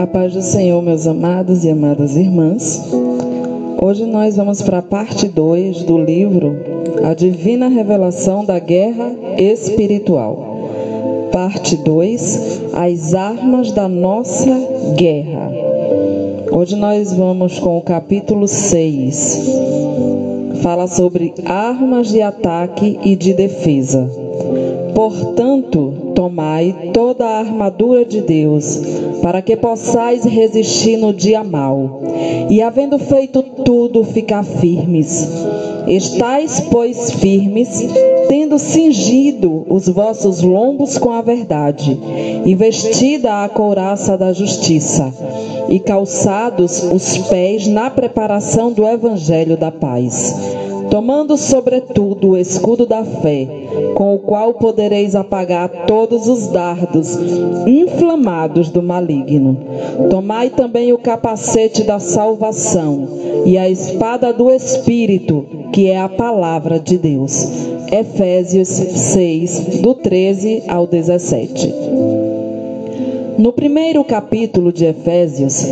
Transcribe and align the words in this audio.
A 0.00 0.06
paz 0.06 0.32
do 0.32 0.40
Senhor, 0.40 0.80
meus 0.80 1.06
amados 1.06 1.62
e 1.62 1.68
amadas 1.68 2.16
irmãs. 2.16 2.82
Hoje 3.82 4.06
nós 4.06 4.34
vamos 4.34 4.62
para 4.62 4.78
a 4.78 4.82
parte 4.82 5.28
2 5.28 5.82
do 5.82 5.98
livro 5.98 6.56
A 7.04 7.12
Divina 7.12 7.68
Revelação 7.68 8.42
da 8.42 8.58
Guerra 8.58 9.12
Espiritual. 9.36 10.70
Parte 11.30 11.76
2 11.76 12.62
As 12.72 13.12
Armas 13.12 13.72
da 13.72 13.86
Nossa 13.88 14.50
Guerra. 14.96 15.52
Hoje 16.50 16.76
nós 16.76 17.12
vamos 17.12 17.58
com 17.58 17.76
o 17.76 17.82
capítulo 17.82 18.48
6. 18.48 19.50
Fala 20.62 20.86
sobre 20.86 21.34
armas 21.44 22.08
de 22.08 22.22
ataque 22.22 22.98
e 23.04 23.14
de 23.14 23.34
defesa. 23.34 24.10
Portanto, 24.94 26.09
tomai 26.20 26.90
toda 26.92 27.24
a 27.24 27.38
armadura 27.38 28.04
de 28.04 28.20
Deus, 28.20 28.78
para 29.22 29.40
que 29.40 29.56
possais 29.56 30.22
resistir 30.22 30.98
no 30.98 31.14
dia 31.14 31.42
mau, 31.42 32.02
e 32.50 32.60
havendo 32.60 32.98
feito 32.98 33.42
tudo, 33.42 34.04
ficar 34.04 34.44
firmes. 34.44 35.26
Estais, 35.88 36.60
pois, 36.70 37.12
firmes, 37.12 37.86
tendo 38.28 38.58
cingido 38.58 39.64
os 39.66 39.88
vossos 39.88 40.42
lombos 40.42 40.98
com 40.98 41.10
a 41.10 41.22
verdade, 41.22 41.98
e 42.44 42.54
vestida 42.54 43.42
a 43.42 43.48
couraça 43.48 44.18
da 44.18 44.34
justiça, 44.34 45.10
e 45.70 45.78
calçados 45.78 46.82
os 46.82 47.16
pés 47.28 47.66
na 47.66 47.88
preparação 47.88 48.70
do 48.70 48.86
evangelho 48.86 49.56
da 49.56 49.70
paz 49.70 50.59
tomando 50.90 51.36
sobretudo 51.36 52.30
o 52.30 52.36
escudo 52.36 52.84
da 52.84 53.04
fé, 53.04 53.46
com 53.94 54.14
o 54.14 54.18
qual 54.18 54.54
podereis 54.54 55.14
apagar 55.14 55.86
todos 55.86 56.26
os 56.28 56.48
dardos 56.48 57.16
inflamados 57.66 58.68
do 58.68 58.82
maligno. 58.82 59.56
Tomai 60.10 60.50
também 60.50 60.92
o 60.92 60.98
capacete 60.98 61.84
da 61.84 61.98
salvação 61.98 63.08
e 63.46 63.56
a 63.56 63.68
espada 63.70 64.32
do 64.32 64.50
Espírito, 64.50 65.46
que 65.72 65.88
é 65.88 66.00
a 66.00 66.08
palavra 66.08 66.78
de 66.78 66.98
Deus. 66.98 67.46
Efésios 67.92 68.68
6, 68.68 69.80
do 69.80 69.94
13 69.94 70.64
ao 70.68 70.86
17. 70.86 72.19
No 73.40 73.54
primeiro 73.54 74.04
capítulo 74.04 74.70
de 74.70 74.84
Efésios, 74.84 75.64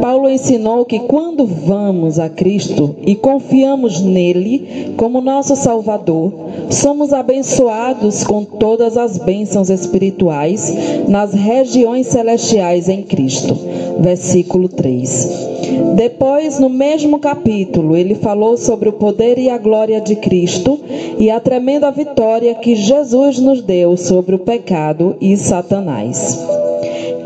Paulo 0.00 0.26
ensinou 0.26 0.86
que 0.86 1.00
quando 1.00 1.44
vamos 1.44 2.18
a 2.18 2.30
Cristo 2.30 2.96
e 3.02 3.14
confiamos 3.14 4.00
nele 4.00 4.94
como 4.96 5.20
nosso 5.20 5.54
Salvador, 5.54 6.32
somos 6.70 7.12
abençoados 7.12 8.24
com 8.24 8.42
todas 8.42 8.96
as 8.96 9.18
bênçãos 9.18 9.68
espirituais 9.68 10.74
nas 11.06 11.34
regiões 11.34 12.06
celestiais 12.06 12.88
em 12.88 13.02
Cristo. 13.02 13.54
Versículo 13.98 14.66
3. 14.66 15.50
Depois, 15.96 16.58
no 16.58 16.70
mesmo 16.70 17.18
capítulo, 17.18 17.98
ele 17.98 18.14
falou 18.14 18.56
sobre 18.56 18.88
o 18.88 18.94
poder 18.94 19.38
e 19.38 19.50
a 19.50 19.58
glória 19.58 20.00
de 20.00 20.16
Cristo 20.16 20.80
e 21.18 21.30
a 21.30 21.38
tremenda 21.38 21.90
vitória 21.90 22.54
que 22.54 22.74
Jesus 22.74 23.38
nos 23.38 23.60
deu 23.60 23.94
sobre 23.98 24.36
o 24.36 24.38
pecado 24.38 25.16
e 25.20 25.36
Satanás. 25.36 26.59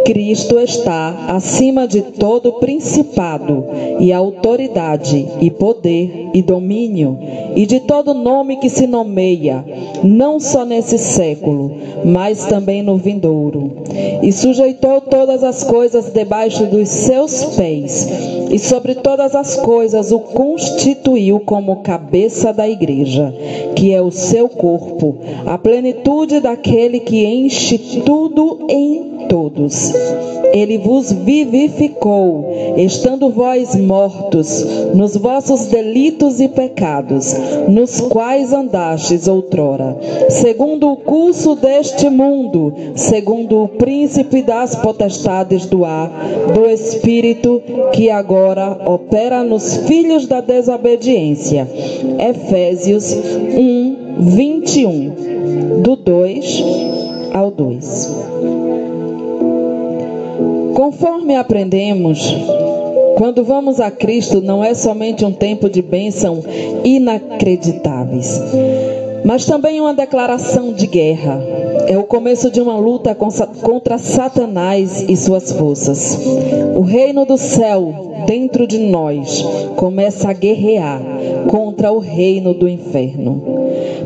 Cristo 0.04 0.60
está 0.60 1.26
acima 1.28 1.88
de 1.88 2.02
todo 2.02 2.54
principado 2.54 3.64
e 3.98 4.12
autoridade 4.12 5.26
e 5.40 5.50
poder 5.50 6.30
e 6.34 6.42
domínio 6.42 7.18
e 7.56 7.64
de 7.64 7.80
todo 7.80 8.12
nome 8.12 8.56
que 8.56 8.68
se 8.68 8.86
nomeia, 8.86 9.64
não 10.02 10.38
só 10.38 10.64
nesse 10.64 10.98
século, 10.98 11.72
mas 12.04 12.44
também 12.46 12.82
no 12.82 12.96
vindouro. 12.96 13.72
E 14.22 14.32
sujeitou 14.32 15.00
todas 15.00 15.42
as 15.42 15.64
coisas 15.64 16.10
debaixo 16.10 16.66
dos 16.66 16.88
seus 16.88 17.44
pés, 17.56 18.08
e 18.54 18.58
sobre 18.60 18.94
todas 18.94 19.34
as 19.34 19.56
coisas 19.56 20.12
o 20.12 20.20
constituiu 20.20 21.40
como 21.40 21.82
cabeça 21.82 22.52
da 22.52 22.68
igreja, 22.68 23.34
que 23.74 23.92
é 23.92 24.00
o 24.00 24.12
seu 24.12 24.48
corpo, 24.48 25.16
a 25.44 25.58
plenitude 25.58 26.38
daquele 26.38 27.00
que 27.00 27.26
enche 27.26 27.76
tudo 28.06 28.64
em 28.70 29.26
todos. 29.28 29.92
Ele 30.52 30.78
vos 30.78 31.10
vivificou, 31.10 32.76
estando 32.76 33.28
vós 33.28 33.74
mortos 33.74 34.64
nos 34.94 35.16
vossos 35.16 35.66
delitos 35.66 36.38
e 36.38 36.46
pecados, 36.46 37.34
nos 37.66 38.00
quais 38.00 38.52
andastes 38.52 39.26
outrora, 39.26 39.96
segundo 40.28 40.92
o 40.92 40.96
curso 40.96 41.56
deste 41.56 42.08
mundo, 42.08 42.72
segundo 42.94 43.64
o 43.64 43.68
príncipe 43.68 44.42
das 44.42 44.76
potestades 44.76 45.66
do 45.66 45.84
ar, 45.84 46.08
do 46.54 46.70
espírito 46.70 47.60
que 47.92 48.08
agora 48.08 48.43
opera 48.86 49.42
nos 49.42 49.76
filhos 49.86 50.26
da 50.26 50.40
desobediência. 50.40 51.68
Efésios 52.18 53.12
1, 53.12 53.96
21, 54.18 55.82
do 55.82 55.96
2 55.96 56.64
ao 57.32 57.50
2. 57.50 58.14
Conforme 60.74 61.36
aprendemos, 61.36 62.34
quando 63.16 63.44
vamos 63.44 63.80
a 63.80 63.90
Cristo, 63.90 64.40
não 64.40 64.64
é 64.64 64.74
somente 64.74 65.24
um 65.24 65.32
tempo 65.32 65.70
de 65.70 65.80
bênção 65.80 66.42
inacreditáveis, 66.84 68.40
mas 69.24 69.46
também 69.46 69.80
uma 69.80 69.94
declaração 69.94 70.72
de 70.72 70.86
guerra. 70.86 71.42
É 71.86 71.96
o 71.96 72.04
começo 72.04 72.50
de 72.50 72.60
uma 72.60 72.76
luta 72.76 73.14
contra 73.14 73.98
Satanás 73.98 75.04
e 75.08 75.16
suas 75.16 75.52
forças. 75.52 76.18
O 76.76 76.82
reino 76.82 77.24
do 77.24 77.38
céu 77.38 78.14
dentro 78.26 78.66
de 78.66 78.78
nós 78.78 79.42
começa 79.76 80.28
a 80.30 80.32
guerrear 80.32 81.00
contra 81.48 81.90
o 81.90 81.98
reino 81.98 82.54
do 82.54 82.68
inferno. 82.68 83.42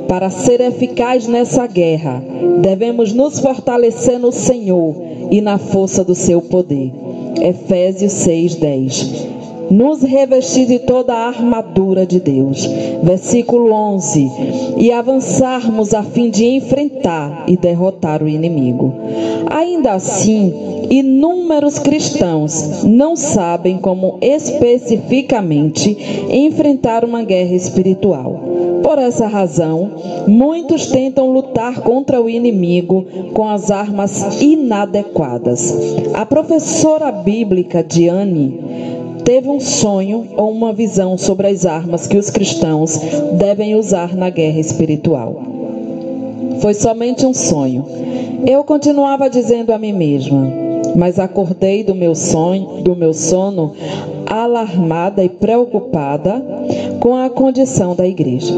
Para 0.06 0.30
ser 0.30 0.60
eficaz 0.60 1.26
nessa 1.26 1.66
guerra, 1.66 2.22
devemos 2.60 3.12
nos 3.12 3.38
fortalecer 3.40 4.18
no 4.18 4.32
Senhor 4.32 4.94
e 5.30 5.40
na 5.40 5.58
força 5.58 6.02
do 6.02 6.14
seu 6.14 6.40
poder. 6.40 6.92
Efésios 7.40 8.12
6:10. 8.12 9.37
Nos 9.70 10.02
revestir 10.02 10.66
de 10.66 10.78
toda 10.78 11.12
a 11.12 11.28
armadura 11.28 12.06
de 12.06 12.18
Deus. 12.18 12.66
Versículo 13.02 13.72
11. 13.72 14.30
E 14.78 14.90
avançarmos 14.90 15.92
a 15.92 16.02
fim 16.02 16.30
de 16.30 16.46
enfrentar 16.46 17.44
e 17.46 17.56
derrotar 17.56 18.22
o 18.22 18.28
inimigo. 18.28 18.94
Ainda 19.50 19.92
assim, 19.92 20.52
inúmeros 20.90 21.78
cristãos 21.78 22.82
não 22.84 23.14
sabem 23.14 23.78
como 23.78 24.18
especificamente 24.22 25.96
enfrentar 26.30 27.04
uma 27.04 27.22
guerra 27.22 27.54
espiritual. 27.54 28.40
Por 28.82 28.98
essa 28.98 29.26
razão, 29.26 29.90
muitos 30.26 30.86
tentam 30.86 31.30
lutar 31.30 31.80
contra 31.80 32.22
o 32.22 32.30
inimigo 32.30 33.04
com 33.34 33.48
as 33.48 33.70
armas 33.70 34.40
inadequadas. 34.40 35.76
A 36.14 36.24
professora 36.24 37.12
bíblica 37.12 37.82
Diane 37.82 38.97
teve 39.28 39.46
um 39.46 39.60
sonho 39.60 40.26
ou 40.38 40.50
uma 40.50 40.72
visão 40.72 41.18
sobre 41.18 41.48
as 41.48 41.66
armas 41.66 42.06
que 42.06 42.16
os 42.16 42.30
cristãos 42.30 42.98
devem 43.34 43.74
usar 43.74 44.16
na 44.16 44.30
guerra 44.30 44.58
espiritual. 44.58 45.42
Foi 46.62 46.72
somente 46.72 47.26
um 47.26 47.34
sonho. 47.34 47.84
Eu 48.46 48.64
continuava 48.64 49.28
dizendo 49.28 49.70
a 49.70 49.78
mim 49.78 49.92
mesma, 49.92 50.50
mas 50.96 51.18
acordei 51.18 51.84
do 51.84 51.94
meu 51.94 52.14
sonho, 52.14 52.80
do 52.80 52.96
meu 52.96 53.12
sono, 53.12 53.74
alarmada 54.24 55.22
e 55.22 55.28
preocupada 55.28 56.42
com 56.98 57.14
a 57.14 57.28
condição 57.28 57.94
da 57.94 58.06
igreja. 58.06 58.54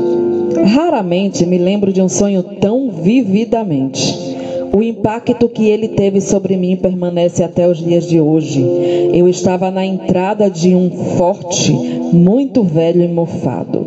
Raramente 0.73 1.45
me 1.45 1.59
lembro 1.59 1.93
de 1.93 2.01
um 2.01 2.09
sonho 2.09 2.45
tão 2.45 2.93
vividamente. 2.93 4.30
O 4.73 4.83
impacto 4.83 5.49
que 5.49 5.69
ele 5.69 5.89
teve 5.89 6.21
sobre 6.21 6.57
mim 6.57 6.77
permanece 6.77 7.43
até 7.43 7.67
os 7.67 7.79
dias 7.79 8.07
de 8.07 8.21
hoje. 8.21 8.65
Eu 9.13 9.29
estava 9.29 9.71
na 9.71 9.85
entrada 9.85 10.49
de 10.49 10.75
um 10.75 10.91
forte, 11.17 11.73
muito 12.13 12.63
velho 12.63 13.03
e 13.03 13.09
mofado. 13.09 13.85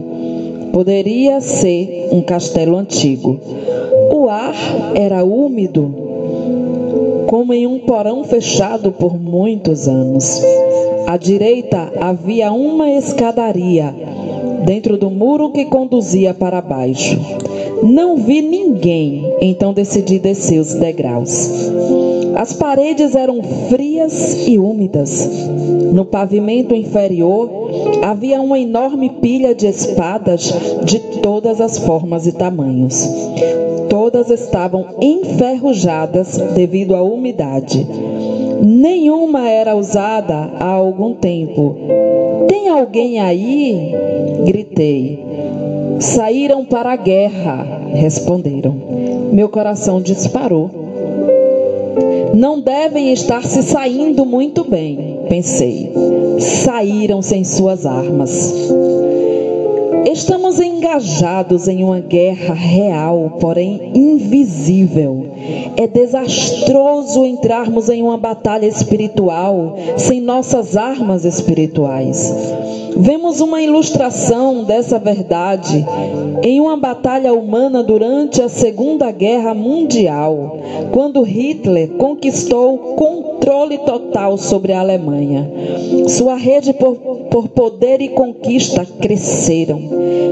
Poderia 0.74 1.40
ser 1.40 2.10
um 2.12 2.22
castelo 2.22 2.78
antigo. 2.78 3.40
O 4.12 4.28
ar 4.28 4.56
era 4.96 5.24
úmido, 5.24 5.94
como 7.28 7.54
em 7.54 7.66
um 7.66 7.80
porão 7.80 8.24
fechado 8.24 8.92
por 8.92 9.18
muitos 9.18 9.88
anos. 9.88 10.42
À 11.08 11.16
direita 11.16 11.92
havia 12.00 12.52
uma 12.52 12.92
escadaria 12.92 13.94
dentro 14.66 14.98
do 14.98 15.10
muro 15.10 15.52
que 15.52 15.66
conduzia 15.66 16.34
para 16.34 16.62
baixo. 16.62 17.20
Não 17.84 18.16
vi 18.16 18.42
ninguém, 18.42 19.36
então 19.42 19.74
decidi 19.74 20.18
descer 20.18 20.60
os 20.60 20.74
degraus. 20.74 21.50
As 22.34 22.54
paredes 22.54 23.14
eram 23.14 23.42
frias 23.70 24.48
e 24.48 24.58
úmidas. 24.58 25.30
No 25.92 26.06
pavimento 26.06 26.74
inferior 26.74 27.50
havia 28.02 28.42
uma 28.42 28.58
enorme 28.58 29.10
pilha 29.10 29.54
de 29.54 29.68
espadas 29.68 30.54
de 30.84 31.00
todas 31.22 31.60
as 31.60 31.78
formas 31.78 32.26
e 32.26 32.32
tamanhos. 32.32 33.08
Todas 33.90 34.30
estavam 34.30 34.86
enferrujadas 35.02 36.38
devido 36.56 36.96
à 36.96 37.04
umidade. 37.04 37.86
nenhuma 38.62 39.50
era 39.50 39.76
usada 39.76 40.52
há 40.58 40.70
algum 40.70 41.14
tempo. 41.14 41.76
Tem 42.48 42.70
alguém 42.70 43.20
aí? 43.20 43.92
Gritei. 44.46 45.20
Saíram 46.00 46.66
para 46.66 46.92
a 46.92 46.96
guerra, 46.96 47.66
responderam. 47.94 48.76
Meu 49.32 49.50
coração 49.50 50.02
disparou. 50.02 50.70
Não 52.34 52.60
devem 52.60 53.14
estar 53.14 53.44
se 53.44 53.62
saindo 53.64 54.26
muito 54.26 54.64
bem, 54.64 55.20
pensei. 55.30 55.92
Saíram 56.40 57.22
sem 57.22 57.44
suas 57.44 57.86
armas. 57.86 58.54
Estamos 60.06 60.60
engajados 60.60 61.68
em 61.68 61.84
uma 61.84 62.00
guerra 62.00 62.54
real, 62.54 63.38
porém 63.40 63.92
invisível. 63.96 65.28
É 65.78 65.88
desastroso 65.88 67.26
entrarmos 67.26 67.90
em 67.90 68.04
uma 68.04 68.18
batalha 68.18 68.66
espiritual 68.66 69.78
sem 69.98 70.22
nossas 70.22 70.76
armas 70.76 71.26
espirituais. 71.26 72.34
Vemos 72.96 73.42
uma 73.42 73.62
ilustração 73.62 74.64
dessa 74.64 75.00
verdade 75.00 75.86
em 76.44 76.60
uma 76.60 76.78
batalha 76.78 77.34
humana 77.34 77.84
durante 77.84 78.42
a 78.42 78.50
Segunda 78.50 79.12
Guerra 79.12 79.54
Mundial, 79.54 80.60
quando 80.92 81.22
Hitler 81.24 81.90
conquistou 81.92 82.78
controle 82.96 83.80
total 83.80 84.38
sobre 84.38 84.74
a 84.74 84.80
Alemanha. 84.80 85.50
Sua 86.08 86.36
rede 86.36 86.74
por, 86.74 86.96
por 87.30 87.48
poder 87.50 88.02
e 88.02 88.10
conquista 88.10 88.86
cresceram. 89.00 89.80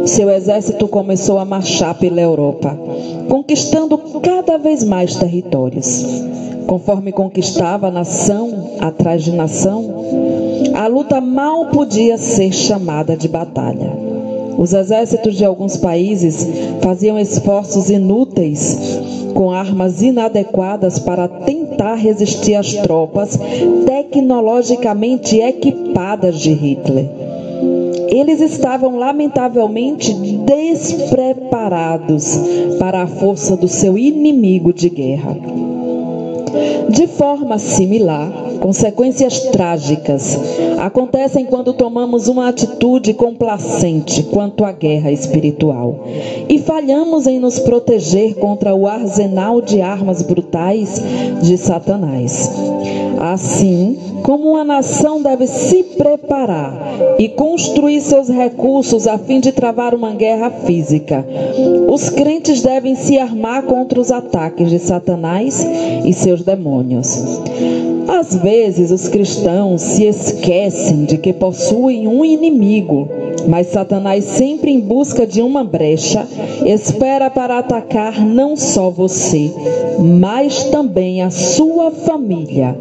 Seu 0.05 0.29
exército 0.29 0.87
começou 0.87 1.39
a 1.39 1.45
marchar 1.45 1.95
pela 1.95 2.21
Europa, 2.21 2.77
conquistando 3.27 3.97
cada 4.21 4.57
vez 4.57 4.83
mais 4.83 5.15
territórios. 5.15 6.05
Conforme 6.67 7.11
conquistava 7.11 7.91
nação 7.91 8.75
atrás 8.79 9.23
de 9.23 9.31
nação, 9.31 10.40
a 10.73 10.87
luta 10.87 11.19
mal 11.19 11.67
podia 11.67 12.17
ser 12.17 12.51
chamada 12.51 13.15
de 13.15 13.27
batalha. 13.27 13.91
Os 14.57 14.73
exércitos 14.73 15.35
de 15.35 15.45
alguns 15.45 15.77
países 15.77 16.47
faziam 16.81 17.17
esforços 17.17 17.89
inúteis 17.89 18.77
com 19.33 19.51
armas 19.51 20.01
inadequadas 20.01 20.99
para 20.99 21.27
tentar 21.27 21.95
resistir 21.95 22.55
às 22.55 22.73
tropas 22.73 23.39
tecnologicamente 23.85 25.39
equipadas 25.39 26.39
de 26.39 26.51
Hitler. 26.51 27.09
Eles 28.07 28.41
estavam 28.41 28.97
lamentavelmente 28.97 30.13
despreparados 30.13 32.37
para 32.77 33.03
a 33.03 33.07
força 33.07 33.55
do 33.55 33.69
seu 33.69 33.97
inimigo 33.97 34.73
de 34.73 34.89
guerra. 34.89 35.37
De 36.91 37.07
forma 37.07 37.57
similar, 37.57 38.29
consequências 38.59 39.39
trágicas 39.45 40.37
acontecem 40.77 41.45
quando 41.45 41.71
tomamos 41.71 42.27
uma 42.27 42.49
atitude 42.49 43.13
complacente 43.13 44.23
quanto 44.23 44.65
à 44.65 44.73
guerra 44.73 45.09
espiritual 45.09 46.05
e 46.49 46.59
falhamos 46.59 47.27
em 47.27 47.39
nos 47.39 47.59
proteger 47.59 48.35
contra 48.35 48.75
o 48.75 48.87
arsenal 48.87 49.61
de 49.61 49.79
armas 49.81 50.21
brutais 50.21 51.01
de 51.41 51.57
Satanás. 51.57 52.51
Assim 53.19 53.97
como 54.23 54.51
uma 54.51 54.63
nação 54.63 55.21
deve 55.21 55.47
se 55.47 55.83
preparar 55.83 56.73
e 57.17 57.29
construir 57.29 58.01
seus 58.01 58.27
recursos 58.27 59.07
a 59.07 59.17
fim 59.17 59.39
de 59.39 59.51
travar 59.51 59.93
uma 59.93 60.11
guerra 60.11 60.49
física, 60.49 61.25
os 61.89 62.09
crentes 62.09 62.61
devem 62.61 62.95
se 62.95 63.17
armar 63.17 63.63
contra 63.63 63.99
os 63.99 64.11
ataques 64.11 64.69
de 64.69 64.79
Satanás 64.79 65.65
e 66.05 66.13
seus 66.13 66.43
demônios. 66.43 66.80
Às 68.07 68.35
vezes, 68.35 68.91
os 68.91 69.07
cristãos 69.07 69.81
se 69.81 70.05
esquecem 70.05 71.05
de 71.05 71.17
que 71.17 71.31
possuem 71.31 72.07
um 72.07 72.25
inimigo, 72.25 73.07
mas 73.47 73.67
Satanás, 73.67 74.23
sempre 74.25 74.71
em 74.71 74.79
busca 74.79 75.25
de 75.25 75.41
uma 75.41 75.63
brecha, 75.63 76.27
espera 76.65 77.29
para 77.29 77.59
atacar 77.59 78.23
não 78.23 78.55
só 78.55 78.89
você, 78.89 79.51
mas 79.99 80.65
também 80.65 81.21
a 81.21 81.29
sua 81.29 81.91
família. 81.91 82.75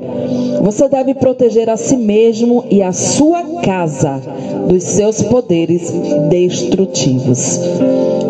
Você 0.62 0.88
deve 0.88 1.14
proteger 1.14 1.70
a 1.70 1.76
si 1.76 1.96
mesmo 1.96 2.64
e 2.70 2.82
a 2.82 2.92
sua 2.92 3.42
casa 3.62 4.20
dos 4.68 4.82
seus 4.82 5.22
poderes 5.22 5.92
destrutivos. 6.28 7.58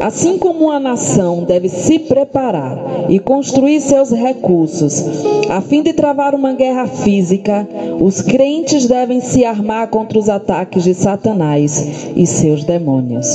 Assim 0.00 0.38
como 0.38 0.66
uma 0.66 0.80
nação 0.80 1.44
deve 1.44 1.68
se 1.68 1.98
preparar 1.98 3.06
e 3.08 3.18
construir 3.18 3.80
seus 3.80 4.10
recursos 4.10 5.04
a 5.50 5.60
fim 5.60 5.82
de 5.82 5.92
travar 5.92 6.34
uma 6.34 6.52
guerra 6.52 6.86
física, 6.86 7.68
os 8.00 8.22
crentes 8.22 8.86
devem 8.86 9.20
se 9.20 9.44
armar 9.44 9.88
contra 9.88 10.18
os 10.18 10.28
ataques 10.28 10.84
de 10.84 10.94
Satanás 10.94 12.12
e 12.16 12.26
seus 12.26 12.64
demônios. 12.64 13.26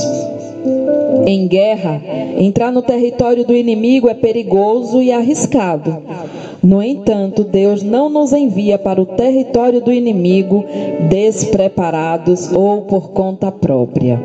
Em 1.26 1.46
guerra, 1.46 2.00
entrar 2.38 2.72
no 2.72 2.82
território 2.82 3.44
do 3.44 3.54
inimigo 3.54 4.08
é 4.08 4.14
perigoso 4.14 5.02
e 5.02 5.12
arriscado. 5.12 5.98
No 6.62 6.82
entanto, 6.82 7.44
Deus 7.44 7.82
não 7.82 8.08
nos 8.08 8.32
envia 8.32 8.78
para 8.78 9.00
o 9.00 9.06
território 9.06 9.80
do 9.80 9.92
inimigo 9.92 10.64
despreparados 11.08 12.50
ou 12.52 12.82
por 12.82 13.10
conta 13.10 13.52
própria. 13.52 14.20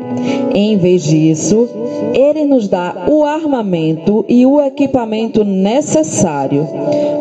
Em 0.54 0.76
vez 0.76 1.04
disso, 1.04 1.68
Ele 2.14 2.44
nos 2.44 2.68
dá 2.68 3.06
o 3.08 3.24
armamento 3.24 4.24
e 4.28 4.44
o 4.44 4.60
equipamento 4.60 5.44
necessário 5.44 6.68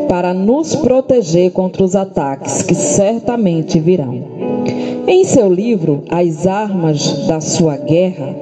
para 0.10 0.34
nos 0.34 0.76
proteger 0.76 1.52
contra 1.52 1.84
os 1.84 1.96
ataques 1.96 2.62
que 2.62 2.76
certamente 2.76 3.80
virão. 3.80 4.20
Em 5.08 5.24
seu 5.24 5.52
livro, 5.52 6.04
As 6.10 6.46
Armas 6.46 7.26
da 7.28 7.40
Sua 7.40 7.78
Guerra, 7.78 8.36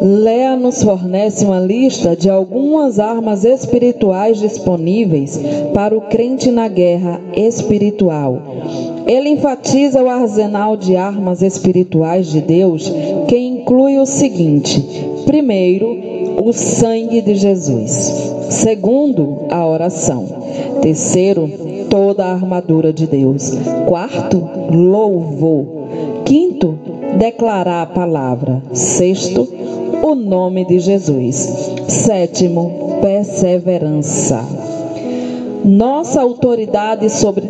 Lea 0.00 0.54
nos 0.54 0.82
fornece 0.82 1.44
uma 1.44 1.58
lista 1.58 2.14
de 2.14 2.30
algumas 2.30 3.00
armas 3.00 3.44
espirituais 3.44 4.38
disponíveis 4.38 5.40
para 5.74 5.96
o 5.96 6.02
crente 6.02 6.52
na 6.52 6.68
guerra 6.68 7.20
espiritual. 7.34 8.40
Ele 9.08 9.30
enfatiza 9.30 10.02
o 10.02 10.08
arsenal 10.10 10.76
de 10.76 10.94
armas 10.94 11.40
espirituais 11.40 12.26
de 12.26 12.42
Deus, 12.42 12.92
que 13.26 13.38
inclui 13.38 13.98
o 13.98 14.04
seguinte: 14.04 14.84
primeiro, 15.24 15.96
o 16.44 16.52
sangue 16.52 17.22
de 17.22 17.34
Jesus. 17.34 18.12
Segundo, 18.50 19.46
a 19.50 19.66
oração. 19.66 20.26
Terceiro, 20.82 21.50
toda 21.88 22.26
a 22.26 22.32
armadura 22.32 22.92
de 22.92 23.06
Deus. 23.06 23.50
Quarto, 23.86 24.46
louvor. 24.70 25.64
Quinto, 26.26 26.78
declarar 27.18 27.82
a 27.82 27.86
palavra. 27.86 28.62
Sexto, 28.74 29.48
o 30.02 30.14
nome 30.14 30.66
de 30.66 30.78
Jesus. 30.78 31.36
Sétimo, 31.88 32.98
perseverança. 33.00 34.57
Nossa 35.64 36.20
autoridade 36.20 37.10
sobre 37.10 37.44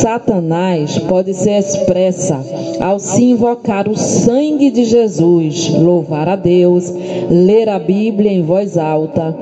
Satanás 0.00 0.98
pode 0.98 1.34
ser 1.34 1.58
expressa 1.58 2.44
ao 2.80 2.98
se 2.98 3.24
invocar 3.24 3.88
o 3.88 3.96
sangue 3.96 4.70
de 4.70 4.84
Jesus, 4.84 5.70
louvar 5.70 6.28
a 6.28 6.36
Deus, 6.36 6.92
ler 7.30 7.68
a 7.68 7.78
Bíblia 7.78 8.32
em 8.32 8.42
voz 8.42 8.76
alta, 8.78 9.36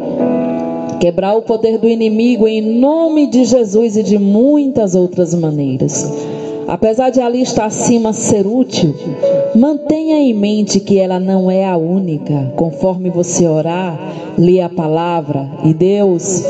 quebrar 1.00 1.36
o 1.36 1.42
poder 1.42 1.78
do 1.78 1.88
inimigo 1.88 2.46
em 2.46 2.60
nome 2.60 3.26
de 3.26 3.44
Jesus 3.44 3.96
e 3.96 4.02
de 4.02 4.18
muitas 4.18 4.94
outras 4.94 5.34
maneiras. 5.34 6.31
Apesar 6.68 7.10
de 7.10 7.20
a 7.20 7.28
lista 7.28 7.64
acima 7.64 8.12
ser 8.12 8.46
útil, 8.46 8.94
mantenha 9.54 10.16
em 10.18 10.32
mente 10.32 10.80
que 10.80 10.98
ela 10.98 11.18
não 11.18 11.50
é 11.50 11.64
a 11.66 11.76
única. 11.76 12.52
Conforme 12.56 13.10
você 13.10 13.46
orar, 13.46 13.98
ler 14.38 14.60
a 14.62 14.68
palavra 14.68 15.48
e 15.64 15.74
Deus 15.74 16.42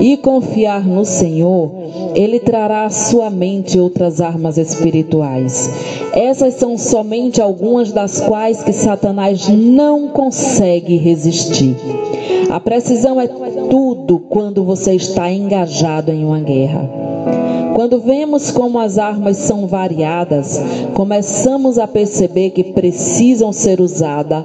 e 0.00 0.16
confiar 0.16 0.86
no 0.86 1.04
Senhor, 1.04 1.70
Ele 2.14 2.38
trará 2.38 2.84
à 2.84 2.90
sua 2.90 3.30
mente 3.30 3.78
outras 3.78 4.20
armas 4.20 4.58
espirituais. 4.58 5.70
Essas 6.12 6.54
são 6.54 6.76
somente 6.76 7.40
algumas 7.40 7.92
das 7.92 8.20
quais 8.20 8.62
que 8.62 8.72
Satanás 8.72 9.48
não 9.48 10.08
consegue 10.08 10.96
resistir. 10.96 11.76
A 12.50 12.60
precisão 12.60 13.18
é 13.18 13.26
tudo 13.26 14.18
quando 14.18 14.62
você 14.62 14.94
está 14.94 15.32
engajado 15.32 16.10
em 16.10 16.24
uma 16.24 16.40
guerra. 16.40 17.41
Quando 17.74 18.00
vemos 18.00 18.50
como 18.50 18.78
as 18.78 18.98
armas 18.98 19.38
são 19.38 19.66
variadas, 19.66 20.60
começamos 20.94 21.78
a 21.78 21.86
perceber 21.86 22.50
que 22.50 22.64
precisam 22.64 23.52
ser 23.52 23.80
usadas 23.80 24.44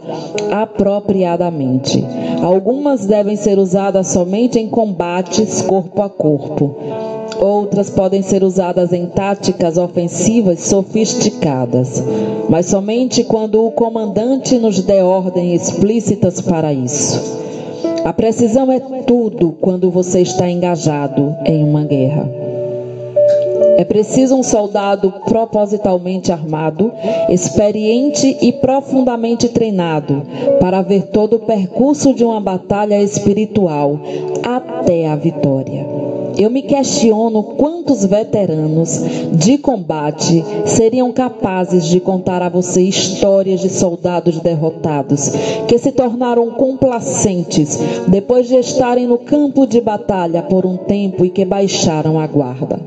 apropriadamente. 0.51 2.03
Algumas 2.41 3.05
devem 3.05 3.35
ser 3.35 3.59
usadas 3.59 4.07
somente 4.07 4.59
em 4.59 4.67
combates 4.67 5.61
corpo 5.61 6.01
a 6.01 6.09
corpo. 6.09 6.75
Outras 7.39 7.89
podem 7.89 8.21
ser 8.21 8.43
usadas 8.43 8.91
em 8.93 9.05
táticas 9.07 9.77
ofensivas 9.77 10.61
sofisticadas, 10.61 12.03
mas 12.49 12.65
somente 12.67 13.23
quando 13.23 13.63
o 13.63 13.71
comandante 13.71 14.57
nos 14.57 14.81
dê 14.81 15.01
ordens 15.01 15.69
explícitas 15.69 16.41
para 16.41 16.73
isso. 16.73 17.37
A 18.03 18.13
precisão 18.13 18.71
é 18.71 18.79
tudo 18.79 19.55
quando 19.59 19.91
você 19.91 20.21
está 20.21 20.49
engajado 20.49 21.35
em 21.45 21.63
uma 21.63 21.83
guerra. 21.83 22.56
Música 23.57 23.66
é 23.77 23.85
preciso 23.85 24.35
um 24.35 24.41
soldado 24.41 25.13
propositalmente 25.25 26.31
armado, 26.31 26.91
experiente 27.29 28.35
e 28.41 28.51
profundamente 28.51 29.49
treinado 29.49 30.23
para 30.59 30.81
ver 30.81 31.03
todo 31.09 31.35
o 31.35 31.39
percurso 31.41 32.11
de 32.11 32.23
uma 32.23 32.41
batalha 32.41 32.99
espiritual 32.99 33.99
até 34.41 35.07
a 35.07 35.15
vitória. 35.15 35.85
Eu 36.35 36.49
me 36.49 36.63
questiono 36.63 37.43
quantos 37.43 38.03
veteranos 38.03 38.99
de 39.33 39.59
combate 39.59 40.43
seriam 40.65 41.11
capazes 41.11 41.85
de 41.85 41.99
contar 41.99 42.41
a 42.41 42.49
você 42.49 42.81
histórias 42.81 43.59
de 43.59 43.69
soldados 43.69 44.39
derrotados 44.39 45.31
que 45.67 45.77
se 45.77 45.91
tornaram 45.91 46.49
complacentes 46.51 47.79
depois 48.07 48.47
de 48.47 48.55
estarem 48.55 49.05
no 49.05 49.19
campo 49.19 49.67
de 49.67 49.81
batalha 49.81 50.41
por 50.41 50.65
um 50.65 50.77
tempo 50.77 51.23
e 51.23 51.29
que 51.29 51.45
baixaram 51.45 52.19
a 52.19 52.25
guarda. 52.25 52.79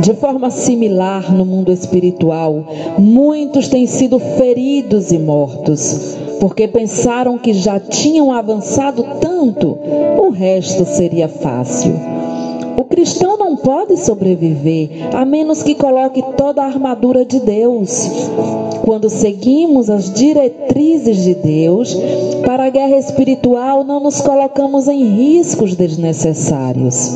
De 0.00 0.14
forma 0.14 0.50
similar 0.50 1.30
no 1.30 1.44
mundo 1.44 1.70
espiritual, 1.70 2.64
muitos 2.98 3.68
têm 3.68 3.86
sido 3.86 4.18
feridos 4.18 5.12
e 5.12 5.18
mortos, 5.18 6.16
porque 6.40 6.66
pensaram 6.66 7.36
que 7.36 7.52
já 7.52 7.78
tinham 7.78 8.32
avançado 8.32 9.04
tanto, 9.20 9.78
o 10.18 10.30
resto 10.30 10.86
seria 10.86 11.28
fácil. 11.28 11.92
O 12.78 12.84
cristão 12.84 13.36
não 13.36 13.56
pode 13.56 13.98
sobreviver 13.98 15.14
a 15.14 15.26
menos 15.26 15.62
que 15.62 15.74
coloque 15.74 16.22
toda 16.34 16.62
a 16.62 16.66
armadura 16.66 17.26
de 17.26 17.38
Deus. 17.38 18.08
Quando 18.82 19.10
seguimos 19.10 19.90
as 19.90 20.10
diretrizes 20.14 21.24
de 21.24 21.34
Deus, 21.34 21.94
para 22.46 22.64
a 22.64 22.70
guerra 22.70 22.96
espiritual 22.96 23.84
não 23.84 24.00
nos 24.00 24.22
colocamos 24.22 24.88
em 24.88 25.04
riscos 25.14 25.74
desnecessários. 25.76 27.14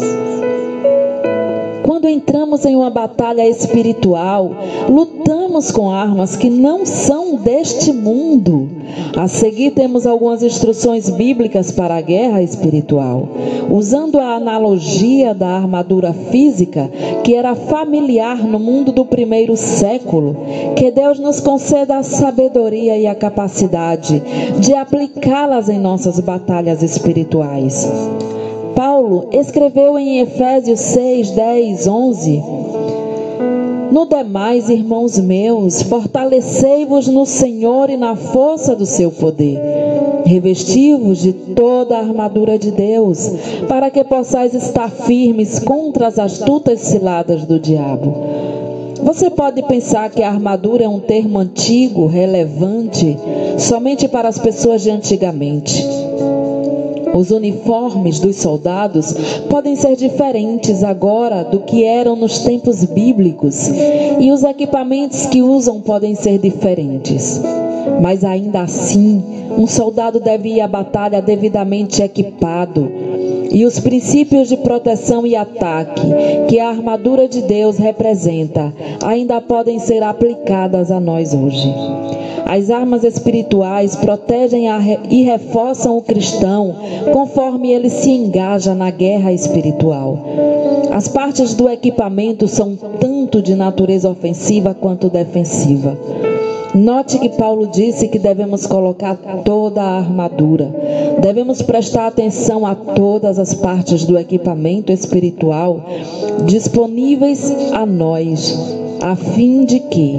Quando 2.05 2.17
entramos 2.17 2.67
em 2.67 2.77
uma 2.77 2.91
batalha 2.91 3.49
espiritual, 3.49 4.51
lutamos 4.91 5.73
com 5.73 5.91
armas 5.91 6.37
que 6.37 6.51
não 6.51 6.85
são 6.85 7.37
deste 7.37 7.95
mundo. 7.95 8.69
A 9.17 9.27
seguir, 9.27 9.71
temos 9.71 10.07
algumas 10.07 10.43
instruções 10.43 11.09
bíblicas 11.09 11.73
para 11.73 11.97
a 11.97 12.03
guerra 12.03 12.43
espiritual. 12.43 13.27
Usando 13.71 14.19
a 14.19 14.35
analogia 14.35 15.33
da 15.33 15.49
armadura 15.49 16.13
física, 16.13 16.91
que 17.25 17.35
era 17.35 17.55
familiar 17.55 18.37
no 18.37 18.59
mundo 18.59 18.93
do 18.93 19.07
primeiro 19.07 19.57
século, 19.57 20.37
que 20.77 20.91
Deus 20.91 21.19
nos 21.19 21.41
conceda 21.41 21.97
a 21.97 22.03
sabedoria 22.03 22.99
e 22.99 23.07
a 23.07 23.15
capacidade 23.15 24.23
de 24.61 24.75
aplicá-las 24.75 25.71
em 25.71 25.79
nossas 25.79 26.21
batalhas 26.21 26.83
espirituais. 26.83 27.89
Paulo 29.05 29.29
escreveu 29.33 29.99
em 29.99 30.21
Efésios 30.21 30.81
6, 30.81 31.33
10, 31.33 31.87
11: 31.87 32.43
No 33.93 34.07
demais, 34.07 34.71
irmãos 34.71 35.19
meus, 35.19 35.83
fortalecei-vos 35.83 37.07
no 37.07 37.27
Senhor 37.27 37.91
e 37.91 37.99
na 37.99 38.17
força 38.17 38.75
do 38.75 38.87
seu 38.87 39.11
poder. 39.11 39.61
Revesti-vos 40.25 41.19
de 41.19 41.35
toda 41.35 41.97
a 41.97 42.01
armadura 42.01 42.59
de 42.59 42.71
Deus, 42.71 43.31
para 43.69 43.91
que 43.91 44.03
possais 44.05 44.55
estar 44.55 44.91
firmes 44.91 45.59
contra 45.59 46.07
as 46.07 46.19
astutas 46.19 46.81
ciladas 46.81 47.45
do 47.45 47.61
diabo. 47.61 48.11
Você 49.03 49.29
pode 49.29 49.63
pensar 49.65 50.09
que 50.09 50.23
a 50.23 50.31
armadura 50.31 50.85
é 50.85 50.89
um 50.89 51.01
termo 51.01 51.39
antigo, 51.39 52.07
relevante, 52.07 53.19
somente 53.59 54.09
para 54.09 54.31
as 54.31 54.39
pessoas 54.39 54.81
de 54.83 54.91
antigamente. 54.91 55.85
Os 57.15 57.31
uniformes 57.31 58.19
dos 58.19 58.37
soldados 58.37 59.15
podem 59.49 59.77
ser 59.77 59.95
diferentes 59.95 60.83
agora 60.83 61.45
do 61.45 61.61
que 61.61 61.85
eram 61.85 62.17
nos 62.17 62.41
tempos 62.41 62.85
bíblicos, 62.85 63.69
e 64.19 64.33
os 64.33 64.43
equipamentos 64.43 65.27
que 65.27 65.41
usam 65.41 65.81
podem 65.81 66.17
ser 66.17 66.39
diferentes. 66.39 67.41
Mas 68.03 68.25
ainda 68.25 68.63
assim, 68.63 69.23
um 69.57 69.67
soldado 69.67 70.19
deve 70.19 70.55
ir 70.55 70.61
à 70.61 70.67
batalha 70.67 71.23
devidamente 71.23 72.03
equipado. 72.03 72.91
E 73.53 73.65
os 73.65 73.79
princípios 73.79 74.49
de 74.49 74.57
proteção 74.57 75.25
e 75.25 75.37
ataque 75.37 76.03
que 76.49 76.59
a 76.59 76.69
armadura 76.69 77.29
de 77.29 77.43
Deus 77.43 77.79
representa 77.79 78.75
ainda 79.05 79.41
podem 79.41 79.79
ser 79.79 80.03
aplicadas 80.03 80.91
a 80.91 80.99
nós 80.99 81.33
hoje. 81.33 81.73
As 82.47 82.71
armas 82.71 83.05
espirituais 83.05 83.97
protegem 83.97 84.67
e 85.11 85.23
reforçam 85.23 85.97
o 85.97 86.03
cristão 86.03 86.77
conforme 87.13 87.73
ele 87.73 87.89
se 87.89 88.11
engaja 88.11 88.75
na 88.75 88.91
guerra 88.91 89.33
espiritual. 89.33 90.19
As 90.93 91.09
partes 91.09 91.55
do 91.55 91.69
equipamento 91.69 92.47
são 92.47 92.77
tanto 93.01 93.43
de 93.43 93.55
natureza 93.55 94.09
ofensiva 94.09 94.75
quanto 94.75 95.09
defensiva. 95.09 95.99
Note 96.75 97.19
que 97.21 97.29
Paulo 97.29 97.69
disse 97.69 98.09
que 98.09 98.19
devemos 98.19 98.67
colocar 98.67 99.17
toda 99.45 99.81
a 99.81 99.99
armadura. 99.99 100.75
Devemos 101.21 101.63
prestar 101.63 102.09
atenção 102.09 102.67
a 102.67 102.75
todas 102.75 103.39
as 103.39 103.55
partes 103.55 104.05
do 104.05 104.19
equipamento 104.19 104.93
espiritual 104.93 105.85
disponíveis 106.45 107.49
a 107.73 107.87
nós, 107.87 108.59
a 109.01 109.15
fim 109.15 109.65
de 109.65 109.79
que 109.79 110.19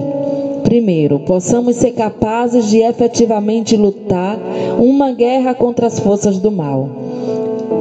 Primeiro, 0.65 1.19
possamos 1.19 1.75
ser 1.75 1.91
capazes 1.91 2.65
de 2.72 2.79
efetivamente 2.79 3.77
lutar 3.77 4.38
uma 4.79 5.12
guerra 5.12 5.53
contra 5.53 5.86
as 5.86 6.00
forças 6.00 6.39
do 6.39 6.51
mal. 6.51 6.89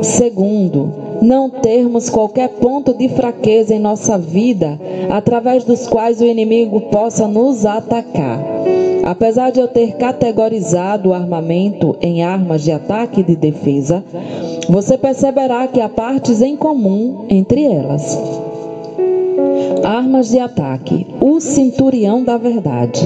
Segundo, 0.03 0.93
não 1.23 1.49
termos 1.49 2.11
qualquer 2.11 2.51
ponto 2.51 2.93
de 2.93 3.09
fraqueza 3.09 3.75
em 3.75 3.79
nossa 3.79 4.19
vida 4.19 4.79
através 5.11 5.65
dos 5.65 5.87
quais 5.87 6.21
o 6.21 6.27
inimigo 6.27 6.83
possa 6.83 7.27
nos 7.27 7.65
atacar. 7.65 8.39
Apesar 9.03 9.51
de 9.51 9.61
eu 9.61 9.69
ter 9.69 9.97
categorizado 9.97 11.09
o 11.09 11.15
armamento 11.15 11.97
em 12.03 12.23
armas 12.23 12.63
de 12.63 12.71
ataque 12.71 13.21
e 13.21 13.25
de 13.25 13.35
defesa, 13.35 14.05
você 14.69 14.99
perceberá 14.99 15.67
que 15.67 15.81
há 15.81 15.89
partes 15.89 16.43
em 16.43 16.55
comum 16.55 17.25
entre 17.31 17.65
elas. 17.65 18.19
Armas 19.83 20.31
de 20.31 20.39
ataque. 20.39 21.07
O 21.21 21.41
centurião 21.41 22.23
da 22.23 22.37
verdade. 22.37 23.01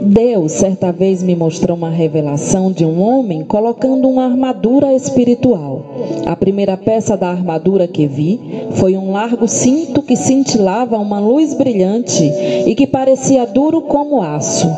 Deus 0.00 0.52
certa 0.52 0.90
vez 0.90 1.22
me 1.22 1.36
mostrou 1.36 1.76
uma 1.76 1.90
revelação 1.90 2.72
de 2.72 2.86
um 2.86 3.02
homem 3.02 3.44
colocando 3.44 4.08
uma 4.08 4.24
armadura 4.24 4.94
espiritual. 4.94 5.82
A 6.26 6.34
primeira 6.34 6.74
peça 6.76 7.16
da 7.18 7.28
armadura 7.28 7.86
que 7.86 8.06
vi 8.06 8.40
foi 8.72 8.96
um 8.96 9.12
largo 9.12 9.46
cinto 9.46 10.00
que 10.00 10.16
cintilava 10.16 10.96
uma 10.96 11.20
luz 11.20 11.52
brilhante 11.52 12.24
e 12.66 12.74
que 12.74 12.86
parecia 12.86 13.44
duro 13.44 13.82
como 13.82 14.22
aço. 14.22 14.68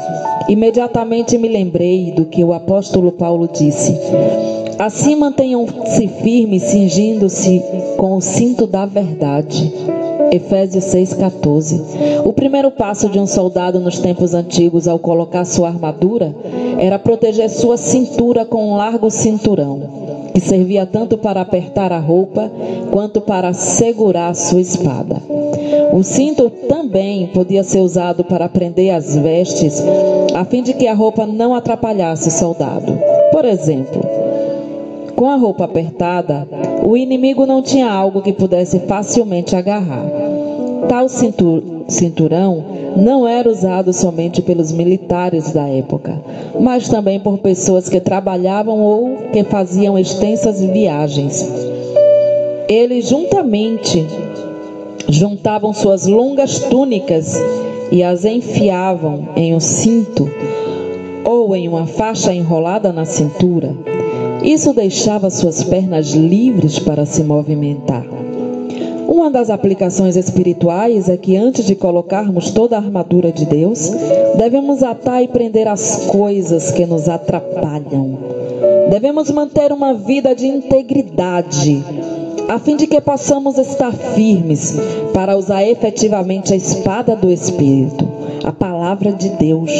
Imediatamente 0.48 1.38
me 1.38 1.48
lembrei 1.48 2.10
do 2.10 2.24
que 2.24 2.42
o 2.42 2.52
apóstolo 2.52 3.12
Paulo 3.12 3.48
disse. 3.48 3.96
Assim 4.76 5.14
mantenham-se 5.14 6.08
firmes, 6.08 6.64
cingindo-se 6.64 7.62
com 7.96 8.16
o 8.16 8.20
cinto 8.20 8.66
da 8.66 8.84
verdade. 8.84 9.72
Efésios 10.32 10.86
6,14. 10.86 12.24
O 12.24 12.32
primeiro 12.32 12.70
passo 12.70 13.06
de 13.10 13.18
um 13.18 13.26
soldado 13.26 13.78
nos 13.78 13.98
tempos 13.98 14.32
antigos 14.32 14.88
ao 14.88 14.98
colocar 14.98 15.44
sua 15.44 15.68
armadura 15.68 16.34
era 16.78 16.98
proteger 16.98 17.50
sua 17.50 17.76
cintura 17.76 18.46
com 18.46 18.70
um 18.70 18.76
largo 18.76 19.10
cinturão, 19.10 20.30
que 20.32 20.40
servia 20.40 20.86
tanto 20.86 21.18
para 21.18 21.42
apertar 21.42 21.92
a 21.92 21.98
roupa 21.98 22.50
quanto 22.90 23.20
para 23.20 23.52
segurar 23.52 24.34
sua 24.34 24.62
espada. 24.62 25.16
O 25.92 26.02
cinto 26.02 26.48
também 26.48 27.26
podia 27.26 27.62
ser 27.62 27.80
usado 27.80 28.24
para 28.24 28.48
prender 28.48 28.94
as 28.94 29.14
vestes, 29.14 29.82
a 30.34 30.46
fim 30.46 30.62
de 30.62 30.72
que 30.72 30.88
a 30.88 30.94
roupa 30.94 31.26
não 31.26 31.54
atrapalhasse 31.54 32.28
o 32.28 32.32
soldado. 32.32 32.98
Por 33.30 33.44
exemplo, 33.44 34.11
com 35.16 35.28
a 35.28 35.36
roupa 35.36 35.64
apertada, 35.64 36.46
o 36.84 36.96
inimigo 36.96 37.46
não 37.46 37.62
tinha 37.62 37.90
algo 37.90 38.22
que 38.22 38.32
pudesse 38.32 38.80
facilmente 38.80 39.54
agarrar. 39.54 40.04
Tal 40.88 41.08
cinturão 41.08 42.64
não 42.96 43.26
era 43.26 43.48
usado 43.48 43.92
somente 43.92 44.42
pelos 44.42 44.72
militares 44.72 45.52
da 45.52 45.66
época, 45.68 46.20
mas 46.60 46.88
também 46.88 47.18
por 47.20 47.38
pessoas 47.38 47.88
que 47.88 48.00
trabalhavam 48.00 48.80
ou 48.80 49.16
que 49.32 49.44
faziam 49.44 49.98
extensas 49.98 50.60
viagens. 50.60 51.48
Eles 52.68 53.08
juntamente 53.08 54.04
juntavam 55.08 55.72
suas 55.72 56.06
longas 56.06 56.58
túnicas 56.58 57.40
e 57.90 58.02
as 58.02 58.24
enfiavam 58.24 59.28
em 59.36 59.54
um 59.54 59.60
cinto 59.60 60.28
ou 61.24 61.54
em 61.54 61.68
uma 61.68 61.86
faixa 61.86 62.32
enrolada 62.32 62.92
na 62.92 63.04
cintura. 63.04 63.91
Isso 64.44 64.72
deixava 64.72 65.30
suas 65.30 65.62
pernas 65.62 66.12
livres 66.12 66.78
para 66.78 67.06
se 67.06 67.22
movimentar. 67.22 68.04
Uma 69.06 69.30
das 69.30 69.50
aplicações 69.50 70.16
espirituais 70.16 71.08
é 71.08 71.16
que 71.16 71.36
antes 71.36 71.64
de 71.64 71.74
colocarmos 71.74 72.50
toda 72.50 72.76
a 72.76 72.78
armadura 72.80 73.30
de 73.30 73.44
Deus, 73.44 73.90
devemos 74.36 74.82
atar 74.82 75.22
e 75.22 75.28
prender 75.28 75.68
as 75.68 76.06
coisas 76.06 76.70
que 76.70 76.86
nos 76.86 77.08
atrapalham. 77.08 78.18
Devemos 78.90 79.30
manter 79.30 79.70
uma 79.72 79.94
vida 79.94 80.34
de 80.34 80.46
integridade, 80.46 81.84
a 82.48 82.58
fim 82.58 82.76
de 82.76 82.86
que 82.86 83.00
possamos 83.00 83.58
estar 83.58 83.92
firmes 83.92 84.74
para 85.12 85.36
usar 85.36 85.64
efetivamente 85.64 86.52
a 86.52 86.56
espada 86.56 87.16
do 87.16 87.30
Espírito, 87.30 88.06
a 88.44 88.52
palavra 88.52 89.12
de 89.12 89.28
Deus. 89.30 89.70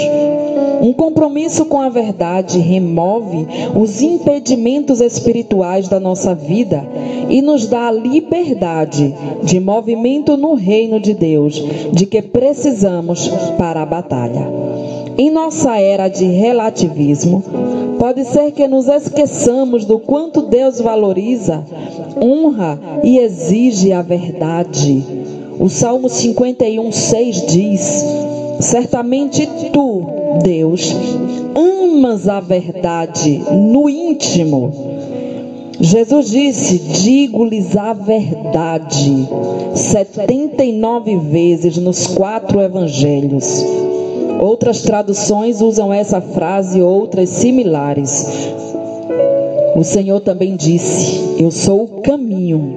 Um 0.80 0.92
compromisso 0.92 1.64
com 1.66 1.80
a 1.80 1.88
verdade 1.88 2.58
remove 2.58 3.46
os 3.74 4.02
impedimentos 4.02 5.00
espirituais 5.00 5.88
da 5.88 6.00
nossa 6.00 6.34
vida 6.34 6.84
e 7.28 7.40
nos 7.40 7.68
dá 7.68 7.86
a 7.86 7.92
liberdade 7.92 9.14
de 9.44 9.60
movimento 9.60 10.36
no 10.36 10.54
reino 10.54 10.98
de 10.98 11.14
Deus, 11.14 11.62
de 11.92 12.04
que 12.04 12.20
precisamos 12.20 13.28
para 13.56 13.82
a 13.82 13.86
batalha. 13.86 14.48
Em 15.16 15.30
nossa 15.30 15.78
era 15.78 16.08
de 16.08 16.24
relativismo, 16.24 17.44
pode 18.02 18.24
ser 18.24 18.50
que 18.50 18.66
nos 18.66 18.88
esqueçamos 18.88 19.84
do 19.84 19.96
quanto 19.96 20.42
Deus 20.42 20.80
valoriza, 20.80 21.64
honra 22.20 22.76
e 23.04 23.16
exige 23.16 23.92
a 23.92 24.02
verdade. 24.02 25.04
O 25.56 25.68
Salmo 25.68 26.08
51, 26.08 26.90
6 26.90 27.46
diz: 27.46 28.04
Certamente 28.58 29.48
tu, 29.72 30.02
Deus, 30.42 30.92
amas 31.54 32.28
a 32.28 32.40
verdade 32.40 33.40
no 33.52 33.88
íntimo. 33.88 34.72
Jesus 35.78 36.28
disse: 36.28 36.80
Digo-lhes 36.80 37.76
a 37.76 37.92
verdade, 37.92 39.28
79 39.76 41.18
vezes 41.18 41.76
nos 41.76 42.08
quatro 42.08 42.60
evangelhos. 42.60 43.64
Outras 44.42 44.82
traduções 44.82 45.62
usam 45.62 45.92
essa 45.92 46.20
frase 46.20 46.80
e 46.80 46.82
outras 46.82 47.28
similares. 47.28 48.26
O 49.76 49.84
Senhor 49.84 50.18
também 50.18 50.56
disse: 50.56 51.36
Eu 51.38 51.52
sou 51.52 51.84
o 51.84 52.00
caminho, 52.02 52.76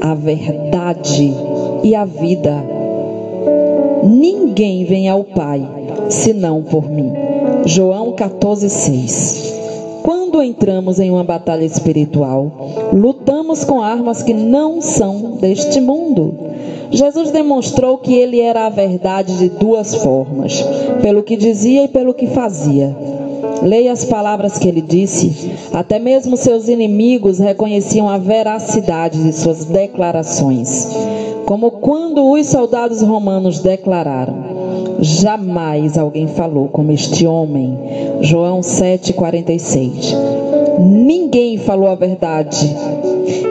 a 0.00 0.14
verdade 0.14 1.34
e 1.82 1.96
a 1.96 2.04
vida. 2.04 2.64
Ninguém 4.04 4.84
vem 4.84 5.08
ao 5.08 5.24
Pai 5.24 5.68
senão 6.08 6.62
por 6.62 6.88
mim. 6.88 7.12
João 7.66 8.12
14:6. 8.12 9.50
Quando 10.04 10.40
entramos 10.40 11.00
em 11.00 11.10
uma 11.10 11.24
batalha 11.24 11.64
espiritual, 11.64 12.52
lutamos 12.92 13.64
com 13.64 13.82
armas 13.82 14.22
que 14.22 14.32
não 14.32 14.80
são 14.80 15.32
deste 15.40 15.80
mundo. 15.80 16.34
Jesus 16.90 17.30
demonstrou 17.30 17.98
que 17.98 18.14
ele 18.14 18.40
era 18.40 18.66
a 18.66 18.70
verdade 18.70 19.38
de 19.38 19.48
duas 19.48 19.94
formas: 19.94 20.64
pelo 21.00 21.22
que 21.22 21.36
dizia 21.36 21.84
e 21.84 21.88
pelo 21.88 22.14
que 22.14 22.26
fazia. 22.26 22.94
Leia 23.62 23.92
as 23.92 24.04
palavras 24.04 24.58
que 24.58 24.68
ele 24.68 24.80
disse. 24.80 25.52
Até 25.72 25.98
mesmo 25.98 26.36
seus 26.36 26.68
inimigos 26.68 27.38
reconheciam 27.38 28.08
a 28.08 28.16
veracidade 28.16 29.22
de 29.22 29.32
suas 29.32 29.66
declarações. 29.66 30.88
Como 31.44 31.70
quando 31.72 32.30
os 32.30 32.46
soldados 32.46 33.02
romanos 33.02 33.60
declararam: 33.60 34.34
Jamais 35.00 35.96
alguém 35.98 36.26
falou 36.26 36.68
como 36.68 36.92
este 36.92 37.26
homem. 37.26 37.76
João 38.20 38.60
7,46. 38.60 40.14
Ninguém 40.78 41.58
falou 41.58 41.88
a 41.88 41.94
verdade. 41.94 42.74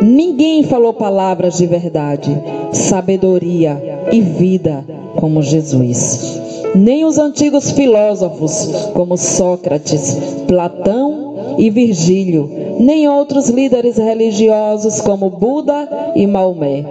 Ninguém 0.02 0.64
falou 0.64 0.94
palavras 0.94 1.58
de 1.58 1.66
verdade, 1.66 2.30
sabedoria 2.72 4.08
e 4.12 4.22
vida 4.22 4.86
como 5.16 5.42
Jesus. 5.42 6.40
Nem 6.76 7.04
os 7.04 7.18
antigos 7.18 7.72
filósofos 7.72 8.70
como 8.94 9.18
Sócrates, 9.18 10.18
Platão 10.48 11.56
e 11.58 11.70
Virgílio, 11.70 12.50
nem 12.80 13.10
outros 13.10 13.50
líderes 13.50 13.98
religiosos 13.98 15.02
como 15.02 15.30
Buda 15.30 15.90
e 16.16 16.28
Maomé. 16.28 16.84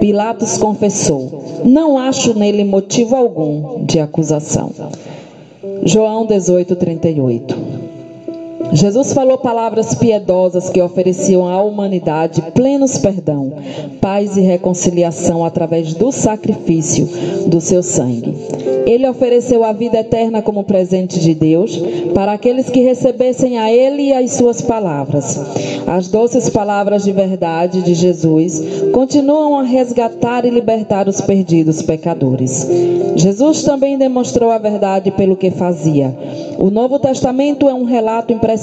Pilatos 0.00 0.58
confessou: 0.58 1.42
Não 1.64 1.98
acho 1.98 2.38
nele 2.38 2.64
motivo 2.64 3.14
algum 3.14 3.84
de 3.84 4.00
acusação. 4.00 4.70
João 5.84 6.26
18, 6.26 6.74
38. 6.76 7.55
Jesus 8.72 9.12
falou 9.12 9.38
palavras 9.38 9.94
piedosas 9.94 10.68
que 10.68 10.82
ofereciam 10.82 11.48
à 11.48 11.62
humanidade 11.62 12.42
plenos 12.54 12.98
perdão, 12.98 13.52
paz 14.00 14.36
e 14.36 14.40
reconciliação 14.40 15.44
através 15.44 15.94
do 15.94 16.10
sacrifício 16.10 17.08
do 17.46 17.60
seu 17.60 17.82
sangue. 17.82 18.34
Ele 18.86 19.08
ofereceu 19.08 19.64
a 19.64 19.72
vida 19.72 19.98
eterna 19.98 20.42
como 20.42 20.64
presente 20.64 21.18
de 21.20 21.34
Deus 21.34 21.80
para 22.14 22.32
aqueles 22.32 22.68
que 22.68 22.80
recebessem 22.80 23.58
a 23.58 23.72
Ele 23.72 24.08
e 24.08 24.12
as 24.12 24.32
suas 24.32 24.60
palavras. 24.60 25.40
As 25.86 26.08
doces 26.08 26.50
palavras 26.50 27.04
de 27.04 27.12
verdade 27.12 27.82
de 27.82 27.94
Jesus 27.94 28.62
continuam 28.92 29.58
a 29.58 29.62
resgatar 29.62 30.44
e 30.44 30.50
libertar 30.50 31.08
os 31.08 31.20
perdidos 31.20 31.82
pecadores. 31.82 32.68
Jesus 33.14 33.62
também 33.62 33.96
demonstrou 33.96 34.50
a 34.50 34.58
verdade 34.58 35.10
pelo 35.10 35.36
que 35.36 35.50
fazia. 35.50 36.14
O 36.58 36.70
Novo 36.70 36.98
Testamento 36.98 37.68
é 37.68 37.74
um 37.74 37.84
relato 37.84 38.32
impressionante 38.32 38.55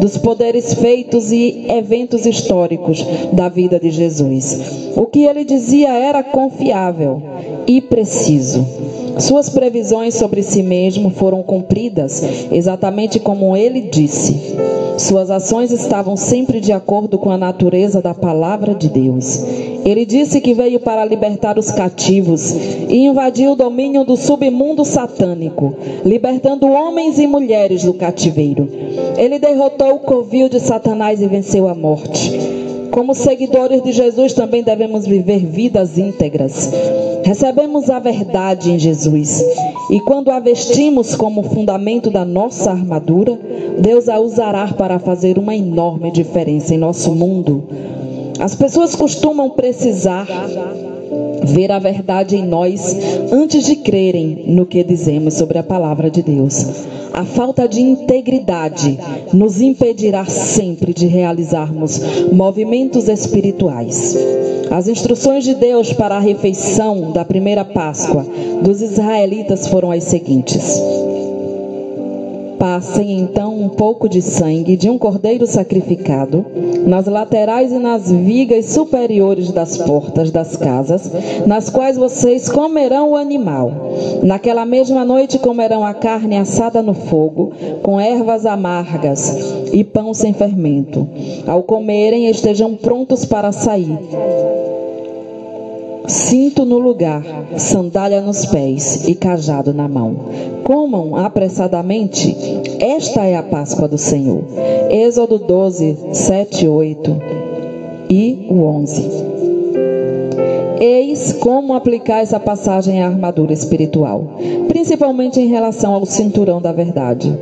dos 0.00 0.16
poderes 0.18 0.74
feitos 0.74 1.32
e 1.32 1.66
eventos 1.68 2.26
históricos 2.26 3.04
da 3.32 3.48
vida 3.48 3.78
de 3.78 3.90
Jesus. 3.90 4.92
O 4.96 5.06
que 5.06 5.24
ele 5.24 5.44
dizia 5.44 5.90
era 5.90 6.22
confiável 6.22 7.22
e 7.66 7.80
preciso. 7.80 8.91
Suas 9.18 9.48
previsões 9.48 10.14
sobre 10.14 10.42
si 10.42 10.62
mesmo 10.62 11.10
foram 11.10 11.42
cumpridas 11.42 12.22
exatamente 12.50 13.20
como 13.20 13.56
ele 13.56 13.80
disse. 13.82 14.56
Suas 14.98 15.30
ações 15.30 15.72
estavam 15.72 16.16
sempre 16.16 16.60
de 16.60 16.72
acordo 16.72 17.18
com 17.18 17.30
a 17.30 17.38
natureza 17.38 18.00
da 18.00 18.14
palavra 18.14 18.74
de 18.74 18.88
Deus. 18.88 19.42
Ele 19.84 20.06
disse 20.06 20.40
que 20.40 20.54
veio 20.54 20.78
para 20.78 21.04
libertar 21.04 21.58
os 21.58 21.70
cativos 21.70 22.54
e 22.88 23.06
invadir 23.06 23.48
o 23.48 23.56
domínio 23.56 24.04
do 24.04 24.16
submundo 24.16 24.84
satânico, 24.84 25.74
libertando 26.04 26.68
homens 26.68 27.18
e 27.18 27.26
mulheres 27.26 27.82
do 27.82 27.94
cativeiro. 27.94 28.68
Ele 29.16 29.38
derrotou 29.38 29.94
o 29.94 30.00
covil 30.00 30.48
de 30.48 30.60
Satanás 30.60 31.20
e 31.20 31.26
venceu 31.26 31.68
a 31.68 31.74
morte. 31.74 32.38
Como 32.92 33.14
seguidores 33.14 33.82
de 33.82 33.90
Jesus, 33.90 34.34
também 34.34 34.62
devemos 34.62 35.06
viver 35.06 35.38
vidas 35.38 35.98
íntegras. 35.98 36.70
Recebemos 37.24 37.88
a 37.88 37.98
verdade 37.98 38.70
em 38.70 38.78
Jesus 38.78 39.42
e 39.90 40.00
quando 40.00 40.30
a 40.30 40.40
vestimos 40.40 41.14
como 41.14 41.42
fundamento 41.42 42.10
da 42.10 42.24
nossa 42.24 42.70
armadura, 42.70 43.38
Deus 43.78 44.08
a 44.08 44.18
usará 44.18 44.68
para 44.68 44.98
fazer 44.98 45.38
uma 45.38 45.54
enorme 45.54 46.10
diferença 46.10 46.74
em 46.74 46.78
nosso 46.78 47.14
mundo. 47.14 47.64
As 48.40 48.54
pessoas 48.54 48.94
costumam 48.94 49.50
precisar 49.50 50.26
ver 51.44 51.70
a 51.70 51.78
verdade 51.78 52.36
em 52.36 52.46
nós 52.46 52.96
antes 53.30 53.64
de 53.64 53.76
crerem 53.76 54.44
no 54.46 54.66
que 54.66 54.82
dizemos 54.82 55.34
sobre 55.34 55.58
a 55.58 55.62
palavra 55.62 56.10
de 56.10 56.22
Deus. 56.22 56.66
A 57.12 57.24
falta 57.24 57.68
de 57.68 57.80
integridade 57.80 58.98
nos 59.32 59.60
impedirá 59.60 60.24
sempre 60.24 60.94
de 60.94 61.06
realizarmos 61.06 62.00
movimentos 62.32 63.06
espirituais. 63.08 64.16
As 64.72 64.88
instruções 64.88 65.44
de 65.44 65.54
Deus 65.54 65.92
para 65.92 66.16
a 66.16 66.18
refeição 66.18 67.12
da 67.12 67.26
primeira 67.26 67.62
Páscoa 67.62 68.24
dos 68.62 68.80
israelitas 68.80 69.68
foram 69.68 69.90
as 69.90 70.04
seguintes: 70.04 70.80
Passem 72.62 73.18
então 73.18 73.60
um 73.60 73.68
pouco 73.68 74.08
de 74.08 74.22
sangue 74.22 74.76
de 74.76 74.88
um 74.88 74.96
cordeiro 74.96 75.48
sacrificado 75.48 76.46
nas 76.86 77.08
laterais 77.08 77.72
e 77.72 77.78
nas 77.80 78.08
vigas 78.08 78.66
superiores 78.66 79.50
das 79.50 79.78
portas 79.78 80.30
das 80.30 80.56
casas, 80.56 81.10
nas 81.44 81.68
quais 81.68 81.96
vocês 81.96 82.48
comerão 82.48 83.10
o 83.10 83.16
animal. 83.16 83.72
Naquela 84.22 84.64
mesma 84.64 85.04
noite 85.04 85.40
comerão 85.40 85.84
a 85.84 85.92
carne 85.92 86.36
assada 86.36 86.80
no 86.80 86.94
fogo, 86.94 87.52
com 87.82 88.00
ervas 88.00 88.46
amargas 88.46 89.36
e 89.72 89.82
pão 89.82 90.14
sem 90.14 90.32
fermento. 90.32 91.08
Ao 91.48 91.64
comerem, 91.64 92.28
estejam 92.28 92.76
prontos 92.76 93.24
para 93.24 93.50
sair 93.50 93.98
cinto 96.06 96.64
no 96.64 96.78
lugar, 96.78 97.22
sandália 97.56 98.20
nos 98.20 98.46
pés 98.46 99.08
e 99.08 99.14
cajado 99.14 99.72
na 99.72 99.88
mão. 99.88 100.16
Comam 100.64 101.16
apressadamente, 101.16 102.36
esta 102.78 103.24
é 103.24 103.36
a 103.36 103.42
Páscoa 103.42 103.88
do 103.88 103.98
Senhor. 103.98 104.44
Êxodo 104.90 105.38
12, 105.38 105.96
7, 106.12 106.68
8 106.68 107.16
e 108.10 108.46
o 108.50 108.62
11. 108.62 109.10
Eis 110.80 111.32
como 111.34 111.74
aplicar 111.74 112.22
essa 112.22 112.40
passagem 112.40 113.02
à 113.02 113.06
armadura 113.06 113.52
espiritual, 113.52 114.24
principalmente 114.66 115.40
em 115.40 115.46
relação 115.46 115.94
ao 115.94 116.04
cinturão 116.04 116.60
da 116.60 116.72
verdade. 116.72 117.32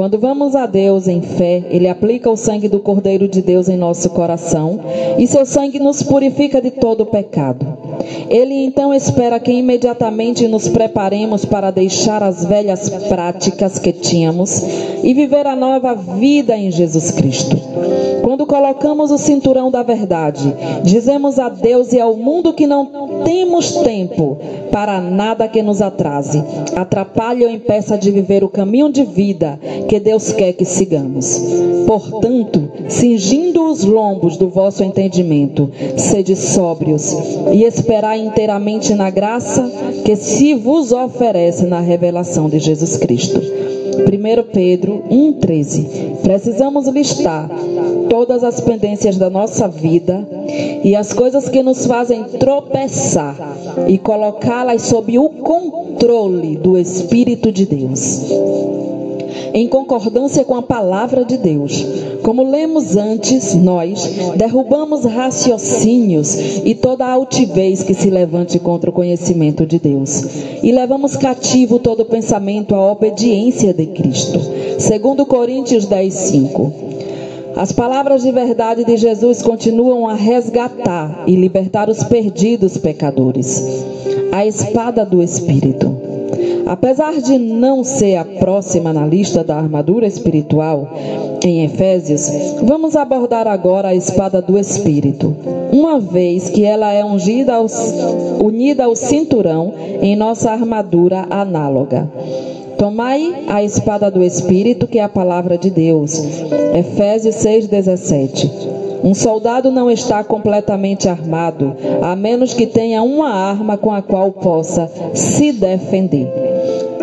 Quando 0.00 0.18
vamos 0.18 0.56
a 0.56 0.64
Deus 0.64 1.06
em 1.06 1.20
fé, 1.20 1.62
Ele 1.68 1.86
aplica 1.86 2.30
o 2.30 2.34
sangue 2.34 2.70
do 2.70 2.80
Cordeiro 2.80 3.28
de 3.28 3.42
Deus 3.42 3.68
em 3.68 3.76
nosso 3.76 4.08
coração 4.08 4.80
e 5.18 5.26
seu 5.26 5.44
sangue 5.44 5.78
nos 5.78 6.02
purifica 6.02 6.58
de 6.58 6.70
todo 6.70 7.04
pecado. 7.04 7.66
Ele 8.30 8.64
então 8.64 8.94
espera 8.94 9.38
que 9.38 9.52
imediatamente 9.52 10.48
nos 10.48 10.68
preparemos 10.68 11.44
para 11.44 11.70
deixar 11.70 12.22
as 12.22 12.46
velhas 12.46 12.88
práticas 13.10 13.78
que 13.78 13.92
tínhamos 13.92 14.62
e 15.02 15.12
viver 15.12 15.46
a 15.46 15.54
nova 15.54 15.94
vida 15.94 16.56
em 16.56 16.70
Jesus 16.70 17.10
Cristo. 17.10 17.58
Quando 18.22 18.46
colocamos 18.46 19.10
o 19.10 19.18
cinturão 19.18 19.70
da 19.70 19.82
verdade, 19.82 20.54
dizemos 20.82 21.38
a 21.38 21.50
Deus 21.50 21.92
e 21.92 22.00
ao 22.00 22.16
mundo 22.16 22.54
que 22.54 22.66
não 22.66 23.22
temos 23.24 23.72
tempo 23.72 24.38
para 24.70 25.00
nada 25.00 25.48
que 25.48 25.60
nos 25.62 25.82
atrase, 25.82 26.42
atrapalhe 26.76 27.44
ou 27.44 27.50
impeça 27.50 27.98
de 27.98 28.10
viver 28.10 28.44
o 28.44 28.48
caminho 28.48 28.90
de 28.90 29.04
vida 29.04 29.58
que 29.90 29.98
Deus 29.98 30.32
quer 30.32 30.52
que 30.52 30.64
sigamos. 30.64 31.36
Portanto, 31.84 32.70
cingindo 32.88 33.68
os 33.68 33.82
lombos 33.82 34.36
do 34.36 34.48
vosso 34.48 34.84
entendimento, 34.84 35.68
sede 35.96 36.36
sóbrios 36.36 37.12
e 37.52 37.64
esperai 37.64 38.20
inteiramente 38.20 38.94
na 38.94 39.10
graça 39.10 39.68
que 40.04 40.14
se 40.14 40.54
vos 40.54 40.92
oferece 40.92 41.66
na 41.66 41.80
revelação 41.80 42.48
de 42.48 42.60
Jesus 42.60 42.96
Cristo. 42.98 43.40
1 43.40 44.52
Pedro 44.52 45.02
1,13. 45.10 46.20
Precisamos 46.22 46.86
listar 46.86 47.50
todas 48.08 48.44
as 48.44 48.60
pendências 48.60 49.16
da 49.16 49.28
nossa 49.28 49.66
vida 49.66 50.24
e 50.84 50.94
as 50.94 51.12
coisas 51.12 51.48
que 51.48 51.64
nos 51.64 51.84
fazem 51.84 52.22
tropeçar 52.38 53.36
e 53.88 53.98
colocá-las 53.98 54.82
sob 54.82 55.18
o 55.18 55.28
controle 55.30 56.54
do 56.54 56.78
Espírito 56.78 57.50
de 57.50 57.66
Deus 57.66 58.24
em 59.52 59.66
concordância 59.68 60.44
com 60.44 60.56
a 60.56 60.62
palavra 60.62 61.24
de 61.24 61.36
Deus. 61.36 61.84
Como 62.22 62.42
lemos 62.42 62.96
antes, 62.96 63.54
nós 63.54 64.02
derrubamos 64.36 65.04
raciocínios 65.04 66.36
e 66.64 66.74
toda 66.74 67.06
altivez 67.06 67.82
que 67.82 67.94
se 67.94 68.10
levante 68.10 68.58
contra 68.58 68.90
o 68.90 68.92
conhecimento 68.92 69.66
de 69.66 69.78
Deus. 69.78 70.24
E 70.62 70.70
levamos 70.70 71.16
cativo 71.16 71.78
todo 71.78 72.04
pensamento 72.04 72.74
à 72.74 72.92
obediência 72.92 73.72
de 73.72 73.86
Cristo. 73.86 74.40
Segundo 74.78 75.26
Coríntios 75.26 75.86
10, 75.86 76.14
5. 76.14 76.72
As 77.56 77.72
palavras 77.72 78.22
de 78.22 78.32
verdade 78.32 78.84
de 78.84 78.96
Jesus 78.96 79.42
continuam 79.42 80.08
a 80.08 80.14
resgatar 80.14 81.24
e 81.26 81.34
libertar 81.34 81.90
os 81.90 82.02
perdidos 82.04 82.78
pecadores. 82.78 83.62
A 84.32 84.46
espada 84.46 85.04
do 85.04 85.22
Espírito. 85.22 85.99
Apesar 86.70 87.20
de 87.20 87.36
não 87.36 87.82
ser 87.82 88.14
a 88.14 88.24
próxima 88.24 88.92
na 88.92 89.04
lista 89.04 89.42
da 89.42 89.56
armadura 89.56 90.06
espiritual 90.06 90.88
em 91.44 91.64
Efésios, 91.64 92.30
vamos 92.62 92.94
abordar 92.94 93.48
agora 93.48 93.88
a 93.88 93.94
espada 93.96 94.40
do 94.40 94.56
Espírito, 94.56 95.34
uma 95.72 95.98
vez 95.98 96.48
que 96.48 96.64
ela 96.64 96.92
é 96.92 97.04
ungida 97.04 97.54
ao, 97.54 97.66
unida 98.40 98.84
ao 98.84 98.94
cinturão 98.94 99.74
em 100.00 100.14
nossa 100.14 100.52
armadura 100.52 101.26
análoga. 101.28 102.08
Tomai 102.78 103.46
a 103.48 103.64
espada 103.64 104.08
do 104.08 104.22
Espírito, 104.22 104.86
que 104.86 105.00
é 105.00 105.02
a 105.02 105.08
palavra 105.08 105.58
de 105.58 105.70
Deus. 105.70 106.22
Efésios 106.72 107.34
6,17. 107.34 108.79
Um 109.02 109.14
soldado 109.14 109.70
não 109.70 109.90
está 109.90 110.22
completamente 110.22 111.08
armado, 111.08 111.74
a 112.02 112.14
menos 112.14 112.52
que 112.52 112.66
tenha 112.66 113.02
uma 113.02 113.30
arma 113.30 113.76
com 113.76 113.92
a 113.92 114.02
qual 114.02 114.30
possa 114.32 114.90
se 115.14 115.52
defender. 115.52 116.28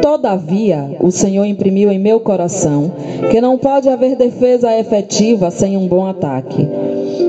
Todavia, 0.01 0.95
o 0.99 1.11
Senhor 1.11 1.45
imprimiu 1.45 1.91
em 1.91 1.99
meu 1.99 2.19
coração 2.19 2.91
que 3.31 3.41
não 3.41 3.57
pode 3.57 3.89
haver 3.89 4.15
defesa 4.15 4.77
efetiva 4.77 5.49
sem 5.49 5.75
um 5.75 5.87
bom 5.87 6.05
ataque. 6.05 6.67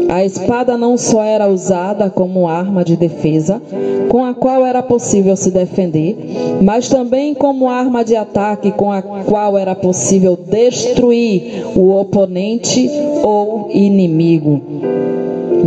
A 0.09 0.25
espada 0.25 0.77
não 0.77 0.97
só 0.97 1.23
era 1.23 1.49
usada 1.49 2.09
como 2.09 2.49
arma 2.49 2.83
de 2.83 2.97
defesa, 2.97 3.61
com 4.09 4.25
a 4.25 4.33
qual 4.33 4.65
era 4.65 4.83
possível 4.83 5.37
se 5.37 5.51
defender, 5.51 6.17
mas 6.63 6.89
também 6.89 7.35
como 7.35 7.69
arma 7.69 8.03
de 8.03 8.17
ataque 8.17 8.73
com 8.73 8.91
a 8.91 9.03
qual 9.03 9.59
era 9.59 9.75
possível 9.75 10.37
destruir 10.37 11.65
o 11.77 11.91
oponente 11.95 12.91
ou 13.23 13.69
inimigo. 13.71 15.08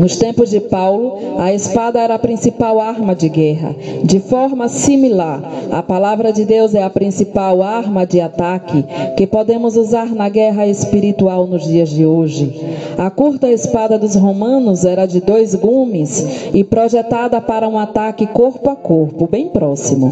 Nos 0.02 0.18
tempos 0.18 0.50
de 0.50 0.60
Paulo, 0.60 1.38
a 1.38 1.54
espada 1.54 2.00
era 2.00 2.16
a 2.16 2.20
principal 2.20 2.80
arma 2.80 3.14
de 3.14 3.30
guerra. 3.30 3.76
De 4.04 4.20
forma 4.20 4.68
similar, 4.68 5.40
a 5.70 5.84
palavra 5.84 6.34
de 6.34 6.44
Deus 6.44 6.74
é 6.74 6.82
a 6.82 6.90
principal 6.90 7.62
arma 7.62 8.04
de 8.04 8.20
ataque 8.20 8.84
que 9.16 9.28
podemos 9.28 9.78
usar 9.78 10.08
na 10.08 10.28
guerra 10.28 10.66
espiritual 10.66 11.46
nos 11.46 11.68
dias 11.68 11.90
de 11.90 12.04
hoje. 12.04 12.52
A 12.98 13.12
curta 13.12 13.52
espada 13.52 14.00
dos 14.00 14.16
romanos 14.16 14.86
era 14.86 15.06
de 15.06 15.22
dois 15.22 15.54
gumes 15.54 16.26
e 16.52 16.64
projetada 16.64 17.40
para 17.40 17.70
um 17.70 17.78
ataque 17.78 18.26
corpo 18.26 18.72
a 18.72 18.76
corpo, 18.76 19.28
bem 19.28 19.50
próximo. 19.50 20.12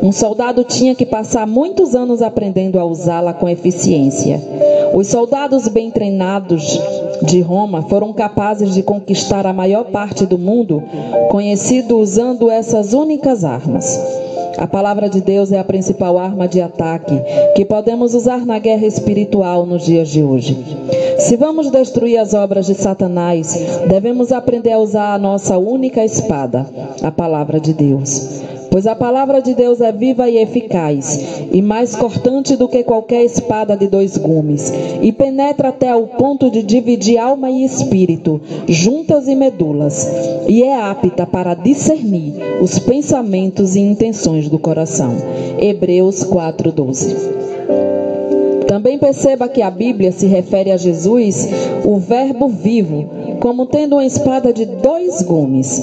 Um 0.00 0.12
soldado 0.12 0.62
tinha 0.62 0.94
que 0.94 1.04
passar 1.04 1.44
muitos 1.44 1.96
anos 1.96 2.22
aprendendo 2.22 2.78
a 2.78 2.84
usá-la 2.84 3.32
com 3.32 3.48
eficiência. 3.48 4.40
Os 4.94 5.08
soldados 5.08 5.66
bem 5.66 5.90
treinados 5.90 6.80
de 7.22 7.40
Roma 7.40 7.82
foram 7.88 8.12
capazes 8.12 8.74
de 8.74 8.82
conquistar 8.82 9.23
a 9.32 9.52
maior 9.52 9.84
parte 9.84 10.26
do 10.26 10.38
mundo, 10.38 10.82
conhecido 11.30 11.98
usando 11.98 12.50
essas 12.50 12.92
únicas 12.92 13.44
armas. 13.44 14.00
A 14.56 14.66
palavra 14.66 15.08
de 15.08 15.20
Deus 15.20 15.50
é 15.50 15.58
a 15.58 15.64
principal 15.64 16.18
arma 16.18 16.46
de 16.46 16.60
ataque 16.60 17.20
que 17.56 17.64
podemos 17.64 18.14
usar 18.14 18.46
na 18.46 18.58
guerra 18.58 18.86
espiritual 18.86 19.66
nos 19.66 19.84
dias 19.84 20.08
de 20.08 20.22
hoje. 20.22 20.56
Se 21.18 21.36
vamos 21.36 21.70
destruir 21.70 22.18
as 22.18 22.34
obras 22.34 22.66
de 22.66 22.74
Satanás, 22.74 23.58
devemos 23.88 24.30
aprender 24.30 24.72
a 24.72 24.78
usar 24.78 25.14
a 25.14 25.18
nossa 25.18 25.58
única 25.58 26.04
espada, 26.04 26.66
a 27.02 27.10
palavra 27.10 27.58
de 27.58 27.72
Deus. 27.72 28.53
Pois 28.74 28.88
a 28.88 28.96
palavra 28.96 29.40
de 29.40 29.54
Deus 29.54 29.80
é 29.80 29.92
viva 29.92 30.28
e 30.28 30.36
eficaz, 30.36 31.46
e 31.52 31.62
mais 31.62 31.94
cortante 31.94 32.56
do 32.56 32.66
que 32.66 32.82
qualquer 32.82 33.22
espada 33.22 33.76
de 33.76 33.86
dois 33.86 34.16
gumes, 34.16 34.72
e 35.00 35.12
penetra 35.12 35.68
até 35.68 35.94
o 35.94 36.08
ponto 36.08 36.50
de 36.50 36.60
dividir 36.60 37.16
alma 37.16 37.48
e 37.48 37.64
espírito, 37.64 38.40
juntas 38.66 39.28
e 39.28 39.36
medulas, 39.36 40.10
e 40.48 40.64
é 40.64 40.74
apta 40.74 41.24
para 41.24 41.54
discernir 41.54 42.34
os 42.60 42.76
pensamentos 42.80 43.76
e 43.76 43.80
intenções 43.80 44.48
do 44.48 44.58
coração. 44.58 45.14
Hebreus 45.56 46.24
4:12. 46.24 47.14
Também 48.66 48.98
perceba 48.98 49.46
que 49.46 49.62
a 49.62 49.70
Bíblia 49.70 50.10
se 50.10 50.26
refere 50.26 50.72
a 50.72 50.76
Jesus, 50.76 51.48
o 51.84 51.96
Verbo 51.98 52.48
vivo, 52.48 53.06
como 53.40 53.66
tendo 53.66 53.96
uma 53.96 54.04
espada 54.04 54.52
de 54.52 54.64
dois 54.64 55.22
gumes. 55.22 55.82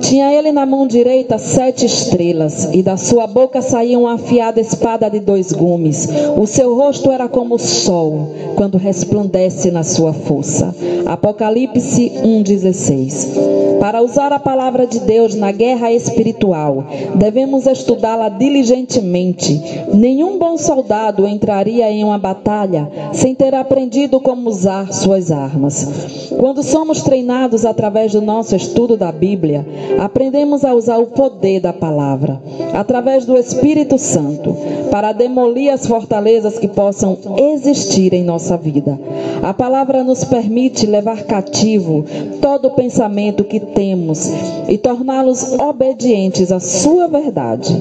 Tinha 0.00 0.32
ele 0.32 0.52
na 0.52 0.66
mão 0.66 0.86
direita 0.86 1.38
sete 1.38 1.86
estrelas, 1.86 2.68
e 2.72 2.82
da 2.82 2.96
sua 2.96 3.26
boca 3.26 3.62
saía 3.62 3.98
uma 3.98 4.14
afiada 4.14 4.60
espada 4.60 5.08
de 5.08 5.20
dois 5.20 5.52
gumes. 5.52 6.08
O 6.36 6.46
seu 6.46 6.74
rosto 6.74 7.10
era 7.10 7.28
como 7.28 7.54
o 7.54 7.58
sol, 7.58 8.34
quando 8.56 8.78
resplandece 8.78 9.70
na 9.70 9.82
sua 9.82 10.12
força. 10.12 10.74
Apocalipse 11.06 12.12
1,16. 12.22 13.63
Para 13.80 14.02
usar 14.02 14.32
a 14.32 14.38
palavra 14.38 14.86
de 14.86 15.00
Deus 15.00 15.34
na 15.34 15.52
guerra 15.52 15.92
espiritual, 15.92 16.84
devemos 17.14 17.66
estudá-la 17.66 18.28
diligentemente. 18.28 19.60
Nenhum 19.92 20.38
bom 20.38 20.56
soldado 20.56 21.26
entraria 21.26 21.90
em 21.90 22.04
uma 22.04 22.18
batalha 22.18 22.90
sem 23.12 23.34
ter 23.34 23.54
aprendido 23.54 24.20
como 24.20 24.48
usar 24.48 24.92
suas 24.92 25.30
armas. 25.30 26.30
Quando 26.38 26.62
somos 26.62 27.02
treinados 27.02 27.64
através 27.64 28.12
do 28.12 28.20
nosso 28.20 28.56
estudo 28.56 28.96
da 28.96 29.12
Bíblia, 29.12 29.66
aprendemos 29.98 30.64
a 30.64 30.74
usar 30.74 30.98
o 30.98 31.06
poder 31.06 31.60
da 31.60 31.72
palavra, 31.72 32.40
através 32.72 33.24
do 33.24 33.36
Espírito 33.36 33.98
Santo, 33.98 34.56
para 34.90 35.12
demolir 35.12 35.70
as 35.70 35.86
fortalezas 35.86 36.58
que 36.58 36.68
possam 36.68 37.18
existir 37.54 38.12
em 38.12 38.24
nossa 38.24 38.56
vida. 38.56 38.98
A 39.44 39.52
palavra 39.52 40.02
nos 40.02 40.24
permite 40.24 40.86
levar 40.86 41.24
cativo 41.24 42.02
todo 42.40 42.70
pensamento 42.70 43.44
que 43.44 43.60
temos 43.60 44.26
e 44.70 44.78
torná-los 44.78 45.52
obedientes 45.52 46.50
à 46.50 46.58
sua 46.58 47.06
verdade. 47.08 47.76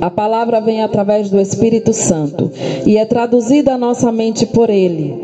A 0.00 0.10
palavra 0.10 0.60
vem 0.60 0.82
através 0.82 1.30
do 1.30 1.40
Espírito 1.40 1.92
Santo 1.92 2.50
e 2.84 2.98
é 2.98 3.04
traduzida 3.04 3.74
à 3.74 3.78
nossa 3.78 4.10
mente 4.10 4.44
por 4.44 4.70
ele. 4.70 5.14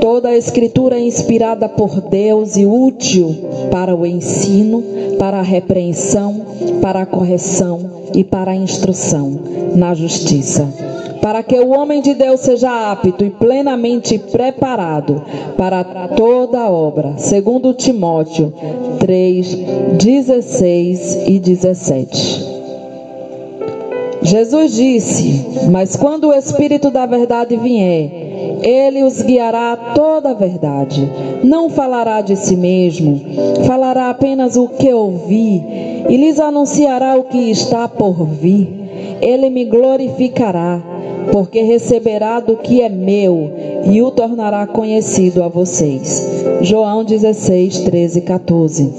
Toda 0.00 0.30
a 0.30 0.36
Escritura 0.36 0.96
é 0.96 1.02
inspirada 1.02 1.68
por 1.68 2.00
Deus 2.00 2.56
e 2.56 2.66
útil 2.66 3.36
para 3.70 3.94
o 3.94 4.04
ensino, 4.04 4.82
para 5.16 5.38
a 5.38 5.42
repreensão, 5.42 6.44
para 6.82 7.02
a 7.02 7.06
correção 7.06 7.88
e 8.12 8.24
para 8.24 8.50
a 8.50 8.56
instrução 8.56 9.38
na 9.76 9.94
justiça. 9.94 10.95
Para 11.26 11.42
que 11.42 11.58
o 11.58 11.70
homem 11.70 12.00
de 12.00 12.14
Deus 12.14 12.38
seja 12.38 12.92
apto 12.92 13.24
e 13.24 13.30
plenamente 13.30 14.16
preparado 14.16 15.24
para 15.56 15.82
toda 16.14 16.70
obra, 16.70 17.14
segundo 17.16 17.74
Timóteo 17.74 18.54
3, 19.00 19.54
16 19.98 21.26
e 21.26 21.40
17. 21.40 22.46
Jesus 24.22 24.76
disse: 24.76 25.66
Mas 25.68 25.96
quando 25.96 26.28
o 26.28 26.32
Espírito 26.32 26.92
da 26.92 27.06
Verdade 27.06 27.56
vier, 27.56 28.08
ele 28.62 29.02
os 29.02 29.20
guiará 29.20 29.72
a 29.72 29.76
toda 29.94 30.30
a 30.30 30.34
verdade. 30.34 31.10
Não 31.42 31.68
falará 31.68 32.20
de 32.20 32.36
si 32.36 32.54
mesmo, 32.54 33.20
falará 33.66 34.10
apenas 34.10 34.56
o 34.56 34.68
que 34.68 34.92
ouvi 34.92 35.60
e 36.08 36.16
lhes 36.16 36.38
anunciará 36.38 37.16
o 37.16 37.24
que 37.24 37.50
está 37.50 37.88
por 37.88 38.24
vir. 38.26 38.86
Ele 39.20 39.50
me 39.50 39.64
glorificará, 39.64 40.80
porque 41.32 41.62
receberá 41.62 42.40
do 42.40 42.56
que 42.56 42.82
é 42.82 42.88
meu 42.88 43.50
e 43.90 44.02
o 44.02 44.10
tornará 44.10 44.66
conhecido 44.66 45.42
a 45.42 45.48
vocês. 45.48 46.24
João 46.62 47.04
16, 47.04 47.80
13 47.80 48.18
e 48.18 48.22
14. 48.22 48.92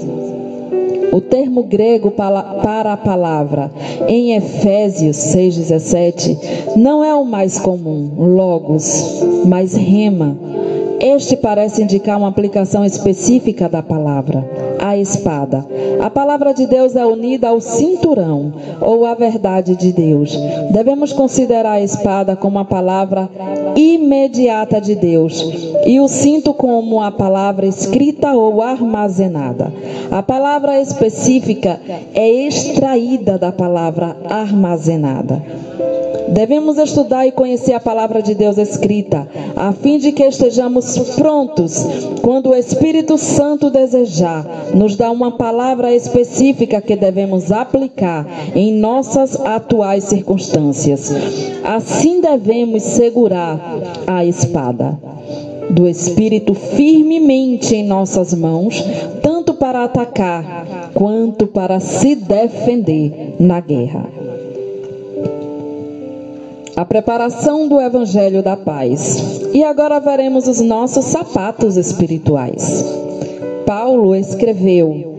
O 1.10 1.20
termo 1.20 1.62
grego 1.62 2.10
para 2.10 2.92
a 2.92 2.96
palavra 2.96 3.70
em 4.06 4.34
Efésios 4.34 5.16
6,17 5.16 6.76
não 6.76 7.02
é 7.02 7.14
o 7.14 7.24
mais 7.24 7.58
comum, 7.58 8.10
logos, 8.16 9.22
mas 9.46 9.74
rema 9.74 10.36
este 11.00 11.36
parece 11.36 11.82
indicar 11.82 12.18
uma 12.18 12.28
aplicação 12.28 12.84
específica 12.84 13.68
da 13.68 13.82
palavra, 13.82 14.44
a 14.78 14.96
espada. 14.96 15.64
A 16.00 16.10
palavra 16.10 16.52
de 16.52 16.66
Deus 16.66 16.96
é 16.96 17.06
unida 17.06 17.48
ao 17.48 17.60
cinturão 17.60 18.52
ou 18.80 19.06
à 19.06 19.14
verdade 19.14 19.76
de 19.76 19.92
Deus. 19.92 20.36
Devemos 20.72 21.12
considerar 21.12 21.72
a 21.72 21.80
espada 21.80 22.34
como 22.34 22.58
a 22.58 22.64
palavra 22.64 23.30
imediata 23.76 24.80
de 24.80 24.94
Deus 24.94 25.40
e 25.86 26.00
o 26.00 26.08
cinto 26.08 26.52
como 26.52 27.00
a 27.00 27.10
palavra 27.10 27.66
escrita 27.66 28.32
ou 28.32 28.60
armazenada. 28.60 29.72
A 30.10 30.22
palavra 30.22 30.80
específica 30.80 31.80
é 32.14 32.28
extraída 32.28 33.38
da 33.38 33.52
palavra 33.52 34.16
armazenada. 34.28 35.42
Devemos 36.28 36.78
estudar 36.78 37.26
e 37.26 37.32
conhecer 37.32 37.72
a 37.72 37.80
palavra 37.80 38.22
de 38.22 38.34
Deus 38.34 38.58
escrita, 38.58 39.26
a 39.56 39.72
fim 39.72 39.98
de 39.98 40.12
que 40.12 40.24
estejamos 40.24 40.98
prontos 41.16 41.84
quando 42.22 42.50
o 42.50 42.54
Espírito 42.54 43.16
Santo 43.16 43.70
desejar 43.70 44.44
nos 44.74 44.96
dar 44.96 45.10
uma 45.10 45.32
palavra 45.32 45.94
específica 45.94 46.80
que 46.80 46.96
devemos 46.96 47.50
aplicar 47.50 48.26
em 48.54 48.72
nossas 48.72 49.40
atuais 49.40 50.04
circunstâncias. 50.04 51.12
Assim 51.64 52.20
devemos 52.20 52.82
segurar 52.82 53.60
a 54.06 54.24
espada 54.24 54.98
do 55.70 55.86
Espírito 55.86 56.54
firmemente 56.54 57.74
em 57.74 57.84
nossas 57.84 58.32
mãos, 58.32 58.82
tanto 59.22 59.54
para 59.54 59.84
atacar 59.84 60.90
quanto 60.94 61.46
para 61.46 61.80
se 61.80 62.14
defender 62.14 63.34
na 63.38 63.60
guerra. 63.60 64.06
A 66.78 66.84
preparação 66.84 67.66
do 67.66 67.80
Evangelho 67.80 68.40
da 68.40 68.56
Paz. 68.56 69.40
E 69.52 69.64
agora 69.64 69.98
veremos 69.98 70.46
os 70.46 70.60
nossos 70.60 71.06
sapatos 71.06 71.76
espirituais. 71.76 72.84
Paulo 73.66 74.14
escreveu: 74.14 75.16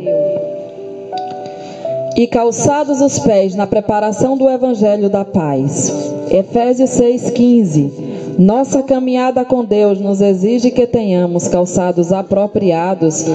E 2.16 2.26
calçados 2.28 3.02
os 3.02 3.20
pés 3.20 3.56
na 3.56 3.68
preparação 3.68 4.38
do 4.38 4.50
Evangelho 4.50 5.10
da 5.10 5.26
Paz. 5.26 5.92
Efésios 6.32 6.92
6,15. 6.92 7.92
Nossa 8.40 8.82
caminhada 8.82 9.44
com 9.44 9.66
Deus 9.66 10.00
nos 10.00 10.22
exige 10.22 10.72
que 10.72 10.88
tenhamos 10.88 11.50
calçados 11.50 12.14
apropriados 12.14 13.26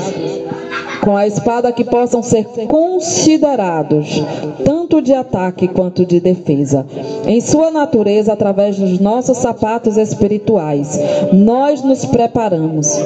com 1.04 1.16
a 1.16 1.26
espada 1.26 1.70
que 1.70 1.84
possam 1.84 2.22
ser 2.22 2.44
considerados 2.66 4.22
tanto 4.64 5.02
de 5.02 5.12
ataque 5.12 5.68
quanto 5.68 6.06
de 6.06 6.18
defesa. 6.18 6.86
Em 7.26 7.40
sua 7.40 7.70
natureza, 7.70 8.32
através 8.32 8.78
dos 8.78 8.98
nossos 8.98 9.36
sapatos 9.36 9.98
espirituais, 9.98 10.98
nós 11.32 11.82
nos 11.82 12.06
preparamos 12.06 12.98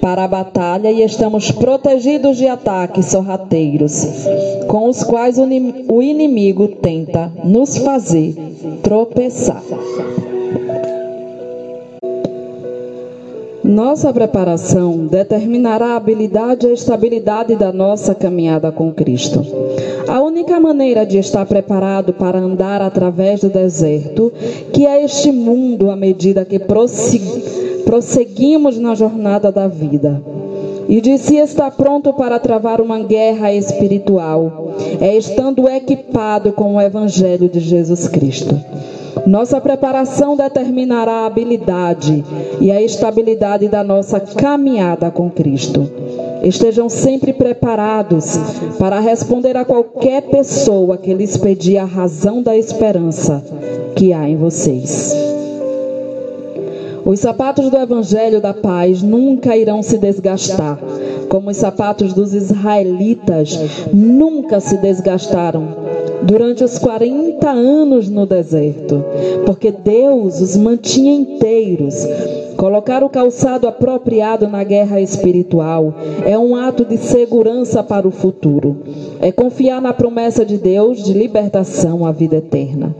para 0.00 0.24
a 0.24 0.28
batalha 0.28 0.90
e 0.90 1.04
estamos 1.04 1.52
protegidos 1.52 2.36
de 2.36 2.48
ataques 2.48 3.06
sorrateiros, 3.06 4.06
com 4.66 4.88
os 4.88 5.04
quais 5.04 5.38
o 5.38 6.02
inimigo 6.02 6.66
tenta 6.66 7.30
nos 7.44 7.76
fazer 7.78 8.34
tropeçar. 8.82 9.62
Nossa 13.70 14.12
preparação 14.12 15.06
determinará 15.06 15.92
a 15.92 15.96
habilidade 15.96 16.66
e 16.66 16.70
a 16.70 16.72
estabilidade 16.72 17.54
da 17.54 17.72
nossa 17.72 18.16
caminhada 18.16 18.72
com 18.72 18.92
Cristo. 18.92 19.46
A 20.08 20.20
única 20.20 20.58
maneira 20.58 21.06
de 21.06 21.18
estar 21.18 21.46
preparado 21.46 22.12
para 22.12 22.36
andar 22.36 22.82
através 22.82 23.42
do 23.42 23.48
deserto, 23.48 24.32
que 24.72 24.84
é 24.84 25.04
este 25.04 25.30
mundo 25.30 25.88
à 25.88 25.94
medida 25.94 26.44
que 26.44 26.58
prosseguimos 27.84 28.76
na 28.76 28.96
jornada 28.96 29.52
da 29.52 29.68
vida, 29.68 30.20
e 30.88 31.00
de 31.00 31.16
se 31.16 31.36
estar 31.36 31.70
pronto 31.70 32.12
para 32.12 32.40
travar 32.40 32.80
uma 32.80 32.98
guerra 32.98 33.52
espiritual, 33.54 34.74
é 35.00 35.16
estando 35.16 35.68
equipado 35.68 36.50
com 36.52 36.74
o 36.74 36.80
Evangelho 36.80 37.48
de 37.48 37.60
Jesus 37.60 38.08
Cristo. 38.08 38.58
Nossa 39.26 39.60
preparação 39.60 40.36
determinará 40.36 41.12
a 41.12 41.26
habilidade 41.26 42.24
e 42.60 42.70
a 42.70 42.80
estabilidade 42.80 43.68
da 43.68 43.84
nossa 43.84 44.20
caminhada 44.20 45.10
com 45.10 45.30
Cristo. 45.30 45.90
Estejam 46.42 46.88
sempre 46.88 47.32
preparados 47.32 48.38
para 48.78 48.98
responder 48.98 49.56
a 49.56 49.64
qualquer 49.64 50.22
pessoa 50.22 50.96
que 50.96 51.12
lhes 51.12 51.36
pedir 51.36 51.78
a 51.78 51.84
razão 51.84 52.42
da 52.42 52.56
esperança 52.56 53.44
que 53.94 54.12
há 54.12 54.28
em 54.28 54.36
vocês. 54.36 55.14
Os 57.04 57.20
sapatos 57.20 57.70
do 57.70 57.76
Evangelho 57.76 58.40
da 58.40 58.54
Paz 58.54 59.02
nunca 59.02 59.56
irão 59.56 59.82
se 59.82 59.98
desgastar, 59.98 60.78
como 61.28 61.50
os 61.50 61.56
sapatos 61.56 62.14
dos 62.14 62.34
israelitas 62.34 63.58
nunca 63.92 64.60
se 64.60 64.76
desgastaram 64.78 65.68
durante 66.22 66.62
os 66.64 66.78
40 66.78 67.48
anos 67.48 68.08
no 68.08 68.26
deserto, 68.26 69.04
porque 69.46 69.70
Deus 69.70 70.40
os 70.40 70.56
mantinha 70.56 71.12
inteiros. 71.12 71.94
Colocar 72.56 73.02
o 73.02 73.08
calçado 73.08 73.66
apropriado 73.66 74.46
na 74.46 74.62
guerra 74.62 75.00
espiritual 75.00 75.94
é 76.26 76.38
um 76.38 76.54
ato 76.54 76.84
de 76.84 76.98
segurança 76.98 77.82
para 77.82 78.06
o 78.06 78.10
futuro. 78.10 78.76
É 79.20 79.32
confiar 79.32 79.80
na 79.80 79.94
promessa 79.94 80.44
de 80.44 80.58
Deus 80.58 81.02
de 81.02 81.14
libertação 81.14 82.04
à 82.04 82.12
vida 82.12 82.36
eterna. 82.36 82.94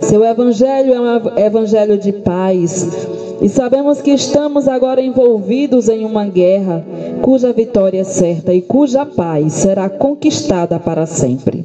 Seu 0.00 0.24
evangelho 0.24 0.92
é 0.92 1.00
um 1.00 1.38
evangelho 1.38 1.96
de 1.96 2.12
paz. 2.12 3.06
E 3.40 3.48
sabemos 3.48 4.00
que 4.00 4.10
estamos 4.10 4.68
agora 4.68 5.00
envolvidos 5.00 5.88
em 5.88 6.04
uma 6.04 6.24
guerra 6.24 6.84
cuja 7.22 7.52
vitória 7.52 8.00
é 8.00 8.04
certa 8.04 8.52
e 8.52 8.60
cuja 8.62 9.06
paz 9.06 9.52
será 9.54 9.88
conquistada 9.88 10.78
para 10.78 11.06
sempre. 11.06 11.64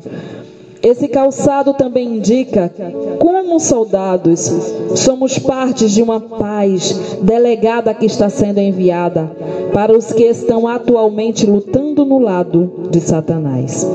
Esse 0.82 1.08
calçado 1.08 1.74
também 1.74 2.18
indica 2.18 2.72
como 3.20 3.39
soldados 3.60 4.50
somos 4.96 5.38
partes 5.38 5.92
de 5.92 6.02
uma 6.02 6.20
paz 6.20 6.94
delegada 7.22 7.94
que 7.94 8.06
está 8.06 8.30
sendo 8.30 8.60
enviada 8.60 9.30
para 9.74 9.96
os 9.96 10.12
que 10.13 10.24
estão 10.24 10.68
atualmente 10.68 11.46
lutando 11.46 12.06
no 12.06 12.20
lado 12.20 12.88
de 12.89 13.02
Satanás. 13.02 13.86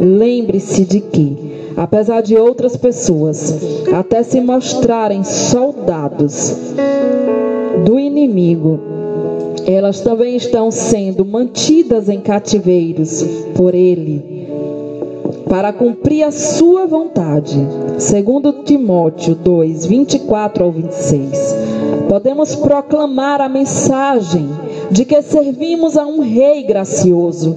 Lembre-se 0.00 0.84
de 0.84 1.00
que, 1.00 1.72
apesar 1.76 2.20
de 2.22 2.36
outras 2.36 2.76
pessoas 2.76 3.54
até 3.94 4.22
se 4.22 4.40
mostrarem 4.40 5.22
soldados 5.24 6.56
do 7.84 7.98
inimigo, 7.98 8.80
elas 9.66 10.00
também 10.00 10.36
estão 10.36 10.70
sendo 10.70 11.24
mantidas 11.24 12.08
em 12.08 12.20
cativeiros 12.20 13.22
por 13.54 13.74
ele 13.74 14.35
para 15.48 15.72
cumprir 15.72 16.24
a 16.24 16.30
sua 16.30 16.86
vontade. 16.86 17.56
Segundo 17.98 18.64
Timóteo 18.64 19.34
2, 19.34 19.86
24 19.86 20.64
ao 20.64 20.72
26. 20.72 21.54
Podemos 22.08 22.54
proclamar 22.56 23.40
a 23.40 23.48
mensagem 23.48 24.48
de 24.90 25.04
que 25.04 25.20
servimos 25.22 25.96
a 25.96 26.06
um 26.06 26.20
rei 26.20 26.62
gracioso, 26.64 27.56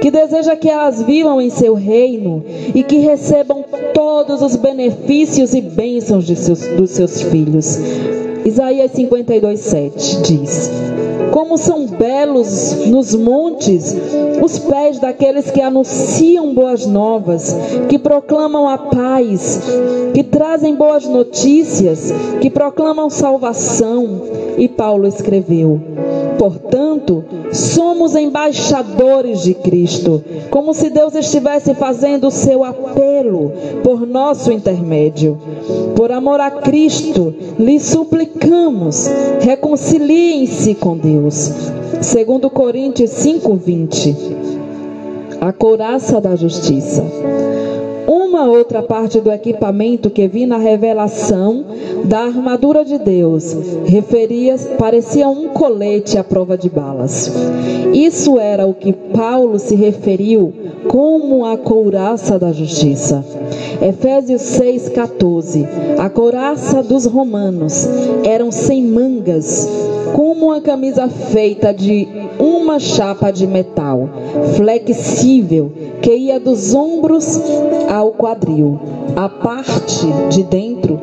que 0.00 0.10
deseja 0.10 0.56
que 0.56 0.68
elas 0.68 1.02
vivam 1.02 1.40
em 1.40 1.50
seu 1.50 1.74
reino 1.74 2.44
e 2.74 2.82
que 2.82 2.98
recebam 2.98 3.64
todos 3.94 4.42
os 4.42 4.56
benefícios 4.56 5.54
e 5.54 5.60
bênçãos 5.60 6.26
de 6.26 6.36
seus, 6.36 6.60
dos 6.66 6.90
seus 6.90 7.22
filhos. 7.22 7.78
Isaías 8.44 8.90
52, 8.92 9.60
7 9.60 10.22
diz: 10.22 10.70
como 11.32 11.56
são 11.56 11.86
belos 11.86 12.86
nos 12.86 13.14
montes 13.14 13.96
os 14.42 14.58
pés 14.58 14.98
daqueles 14.98 15.50
que 15.50 15.62
anunciam 15.62 16.52
boas 16.54 16.86
novas, 16.86 17.56
que 17.88 17.98
proclamam 17.98 18.68
a 18.68 18.76
paz, 18.76 19.60
que 20.12 20.22
trazem 20.22 20.74
boas 20.76 21.06
notícias, 21.06 22.12
que 22.40 22.50
proclamam 22.50 23.08
salvação. 23.08 24.22
E 24.58 24.68
Paulo 24.68 25.08
escreveu: 25.08 25.80
Portanto, 26.38 27.24
somos 27.52 28.14
embaixadores 28.14 29.42
de 29.42 29.54
Cristo, 29.54 30.22
como 30.50 30.74
se 30.74 30.90
Deus 30.90 31.14
estivesse 31.14 31.74
fazendo 31.74 32.28
o 32.28 32.30
seu 32.30 32.64
apelo 32.64 33.52
por 33.82 34.06
nosso 34.06 34.50
intermédio. 34.50 35.38
Por 35.94 36.10
amor 36.10 36.40
a 36.40 36.50
Cristo, 36.50 37.34
lhe 37.58 37.78
suplicamos, 37.78 39.08
reconciliem-se 39.40 40.74
com 40.74 40.96
Deus. 40.96 41.50
Segundo 42.00 42.50
Coríntios 42.50 43.10
5:20. 43.10 44.16
A 45.40 45.52
couraça 45.52 46.20
da 46.20 46.36
justiça. 46.36 47.04
Uma 48.06 48.44
outra 48.46 48.82
parte 48.82 49.20
do 49.20 49.30
equipamento 49.30 50.10
que 50.10 50.26
vi 50.26 50.46
na 50.46 50.56
revelação 50.56 51.64
da 52.04 52.20
armadura 52.20 52.84
de 52.84 52.98
Deus 52.98 53.56
referia, 53.84 54.56
parecia 54.78 55.28
um 55.28 55.48
colete 55.48 56.18
à 56.18 56.24
prova 56.24 56.56
de 56.58 56.68
balas. 56.68 57.32
Isso 57.92 58.38
era 58.38 58.66
o 58.66 58.74
que 58.74 58.92
Paulo 58.92 59.58
se 59.58 59.74
referiu 59.74 60.52
como 60.88 61.44
a 61.44 61.56
couraça 61.56 62.38
da 62.38 62.52
justiça. 62.52 63.24
Efésios 63.80 64.42
6,14. 64.42 65.66
A 65.98 66.08
couraça 66.08 66.82
dos 66.82 67.04
romanos 67.06 67.88
eram 68.24 68.50
sem 68.50 68.82
mangas, 68.82 69.68
como 70.14 70.46
uma 70.46 70.60
camisa 70.60 71.08
feita 71.08 71.72
de 71.72 72.08
uma 72.42 72.80
chapa 72.80 73.30
de 73.30 73.46
metal, 73.46 74.08
flexível, 74.56 75.72
que 76.02 76.12
ia 76.12 76.40
dos 76.40 76.74
ombros 76.74 77.40
ao 77.88 78.10
quadril. 78.10 78.80
A 79.14 79.28
parte 79.28 80.06
de 80.28 80.42
dentro 80.42 80.98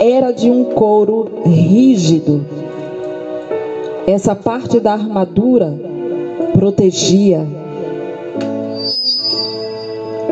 era 0.00 0.32
de 0.32 0.50
um 0.50 0.64
couro 0.64 1.30
rígido. 1.44 2.44
Essa 4.04 4.34
parte 4.34 4.80
da 4.80 4.92
armadura 4.94 5.72
protegia 6.54 7.46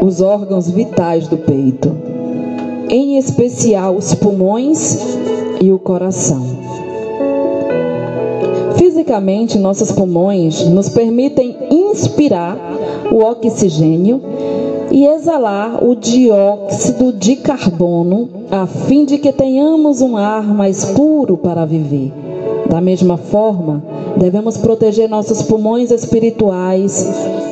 os 0.03 0.21
órgãos 0.21 0.68
vitais 0.71 1.29
do 1.29 1.37
peito, 1.37 1.92
em 2.88 3.18
especial 3.18 3.97
os 3.97 4.14
pulmões 4.14 4.99
e 5.61 5.71
o 5.71 5.79
coração. 5.79 6.68
Fisicamente, 8.79 9.59
nossos 9.59 9.91
pulmões 9.91 10.64
nos 10.69 10.88
permitem 10.88 11.57
inspirar 11.69 12.57
o 13.11 13.25
oxigênio 13.25 14.23
e 14.91 15.05
exalar 15.05 15.85
o 15.85 15.97
dióxido 15.97 17.12
de 17.12 17.37
carbono, 17.37 18.29
a 18.51 18.67
fim 18.67 19.05
de 19.05 19.19
que 19.19 19.33
tenhamos 19.33 20.01
um 20.01 20.17
ar 20.17 20.45
mais 20.55 20.85
puro 20.85 21.37
para 21.37 21.64
viver. 21.64 22.12
Da 22.71 22.81
mesma 22.81 23.17
forma, 23.17 23.83
devemos 24.17 24.57
proteger 24.57 25.09
nossos 25.09 25.43
pulmões 25.43 25.91
espirituais, 25.91 27.07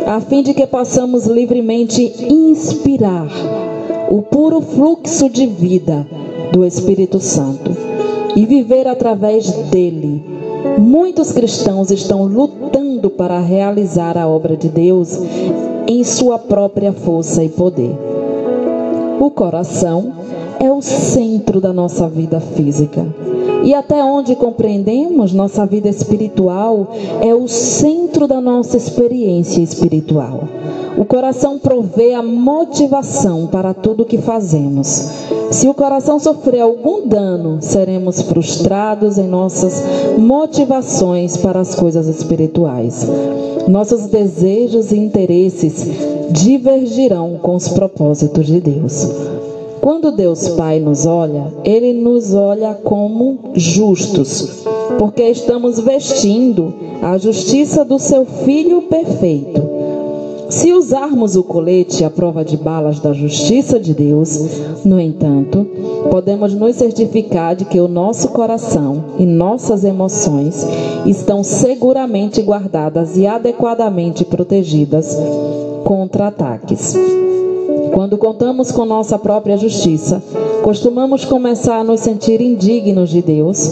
a 0.07 0.21
fim 0.21 0.43
de 0.43 0.55
que 0.55 0.67
possamos 0.67 1.27
livremente 1.27 2.03
inspirar 2.31 3.29
o 4.09 4.23
puro 4.23 4.61
fluxo 4.61 5.29
de 5.29 5.47
vida 5.47 6.07
do 6.53 6.65
Espírito 6.65 7.19
Santo 7.19 7.73
e 8.37 8.47
viver 8.47 8.87
através 8.87 9.51
dele. 9.71 10.36
Muitos 10.79 11.33
cristãos 11.33 11.91
estão 11.91 12.25
lutando 12.25 13.11
para 13.11 13.41
realizar 13.41 14.17
a 14.19 14.29
obra 14.29 14.57
de 14.57 14.69
Deus 14.69 15.19
em 15.89 16.05
sua 16.05 16.39
própria 16.39 16.93
força 16.93 17.43
e 17.43 17.49
poder. 17.49 17.97
O 19.21 19.31
coração 19.31 20.13
é 20.61 20.71
o 20.71 20.83
centro 20.83 21.61
da 21.61 21.73
nossa 21.73 22.09
vida 22.09 22.41
física. 22.41 23.07
E 23.67 23.75
até 23.75 24.01
onde 24.05 24.37
compreendemos, 24.37 25.33
nossa 25.33 25.67
vida 25.67 25.89
espiritual 25.89 26.87
é 27.21 27.35
o 27.35 27.49
centro 27.49 28.29
da 28.29 28.41
nossa 28.41 28.77
experiência 28.77 29.61
espiritual. 29.61 30.45
O 30.97 31.05
coração 31.05 31.59
provê 31.59 32.15
a 32.15 32.23
motivação 32.23 33.49
para 33.49 33.75
tudo 33.75 34.05
o 34.05 34.07
que 34.07 34.19
fazemos. 34.19 35.11
Se 35.51 35.69
o 35.69 35.75
coração 35.75 36.21
sofrer 36.21 36.61
algum 36.61 37.09
dano, 37.09 37.59
seremos 37.61 38.23
frustrados 38.23 39.19
em 39.19 39.27
nossas 39.27 39.83
motivações 40.17 41.37
para 41.37 41.59
as 41.59 41.75
coisas 41.75 42.07
espirituais. 42.07 43.05
Nossos 43.67 44.07
desejos 44.07 44.93
e 44.93 44.97
interesses 44.97 45.89
divergirão 46.31 47.41
com 47.43 47.57
os 47.57 47.67
propósitos 47.67 48.47
de 48.47 48.61
Deus. 48.61 49.36
Quando 49.87 50.11
Deus 50.11 50.49
Pai 50.49 50.81
nos 50.81 51.07
olha, 51.07 51.45
Ele 51.63 51.93
nos 51.93 52.35
olha 52.35 52.75
como 52.75 53.53
justos, 53.55 54.65
porque 54.99 55.23
estamos 55.23 55.79
vestindo 55.79 56.75
a 57.01 57.17
justiça 57.17 57.85
do 57.85 57.97
Seu 57.97 58.25
Filho 58.25 58.83
perfeito. 58.83 59.63
Se 60.51 60.73
usarmos 60.73 61.37
o 61.37 61.45
colete 61.45 62.05
à 62.05 62.11
prova 62.11 62.45
de 62.45 62.57
balas 62.57 62.99
da 62.99 63.13
justiça 63.13 63.79
de 63.79 63.95
Deus, 63.95 64.59
no 64.85 65.01
entanto, 65.01 65.65
podemos 66.11 66.53
nos 66.53 66.75
certificar 66.75 67.55
de 67.55 67.65
que 67.65 67.79
o 67.79 67.87
nosso 67.87 68.31
coração 68.31 69.15
e 69.21 69.25
nossas 69.25 69.85
emoções 69.85 70.67
estão 71.07 71.45
seguramente 71.45 72.43
guardadas 72.43 73.17
e 73.17 73.25
adequadamente 73.25 74.25
protegidas 74.25 75.17
contra 75.87 76.27
ataques. 76.27 76.97
Quando 77.95 78.19
contamos 78.19 78.73
com 78.73 78.85
nossa 78.85 79.17
própria 79.17 79.57
justiça, 79.57 80.21
costumamos 80.65 81.25
começar 81.25 81.79
a 81.79 81.85
nos 81.85 82.01
sentir 82.01 82.41
indignos 82.41 83.09
de 83.09 83.23
Deus 83.23 83.71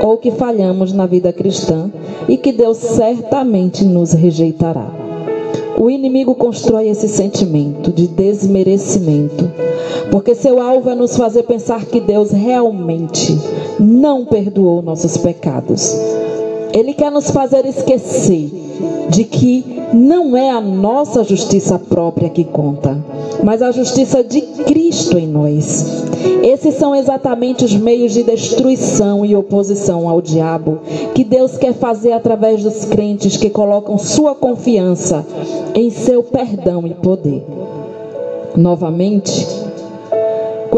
ou 0.00 0.16
que 0.16 0.30
falhamos 0.30 0.92
na 0.92 1.04
vida 1.04 1.32
cristã 1.32 1.90
e 2.28 2.36
que 2.36 2.52
Deus 2.52 2.76
certamente 2.76 3.84
nos 3.84 4.12
rejeitará. 4.12 4.88
O 5.76 5.90
inimigo 5.90 6.36
constrói 6.36 6.88
esse 6.88 7.08
sentimento 7.08 7.90
de 7.90 8.06
desmerecimento, 8.06 9.50
porque 10.12 10.36
seu 10.36 10.60
alvo 10.60 10.90
é 10.90 10.94
nos 10.94 11.16
fazer 11.16 11.42
pensar 11.42 11.84
que 11.86 11.98
Deus 11.98 12.30
realmente 12.30 13.36
não 13.80 14.24
perdoou 14.24 14.80
nossos 14.80 15.16
pecados. 15.16 15.96
Ele 16.72 16.92
quer 16.94 17.10
nos 17.10 17.30
fazer 17.30 17.64
esquecer 17.66 18.50
de 19.08 19.24
que 19.24 19.78
não 19.92 20.36
é 20.36 20.50
a 20.50 20.60
nossa 20.60 21.24
justiça 21.24 21.78
própria 21.78 22.28
que 22.28 22.44
conta, 22.44 23.02
mas 23.42 23.62
a 23.62 23.70
justiça 23.70 24.22
de 24.22 24.42
Cristo 24.42 25.18
em 25.18 25.26
nós. 25.26 26.04
Esses 26.42 26.74
são 26.74 26.94
exatamente 26.94 27.64
os 27.64 27.74
meios 27.74 28.12
de 28.12 28.22
destruição 28.22 29.24
e 29.24 29.34
oposição 29.34 30.08
ao 30.08 30.20
diabo 30.20 30.80
que 31.14 31.24
Deus 31.24 31.56
quer 31.56 31.72
fazer 31.72 32.12
através 32.12 32.62
dos 32.62 32.84
crentes 32.84 33.36
que 33.36 33.50
colocam 33.50 33.96
sua 33.98 34.34
confiança 34.34 35.24
em 35.74 35.90
seu 35.90 36.22
perdão 36.22 36.86
e 36.86 36.94
poder. 36.94 37.44
Novamente, 38.56 39.46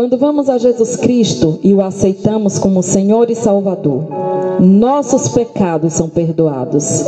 quando 0.01 0.17
vamos 0.17 0.49
a 0.49 0.57
Jesus 0.57 0.97
Cristo 0.97 1.59
e 1.63 1.75
o 1.75 1.83
aceitamos 1.83 2.59
como 2.59 2.83
Senhor 2.83 3.29
e 3.29 3.35
Salvador, 3.35 4.07
nossos 4.59 5.29
pecados 5.29 5.93
são 5.93 6.09
perdoados 6.09 7.05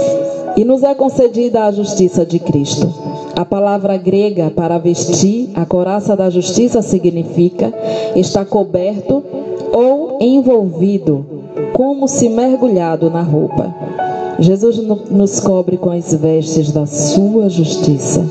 e 0.59 0.63
nos 0.63 0.83
é 0.83 0.95
concedida 0.95 1.65
a 1.65 1.73
justiça 1.73 2.27
de 2.27 2.39
Cristo. 2.39 2.93
A 3.35 3.47
palavra 3.47 3.97
grega 3.97 4.51
para 4.51 4.77
vestir, 4.77 5.49
a 5.55 5.65
coraça 5.65 6.15
da 6.15 6.29
justiça, 6.29 6.83
significa 6.83 7.73
estar 8.15 8.45
coberto 8.45 9.25
ou 9.73 10.19
envolvido, 10.21 11.25
como 11.73 12.07
se 12.07 12.29
mergulhado 12.29 13.09
na 13.09 13.23
roupa. 13.23 13.75
Jesus 14.39 14.77
nos 15.11 15.41
cobre 15.41 15.79
com 15.79 15.89
as 15.89 16.13
vestes 16.13 16.71
da 16.71 16.85
sua 16.85 17.49
justiça. 17.49 18.23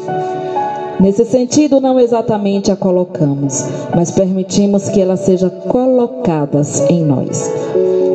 Nesse 1.02 1.26
sentido, 1.26 1.82
não 1.82 2.00
exatamente 2.00 2.72
a 2.72 2.76
colocamos, 2.76 3.66
mas 3.96 4.12
permitimos 4.12 4.88
que 4.88 5.02
ela 5.02 5.18
seja 5.18 5.50
colocada 5.50 6.62
em 6.92 7.04
nós. 7.04 7.52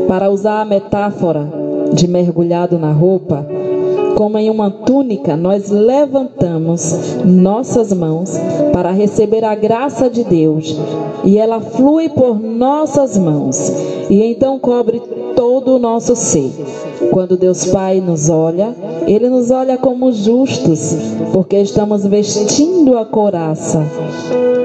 Para 0.07 0.31
usar 0.31 0.61
a 0.61 0.65
metáfora 0.65 1.49
de 1.93 2.07
mergulhado 2.07 2.79
na 2.79 2.93
roupa, 2.93 3.45
como 4.17 4.39
em 4.39 4.49
uma 4.49 4.71
túnica, 4.71 5.37
nós 5.37 5.69
levantamos 5.69 6.97
nossas 7.23 7.93
mãos 7.93 8.33
para 8.73 8.91
receber 8.91 9.45
a 9.45 9.55
graça 9.55 10.09
de 10.09 10.25
Deus, 10.25 10.75
e 11.23 11.37
ela 11.37 11.61
flui 11.61 12.09
por 12.09 12.41
nossas 12.41 13.19
mãos, 13.19 13.71
e 14.09 14.23
então 14.23 14.59
cobre 14.59 15.03
todo 15.37 15.77
o 15.77 15.79
nosso 15.79 16.17
ser. 16.17 16.51
Quando 17.11 17.37
Deus 17.37 17.67
Pai 17.67 18.01
nos 18.01 18.31
olha, 18.31 18.75
Ele 19.07 19.29
nos 19.29 19.51
olha 19.51 19.77
como 19.77 20.11
justos, 20.11 20.97
porque 21.35 21.59
estamos 21.59 22.07
vestindo 22.07 22.97
a 22.97 23.05
coraça, 23.05 23.85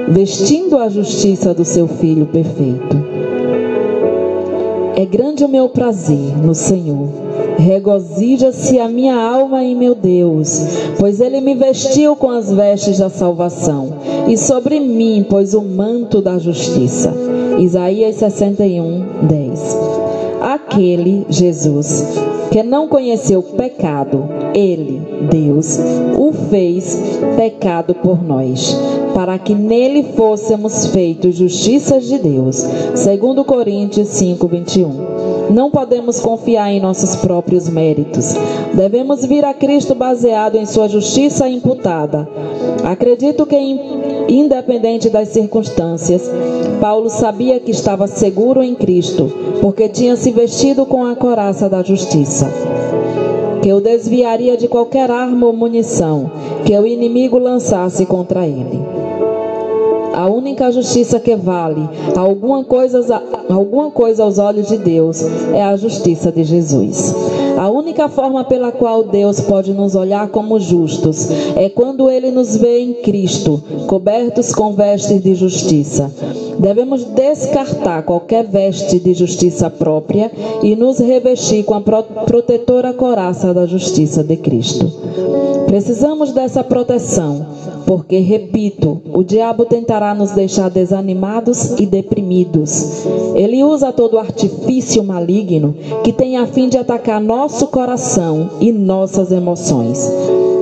vestindo 0.08 0.78
a 0.78 0.88
justiça 0.88 1.52
do 1.52 1.64
Seu 1.64 1.86
Filho 1.86 2.24
perfeito. 2.24 2.96
É 4.96 5.04
grande 5.04 5.44
o 5.44 5.48
meu 5.48 5.68
prazer 5.68 6.38
no 6.42 6.54
Senhor. 6.54 7.31
Regozija-se 7.58 8.78
a 8.80 8.88
minha 8.88 9.14
alma 9.14 9.62
em 9.62 9.74
meu 9.74 9.94
Deus, 9.94 10.60
pois 10.98 11.20
ele 11.20 11.40
me 11.40 11.54
vestiu 11.54 12.16
com 12.16 12.30
as 12.30 12.50
vestes 12.50 12.98
da 12.98 13.08
salvação, 13.08 13.94
e 14.28 14.36
sobre 14.36 14.80
mim 14.80 15.24
pôs 15.28 15.54
o 15.54 15.62
manto 15.62 16.20
da 16.20 16.38
justiça. 16.38 17.12
Isaías 17.58 18.16
61, 18.16 19.26
10. 19.28 19.78
Aquele 20.40 21.26
Jesus 21.28 22.04
que 22.52 22.62
não 22.62 22.86
conheceu 22.86 23.42
pecado, 23.42 24.28
ele, 24.54 25.00
Deus, 25.30 25.78
o 26.18 26.32
fez 26.50 27.00
pecado 27.34 27.94
por 27.94 28.22
nós, 28.22 28.78
para 29.14 29.38
que 29.38 29.54
nele 29.54 30.02
fôssemos 30.14 30.86
feitos 30.88 31.36
justiças 31.36 32.04
de 32.04 32.18
Deus. 32.18 32.56
Segundo 32.94 33.42
Coríntios 33.42 34.08
5, 34.08 34.46
21. 34.46 35.31
Não 35.50 35.70
podemos 35.70 36.20
confiar 36.20 36.72
em 36.72 36.80
nossos 36.80 37.16
próprios 37.16 37.68
méritos. 37.68 38.34
Devemos 38.72 39.24
vir 39.24 39.44
a 39.44 39.52
Cristo 39.52 39.94
baseado 39.94 40.56
em 40.56 40.66
sua 40.66 40.88
justiça 40.88 41.48
imputada. 41.48 42.28
Acredito 42.84 43.46
que, 43.46 43.56
independente 44.28 45.08
das 45.08 45.28
circunstâncias, 45.28 46.30
Paulo 46.80 47.08
sabia 47.08 47.60
que 47.60 47.70
estava 47.70 48.06
seguro 48.06 48.62
em 48.62 48.74
Cristo, 48.74 49.32
porque 49.60 49.88
tinha 49.88 50.16
se 50.16 50.30
vestido 50.30 50.86
com 50.86 51.04
a 51.04 51.14
coraça 51.14 51.68
da 51.68 51.82
justiça 51.82 52.50
que 53.62 53.72
o 53.72 53.80
desviaria 53.80 54.56
de 54.56 54.66
qualquer 54.66 55.08
arma 55.08 55.46
ou 55.46 55.52
munição 55.52 56.28
que 56.64 56.76
o 56.76 56.84
inimigo 56.84 57.38
lançasse 57.38 58.04
contra 58.04 58.44
ele. 58.44 59.01
A 60.14 60.26
única 60.26 60.70
justiça 60.70 61.18
que 61.18 61.34
vale 61.34 61.88
alguma 62.16 62.62
coisa, 62.64 63.22
alguma 63.48 63.90
coisa 63.90 64.22
aos 64.22 64.38
olhos 64.38 64.68
de 64.68 64.78
Deus 64.78 65.22
é 65.54 65.62
a 65.62 65.76
justiça 65.76 66.30
de 66.30 66.44
Jesus. 66.44 67.14
A 67.56 67.70
única 67.70 68.08
forma 68.08 68.44
pela 68.44 68.72
qual 68.72 69.04
Deus 69.04 69.40
pode 69.40 69.72
nos 69.72 69.94
olhar 69.94 70.28
como 70.28 70.58
justos 70.58 71.28
é 71.56 71.68
quando 71.68 72.10
Ele 72.10 72.30
nos 72.30 72.56
vê 72.56 72.80
em 72.80 72.94
Cristo, 72.94 73.62
cobertos 73.86 74.52
com 74.54 74.72
vestes 74.72 75.22
de 75.22 75.34
justiça. 75.34 76.10
Devemos 76.58 77.04
descartar 77.04 78.02
qualquer 78.02 78.44
veste 78.44 78.98
de 78.98 79.14
justiça 79.14 79.70
própria 79.70 80.30
e 80.62 80.76
nos 80.76 80.98
revestir 80.98 81.64
com 81.64 81.74
a 81.74 81.80
protetora 81.80 82.92
coraça 82.92 83.52
da 83.52 83.66
justiça 83.66 84.22
de 84.22 84.36
Cristo. 84.36 84.90
Precisamos 85.66 86.32
dessa 86.32 86.62
proteção, 86.62 87.46
porque, 87.86 88.18
repito, 88.18 89.00
o 89.12 89.24
diabo 89.24 89.64
tentará 89.64 90.14
nos 90.14 90.32
deixar 90.32 90.68
desanimados 90.68 91.80
e 91.80 91.86
deprimidos. 91.86 93.06
Ele 93.34 93.64
usa 93.64 93.90
todo 93.90 94.18
artifício 94.18 95.02
maligno 95.02 95.74
que 96.04 96.12
tem 96.12 96.36
a 96.36 96.46
fim 96.46 96.68
de 96.68 96.76
atacar 96.76 97.20
nosso 97.42 97.66
coração 97.66 98.50
e 98.60 98.70
nossas 98.70 99.32
emoções. 99.32 100.08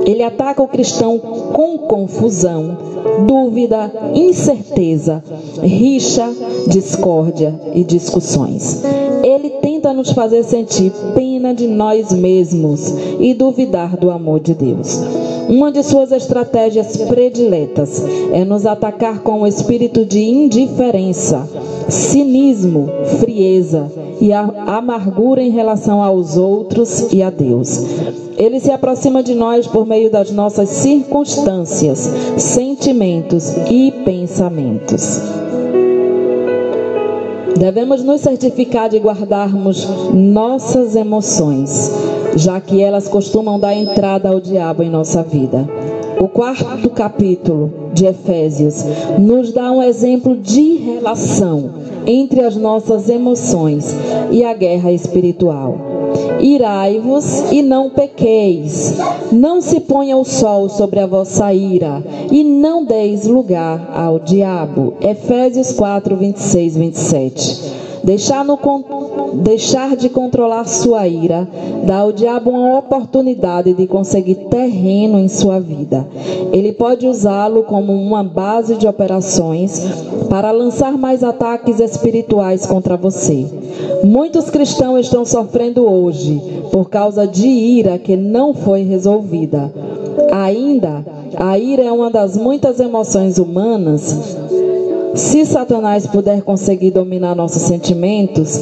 Ele 0.03 0.23
ataca 0.23 0.63
o 0.63 0.67
cristão 0.67 1.19
com 1.19 1.77
confusão, 1.77 2.75
dúvida, 3.27 3.91
incerteza, 4.15 5.23
rixa, 5.61 6.27
discórdia 6.67 7.53
e 7.75 7.83
discussões. 7.83 8.81
Ele 9.23 9.51
tenta 9.61 9.93
nos 9.93 10.11
fazer 10.11 10.43
sentir 10.43 10.91
pena 11.13 11.53
de 11.53 11.67
nós 11.67 12.11
mesmos 12.11 12.91
e 13.19 13.35
duvidar 13.35 13.95
do 13.95 14.09
amor 14.09 14.39
de 14.39 14.55
Deus. 14.55 15.20
Uma 15.51 15.69
de 15.69 15.83
suas 15.83 16.13
estratégias 16.13 16.95
prediletas 16.95 18.01
é 18.31 18.45
nos 18.45 18.65
atacar 18.65 19.19
com 19.19 19.41
o 19.41 19.47
espírito 19.47 20.05
de 20.05 20.23
indiferença, 20.23 21.45
cinismo, 21.89 22.87
frieza 23.19 23.91
e 24.21 24.31
amargura 24.31 25.43
em 25.43 25.49
relação 25.49 26.01
aos 26.01 26.37
outros 26.37 27.11
e 27.11 27.21
a 27.21 27.29
Deus. 27.29 27.83
Ele 28.37 28.61
se 28.61 28.71
aproxima 28.71 29.21
de 29.21 29.35
nós 29.35 29.67
por 29.67 29.85
meio 29.85 30.09
das 30.09 30.31
nossas 30.31 30.69
circunstâncias, 30.69 32.09
sentimentos 32.37 33.53
e 33.69 33.91
pensamentos. 34.05 35.19
Devemos 37.57 38.01
nos 38.05 38.21
certificar 38.21 38.87
de 38.87 38.99
guardarmos 38.99 39.85
nossas 40.13 40.95
emoções, 40.95 41.91
já 42.35 42.59
que 42.59 42.81
elas 42.81 43.07
costumam 43.07 43.59
dar 43.59 43.73
entrada 43.73 44.29
ao 44.29 44.39
diabo 44.39 44.83
em 44.83 44.89
nossa 44.89 45.23
vida. 45.23 45.67
O 46.19 46.27
quarto 46.27 46.89
capítulo 46.91 47.73
de 47.93 48.05
Efésios 48.05 48.85
nos 49.17 49.51
dá 49.51 49.71
um 49.71 49.81
exemplo 49.81 50.37
de 50.37 50.75
relação 50.75 51.71
entre 52.05 52.41
as 52.41 52.55
nossas 52.55 53.09
emoções 53.09 53.95
e 54.29 54.43
a 54.43 54.53
guerra 54.53 54.91
espiritual. 54.91 55.75
Irai-vos 56.39 57.51
e 57.51 57.61
não 57.61 57.89
pequeis. 57.89 58.93
Não 59.31 59.61
se 59.61 59.79
ponha 59.79 60.17
o 60.17 60.23
sol 60.23 60.69
sobre 60.69 60.99
a 60.99 61.07
vossa 61.07 61.53
ira 61.53 62.03
e 62.31 62.43
não 62.43 62.85
deis 62.85 63.25
lugar 63.25 63.91
ao 63.95 64.19
diabo. 64.19 64.93
Efésios 65.01 65.73
4, 65.73 66.15
26, 66.15 66.77
27. 66.77 67.90
Deixar, 68.03 68.43
no, 68.43 68.57
deixar 69.33 69.95
de 69.95 70.09
controlar 70.09 70.65
sua 70.65 71.07
ira 71.07 71.47
dá 71.85 71.97
ao 71.97 72.11
diabo 72.11 72.49
uma 72.49 72.79
oportunidade 72.79 73.73
de 73.73 73.85
conseguir 73.85 74.35
terreno 74.49 75.19
em 75.19 75.27
sua 75.27 75.59
vida. 75.59 76.07
Ele 76.51 76.73
pode 76.73 77.07
usá-lo 77.07 77.63
como 77.63 77.93
uma 77.93 78.23
base 78.23 78.75
de 78.75 78.87
operações 78.87 79.81
para 80.29 80.51
lançar 80.51 80.97
mais 80.97 81.23
ataques 81.23 81.79
espirituais 81.79 82.65
contra 82.65 82.97
você. 82.97 83.45
Muitos 84.03 84.49
cristãos 84.49 85.01
estão 85.01 85.23
sofrendo 85.23 85.87
hoje 85.87 86.41
por 86.71 86.89
causa 86.89 87.27
de 87.27 87.47
ira 87.47 87.99
que 87.99 88.15
não 88.15 88.53
foi 88.53 88.81
resolvida. 88.81 89.71
Ainda, 90.31 91.05
a 91.37 91.57
ira 91.57 91.83
é 91.83 91.91
uma 91.91 92.09
das 92.09 92.35
muitas 92.35 92.79
emoções 92.79 93.37
humanas 93.37 94.37
se 95.15 95.45
Satanás 95.45 96.07
puder 96.07 96.41
conseguir 96.41 96.91
dominar 96.91 97.35
nossos 97.35 97.63
sentimentos, 97.63 98.59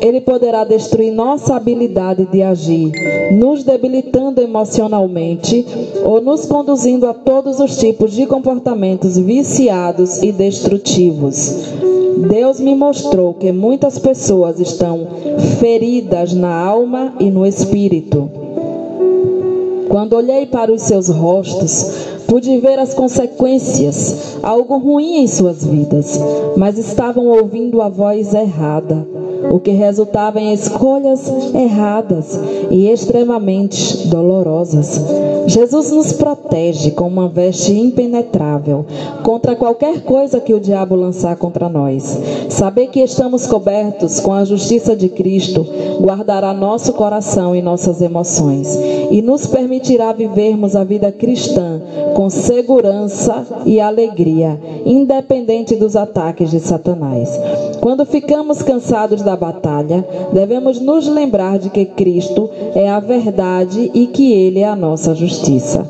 ele 0.00 0.20
poderá 0.20 0.64
destruir 0.64 1.12
nossa 1.12 1.54
habilidade 1.54 2.26
de 2.26 2.42
agir, 2.42 2.90
nos 3.32 3.62
debilitando 3.62 4.40
emocionalmente 4.40 5.64
ou 6.04 6.20
nos 6.20 6.44
conduzindo 6.46 7.06
a 7.06 7.14
todos 7.14 7.60
os 7.60 7.76
tipos 7.76 8.12
de 8.12 8.26
comportamentos 8.26 9.16
viciados 9.16 10.22
e 10.22 10.32
destrutivos. 10.32 11.56
Deus 12.28 12.60
me 12.60 12.74
mostrou 12.74 13.34
que 13.34 13.52
muitas 13.52 13.98
pessoas 13.98 14.60
estão 14.60 15.06
feridas 15.60 16.34
na 16.34 16.54
alma 16.54 17.14
e 17.18 17.30
no 17.30 17.46
espírito. 17.46 18.28
Quando 19.88 20.14
olhei 20.14 20.46
para 20.46 20.72
os 20.72 20.82
seus 20.82 21.08
rostos, 21.08 22.11
Pude 22.26 22.58
ver 22.58 22.78
as 22.78 22.94
consequências, 22.94 24.38
algo 24.42 24.78
ruim 24.78 25.16
em 25.16 25.26
suas 25.26 25.64
vidas, 25.64 26.18
mas 26.56 26.78
estavam 26.78 27.26
ouvindo 27.26 27.82
a 27.82 27.88
voz 27.88 28.32
errada, 28.34 29.06
o 29.50 29.58
que 29.58 29.70
resultava 29.70 30.40
em 30.40 30.52
escolhas 30.52 31.30
erradas 31.54 32.38
e 32.70 32.88
extremamente 32.88 34.06
dolorosas. 34.08 35.00
Jesus 35.46 35.90
nos 35.90 36.12
protege 36.12 36.92
com 36.92 37.06
uma 37.08 37.28
veste 37.28 37.72
impenetrável 37.72 38.86
contra 39.22 39.56
qualquer 39.56 40.02
coisa 40.02 40.40
que 40.40 40.54
o 40.54 40.60
diabo 40.60 40.94
lançar 40.94 41.36
contra 41.36 41.68
nós. 41.68 42.18
Saber 42.48 42.88
que 42.88 43.00
estamos 43.00 43.46
cobertos 43.46 44.20
com 44.20 44.32
a 44.32 44.44
justiça 44.44 44.94
de 44.94 45.08
Cristo 45.08 45.66
guardará 46.00 46.52
nosso 46.52 46.92
coração 46.92 47.54
e 47.54 47.62
nossas 47.62 48.00
emoções 48.00 48.78
e 49.10 49.20
nos 49.22 49.46
permitirá 49.46 50.12
vivermos 50.12 50.76
a 50.76 50.84
vida 50.84 51.10
cristã 51.10 51.80
com 52.14 52.28
segurança 52.30 53.46
e 53.64 53.80
alegria, 53.80 54.60
independente 54.84 55.74
dos 55.74 55.96
ataques 55.96 56.50
de 56.50 56.60
Satanás. 56.60 57.30
Quando 57.80 58.04
ficamos 58.06 58.62
cansados 58.62 59.22
da 59.22 59.31
batalha, 59.36 60.06
devemos 60.32 60.80
nos 60.80 61.08
lembrar 61.08 61.58
de 61.58 61.70
que 61.70 61.84
Cristo 61.84 62.48
é 62.74 62.88
a 62.88 63.00
verdade 63.00 63.90
e 63.94 64.06
que 64.06 64.32
Ele 64.32 64.60
é 64.60 64.68
a 64.68 64.76
nossa 64.76 65.14
justiça. 65.14 65.86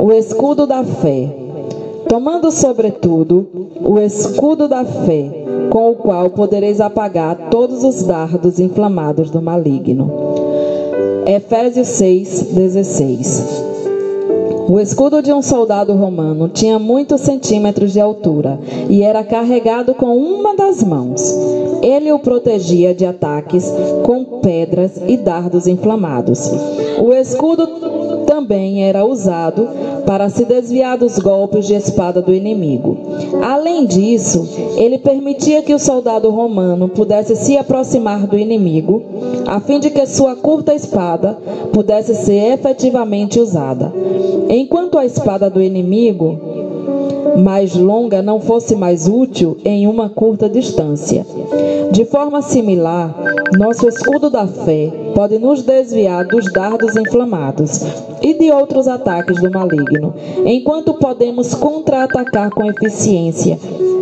O 0.00 0.12
escudo 0.12 0.66
da 0.66 0.82
fé. 0.82 1.28
Tomando, 2.08 2.50
sobretudo, 2.50 3.46
o 3.80 3.98
escudo 3.98 4.68
da 4.68 4.84
fé, 4.84 5.30
com 5.70 5.90
o 5.90 5.94
qual 5.94 6.28
podereis 6.30 6.80
apagar 6.80 7.48
todos 7.50 7.84
os 7.84 8.02
dardos 8.02 8.60
inflamados 8.60 9.30
do 9.30 9.40
maligno. 9.40 10.10
Efésios 11.26 11.88
6, 11.88 12.42
16. 12.52 13.61
O 14.72 14.80
escudo 14.80 15.20
de 15.20 15.30
um 15.30 15.42
soldado 15.42 15.92
romano 15.92 16.48
tinha 16.48 16.78
muitos 16.78 17.20
centímetros 17.20 17.92
de 17.92 18.00
altura 18.00 18.58
e 18.88 19.02
era 19.02 19.22
carregado 19.22 19.92
com 19.92 20.16
uma 20.16 20.56
das 20.56 20.82
mãos. 20.82 21.20
Ele 21.82 22.10
o 22.10 22.18
protegia 22.18 22.94
de 22.94 23.04
ataques 23.04 23.70
com 24.02 24.24
pedras 24.40 24.92
e 25.06 25.18
dardos 25.18 25.66
inflamados. 25.66 26.50
O 26.98 27.12
escudo 27.12 27.66
também 28.24 28.82
era 28.82 29.04
usado 29.04 29.68
para 30.06 30.30
se 30.30 30.46
desviar 30.46 30.96
dos 30.96 31.18
golpes 31.18 31.66
de 31.66 31.74
espada 31.74 32.22
do 32.22 32.34
inimigo. 32.34 32.96
Além 33.42 33.84
disso, 33.84 34.48
ele 34.76 34.98
permitia 34.98 35.62
que 35.62 35.74
o 35.74 35.78
soldado 35.78 36.30
romano 36.30 36.88
pudesse 36.88 37.36
se 37.36 37.58
aproximar 37.58 38.26
do 38.26 38.38
inimigo, 38.38 39.02
a 39.46 39.60
fim 39.60 39.78
de 39.78 39.90
que 39.90 40.06
sua 40.06 40.34
curta 40.34 40.74
espada 40.74 41.36
pudesse 41.72 42.14
ser 42.14 42.54
efetivamente 42.54 43.38
usada. 43.38 43.92
Enquanto 44.62 44.96
a 44.96 45.04
espada 45.04 45.50
do 45.50 45.60
inimigo 45.60 46.51
mais 47.36 47.74
longa 47.74 48.22
não 48.22 48.40
fosse 48.40 48.74
mais 48.74 49.08
útil 49.08 49.56
em 49.64 49.86
uma 49.86 50.08
curta 50.08 50.48
distância. 50.48 51.26
De 51.90 52.04
forma 52.04 52.42
similar, 52.42 53.14
Nosso 53.58 53.86
escudo 53.86 54.30
da 54.30 54.46
fé 54.46 54.90
pode 55.14 55.38
nos 55.38 55.62
desviar 55.62 56.26
dos 56.26 56.50
dardos 56.50 56.96
inflamados 56.96 57.82
e 58.22 58.32
de 58.32 58.50
outros 58.50 58.88
ataques 58.88 59.38
do 59.42 59.50
maligno, 59.50 60.14
enquanto 60.46 60.94
podemos 60.94 61.52
contra-atacar 61.54 62.50
com 62.50 62.64
eficiência 62.64 63.58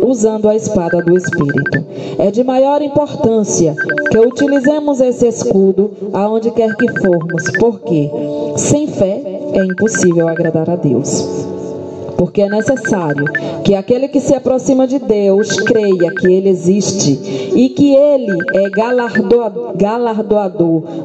usando 0.07 0.47
a 0.47 0.55
espada 0.55 1.03
do 1.03 1.17
Espírito. 1.17 1.85
É 2.17 2.31
de 2.31 2.45
maior 2.45 2.81
importância 2.81 3.75
que 4.09 4.17
utilizemos 4.17 5.01
esse 5.01 5.27
escudo 5.27 5.91
aonde 6.13 6.49
quer 6.51 6.73
que 6.77 6.89
formos, 7.01 7.43
porque 7.59 8.09
sem 8.55 8.87
fé 8.87 9.21
é 9.53 9.65
impossível 9.65 10.29
agradar 10.29 10.69
a 10.69 10.77
Deus 10.77 11.50
porque 12.21 12.43
é 12.43 12.47
necessário 12.47 13.25
que 13.63 13.73
aquele 13.73 14.07
que 14.07 14.19
se 14.19 14.35
aproxima 14.35 14.85
de 14.85 14.99
Deus 14.99 15.59
creia 15.61 16.13
que 16.13 16.27
Ele 16.27 16.49
existe 16.49 17.19
e 17.55 17.69
que 17.69 17.95
Ele 17.95 18.37
é 18.53 18.69
galardoador, 18.69 19.73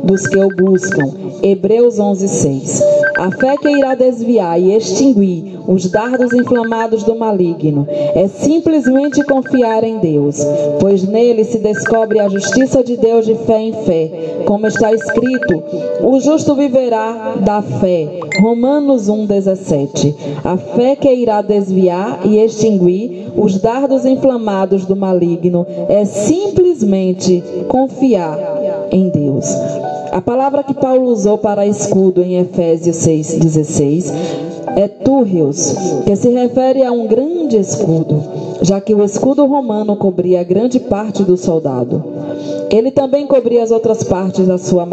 dos 0.05 0.27
que 0.27 0.37
o 0.37 0.55
buscam. 0.55 1.11
Hebreus 1.43 1.99
11:6. 1.99 2.83
A 3.17 3.31
fé 3.31 3.57
que 3.57 3.67
irá 3.67 3.95
desviar 3.95 4.61
e 4.61 4.75
extinguir 4.75 5.59
os 5.67 5.91
dardos 5.91 6.35
inflamados 6.35 7.03
do 7.03 7.17
maligno 7.17 7.87
é 7.89 8.29
simplesmente 8.29 9.25
confiar 9.25 9.83
em 9.85 9.99
Deus, 9.99 10.37
pois 10.79 11.03
nele 11.03 11.45
se 11.45 11.59
descobre 11.59 12.21
a 12.21 12.29
justiça 12.29 12.85
de 12.85 12.97
Deus 12.97 13.25
de 13.25 13.35
fé 13.35 13.63
em 13.63 13.73
fé, 13.73 14.43
como 14.45 14.67
está 14.67 14.93
escrito: 14.93 15.63
o 16.03 16.21
justo 16.21 16.55
viverá 16.55 17.37
da 17.41 17.63
fé. 17.63 18.21
Romanos 18.41 19.09
1:17. 19.09 20.15
A 20.45 20.57
fé 20.57 20.95
que 20.95 21.06
que 21.07 21.15
irá 21.15 21.41
desviar 21.41 22.23
e 22.25 22.39
extinguir 22.39 23.29
os 23.37 23.61
dardos 23.61 24.05
inflamados 24.05 24.85
do 24.85 24.97
maligno 24.97 25.65
é 25.89 26.05
simplesmente 26.05 27.45
confiar 27.69 28.37
em 28.91 29.09
Deus. 29.09 29.47
A 30.11 30.21
palavra 30.21 30.65
que 30.65 30.75
Paulo 30.75 31.05
usou 31.05 31.39
para 31.39 31.65
escudo 31.65 32.25
em 32.25 32.39
Efésios 32.39 32.97
6,16 32.97 34.13
é 34.75 34.89
túrios, 34.89 35.77
que 36.05 36.17
se 36.17 36.29
refere 36.31 36.83
a 36.83 36.91
um 36.91 37.07
grande 37.07 37.57
escudo, 37.57 38.25
já 38.63 38.81
que 38.81 38.93
o 38.93 39.05
escudo 39.05 39.47
romano 39.47 39.95
cobria 39.95 40.43
grande 40.43 40.81
parte 40.81 41.23
do 41.23 41.37
soldado. 41.37 42.03
Ele 42.71 42.91
também 42.91 43.27
cobria 43.27 43.63
as 43.63 43.71
outras 43.71 44.03
partes 44.03 44.47
da 44.47 44.59
sua 44.59 44.87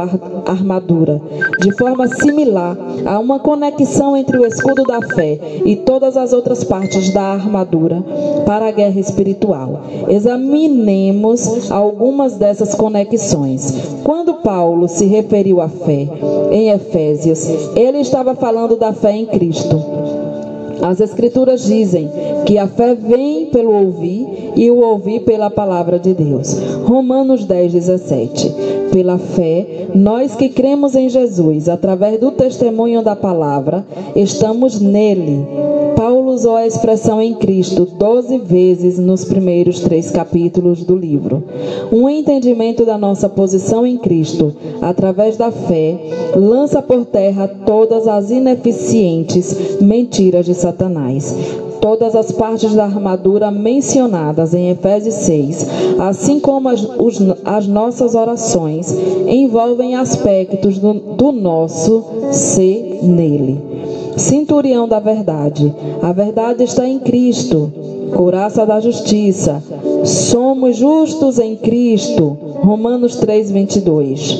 armadura, 0.46 1.22
de 1.60 1.76
forma 1.78 2.08
similar 2.08 2.78
a 3.06 3.20
uma 3.20 3.40
conexão 3.40 4.16
entre 4.16 4.38
o 4.38 4.46
escudo 4.46 4.84
da 4.84 5.02
fé 5.16 5.40
e 5.66 5.76
todas 5.76 6.16
as 6.16 6.34
outras 6.34 6.64
partes 6.64 7.12
da 7.12 7.22
armadura 7.22 8.04
para 8.46 8.68
a 8.68 8.72
guerra 8.72 9.00
espiritual. 9.00 9.82
Examinemos 10.08 11.72
algumas 11.72 12.38
dessas 12.38 12.76
conexões. 12.76 13.74
Quando 14.04 14.36
Paulo 14.36 14.88
se 14.88 15.06
referiu 15.06 15.62
à 15.62 15.70
fé 15.70 16.08
em 16.52 16.70
Efésios, 16.70 17.48
ele 17.76 18.00
estava 18.00 18.36
falando 18.36 18.76
da 18.76 18.94
fé 18.94 19.12
em 19.12 19.26
Cristo. 19.26 20.13
As 20.84 21.00
Escrituras 21.00 21.64
dizem 21.64 22.10
que 22.46 22.58
a 22.58 22.68
fé 22.68 22.94
vem 22.94 23.46
pelo 23.46 23.72
ouvir 23.72 24.52
e 24.58 24.70
o 24.70 24.82
ouvir 24.82 25.22
pela 25.22 25.50
palavra 25.50 25.98
de 25.98 26.14
Deus. 26.14 26.58
Romanos 26.84 27.46
10, 27.46 27.72
17. 27.72 28.54
Pela 28.94 29.18
fé, 29.18 29.88
nós 29.96 30.36
que 30.36 30.50
cremos 30.50 30.94
em 30.94 31.10
Jesus, 31.10 31.68
através 31.68 32.20
do 32.20 32.30
testemunho 32.30 33.02
da 33.02 33.16
palavra, 33.16 33.84
estamos 34.16 34.80
nele. 34.80 35.48
Paulo 35.96 36.32
usou 36.32 36.56
a 36.56 36.68
expressão 36.68 37.20
em 37.20 37.34
Cristo 37.34 37.86
doze 37.98 38.38
vezes 38.38 39.00
nos 39.00 39.26
primeiros 39.26 39.80
três 39.80 40.12
capítulos 40.12 40.84
do 40.84 40.96
livro. 40.96 41.44
Um 41.92 42.08
entendimento 42.08 42.86
da 42.86 42.96
nossa 42.96 43.28
posição 43.28 43.84
em 43.84 43.98
Cristo, 43.98 44.54
através 44.80 45.38
da 45.38 45.52
fé, 45.52 45.98
lança 46.36 46.80
por 46.80 47.04
terra 47.04 47.48
todas 47.48 48.08
as 48.08 48.30
ineficientes 48.30 49.82
mentiras 49.82 50.46
de 50.46 50.54
Satanás 50.54 51.36
todas 51.84 52.16
as 52.16 52.32
partes 52.32 52.74
da 52.74 52.86
armadura 52.86 53.52
mencionadas 53.52 54.54
em 54.54 54.70
Efésios 54.70 55.16
6, 55.16 55.68
assim 56.00 56.40
como 56.40 56.70
as, 56.70 56.82
os, 56.82 57.20
as 57.44 57.68
nossas 57.68 58.16
orações, 58.16 58.90
envolvem 59.28 59.94
aspectos 59.94 60.78
do, 60.78 60.94
do 60.94 61.34
nosso 61.34 62.06
ser 62.32 63.00
nele. 63.04 63.60
Centurião 64.16 64.88
da 64.88 65.02
verdade. 65.02 65.76
A 66.02 66.14
verdade 66.14 66.64
está 66.64 66.88
em 66.88 67.00
Cristo. 67.00 67.70
Couraça 68.16 68.66
da 68.66 68.80
justiça. 68.80 69.62
Somos 70.06 70.78
justos 70.78 71.38
em 71.38 71.58
Cristo. 71.58 72.38
Romanos 72.62 73.18
3, 73.18 73.52
22. 73.52 74.40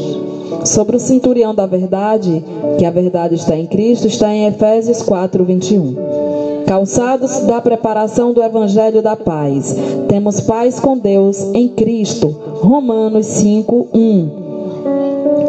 Sobre 0.64 0.96
o 0.96 1.00
cinturão 1.00 1.54
da 1.54 1.66
verdade, 1.66 2.42
que 2.78 2.86
a 2.86 2.92
verdade 2.92 3.36
está 3.36 3.58
em 3.58 3.66
Cristo, 3.66 4.08
está 4.08 4.34
em 4.34 4.46
Efésios 4.46 5.02
4, 5.02 5.44
21 5.44 6.23
calçados 6.66 7.40
da 7.42 7.62
preparação 7.62 8.34
do 8.34 8.44
Evangelho 8.44 9.02
da 9.02 9.16
Paz. 9.16 9.76
Temos 10.08 10.42
paz 10.42 10.80
com 10.80 10.98
Deus 10.98 11.42
em 11.54 11.70
Cristo. 11.70 12.28
Romanos 12.62 13.26
5, 13.26 13.90
1 13.94 14.43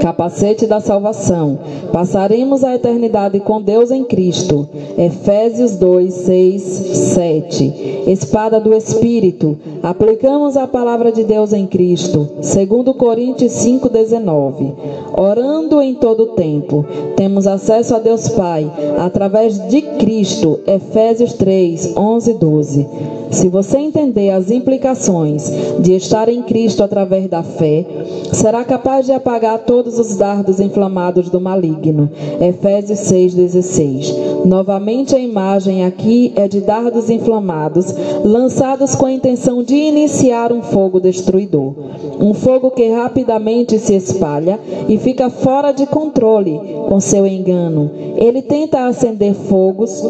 capacete 0.01 0.67
da 0.67 0.81
salvação. 0.81 1.59
Passaremos 1.93 2.65
a 2.65 2.75
eternidade 2.75 3.41
com 3.41 3.61
Deus 3.61 3.91
em 3.91 4.05
Cristo. 4.05 4.69
Efésios 4.99 5.77
2, 5.77 6.13
6, 6.13 6.63
7. 6.63 8.05
Espada 8.07 8.61
do 8.61 8.75
Espírito. 8.75 9.57
Aplicamos 9.83 10.57
a 10.57 10.67
palavra 10.67 11.11
de 11.11 11.25
Deus 11.25 11.53
em 11.53 11.67
Cristo. 11.67 12.29
Segundo 12.43 12.95
Coríntios 12.95 13.53
5, 13.53 13.89
19. 13.89 14.73
Orando 15.17 15.81
em 15.81 15.95
todo 15.95 16.35
tempo. 16.35 16.85
Temos 17.17 17.47
acesso 17.47 17.95
a 17.95 17.99
Deus 17.99 18.29
Pai 18.29 18.71
através 18.99 19.59
de 19.69 19.81
Cristo. 19.83 20.61
Efésios 20.67 21.33
3, 21.35 21.97
11, 21.97 22.35
12. 22.35 22.87
Se 23.31 23.49
você 23.49 23.79
entender 23.79 24.31
as 24.31 24.51
implicações 24.51 25.51
de 25.81 25.95
estar 25.95 26.29
em 26.29 26.43
Cristo 26.43 26.85
através 26.85 27.29
da 27.29 27.43
fé, 27.43 27.85
será 28.33 28.65
capaz 28.65 29.07
de 29.07 29.13
apagar 29.13 29.59
todos 29.75 29.99
os 29.99 30.17
dardos 30.17 30.61
inflamados 30.61 31.29
do 31.29 31.41
maligno. 31.41 32.09
Efésios 32.41 33.01
6:16. 33.11 34.47
Novamente 34.47 35.17
a 35.17 35.19
imagem 35.19 35.85
aqui 35.85 36.33
é 36.37 36.47
de 36.47 36.61
dardos 36.61 37.11
inflamados, 37.11 37.93
lançados 38.25 38.95
com 38.95 39.05
a 39.05 39.13
intenção 39.13 39.63
de 39.63 39.75
iniciar 39.75 40.51
um 40.51 40.63
fogo 40.63 40.99
destruidor. 40.99 41.75
Um 42.19 42.33
fogo 42.33 42.71
que 42.71 42.89
rapidamente 42.89 43.79
se 43.79 43.95
espalha 43.95 44.59
e 44.89 44.97
fica 44.97 45.29
fora 45.29 45.73
de 45.73 45.87
controle 45.87 46.59
com 46.89 46.99
seu 46.99 47.27
engano. 47.27 47.91
Ele 48.17 48.41
tenta 48.41 48.87
acender 48.87 49.35
fogos 49.35 50.03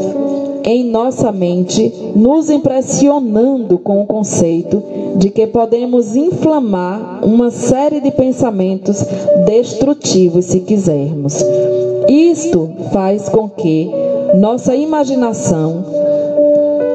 em 0.65 0.85
nossa 0.85 1.31
mente, 1.31 1.93
nos 2.17 2.49
impressionando 2.49 3.79
com 3.79 4.01
o 4.01 4.07
conceito 4.07 4.83
de 5.17 5.29
que 5.29 5.47
podemos 5.47 6.17
inflamar 6.17 7.21
uma 7.23 7.51
série 7.51 8.01
de 8.01 8.11
pensamentos 8.11 9.05
destrutivos 9.45 10.47
se 10.47 10.61
quisermos. 10.61 11.45
Isto 12.09 12.71
faz 12.93 13.29
com 13.29 13.49
que 13.49 13.91
nossa 14.35 14.75
imaginação, 14.75 15.85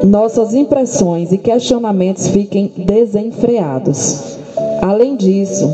nossas 0.10 0.54
impressões 0.56 1.32
e 1.32 1.38
questionamentos 1.38 2.28
fiquem 2.28 2.72
desenfreados. 2.76 4.38
Além 4.82 5.16
disso, 5.16 5.70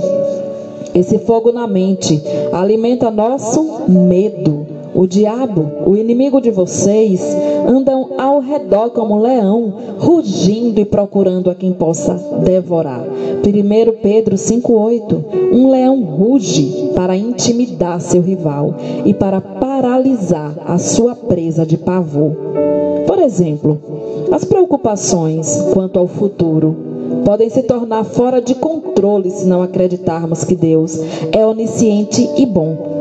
esse 0.94 1.20
fogo 1.20 1.52
na 1.52 1.66
mente 1.66 2.22
alimenta 2.52 3.10
nosso 3.10 3.90
medo 3.90 4.76
o 4.96 5.06
diabo, 5.06 5.70
o 5.86 5.98
inimigo 5.98 6.40
de 6.40 6.50
vocês, 6.50 7.22
andam 7.68 8.12
ao 8.18 8.40
redor 8.40 8.92
como 8.92 9.16
um 9.16 9.22
leão, 9.22 9.74
rugindo 10.00 10.80
e 10.80 10.86
procurando 10.86 11.50
a 11.50 11.56
quem 11.56 11.74
possa 11.74 12.14
devorar. 12.46 13.02
1 13.02 14.02
Pedro 14.02 14.36
5,8 14.36 15.52
Um 15.52 15.70
leão 15.70 16.02
ruge 16.02 16.92
para 16.96 17.18
intimidar 17.18 18.00
seu 18.00 18.22
rival 18.22 18.76
e 19.04 19.14
para 19.14 19.42
paralisar 19.42 20.56
a 20.66 20.78
sua 20.78 21.14
presa 21.14 21.66
de 21.66 21.78
pavor. 21.78 22.32
Por 23.06 23.20
exemplo, 23.20 23.78
as 24.32 24.44
preocupações 24.44 25.48
quanto 25.74 26.00
ao 26.00 26.08
futuro 26.08 26.76
podem 27.24 27.50
se 27.50 27.64
tornar 27.64 28.04
fora 28.04 28.42
de 28.42 28.56
controle 28.56 29.30
se 29.32 29.46
não 29.46 29.62
acreditarmos 29.62 30.44
que 30.44 30.56
Deus 30.56 31.00
é 31.32 31.46
onisciente 31.46 32.30
e 32.38 32.46
bom 32.46 32.96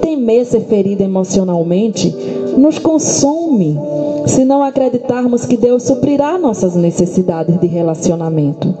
temer 0.00 0.46
ser 0.46 0.60
ferido 0.60 1.02
emocionalmente 1.02 2.14
nos 2.56 2.78
consome 2.78 3.76
se 4.26 4.44
não 4.44 4.62
acreditarmos 4.62 5.44
que 5.44 5.56
Deus 5.56 5.82
suprirá 5.82 6.38
nossas 6.38 6.74
necessidades 6.74 7.58
de 7.60 7.66
relacionamento. 7.66 8.74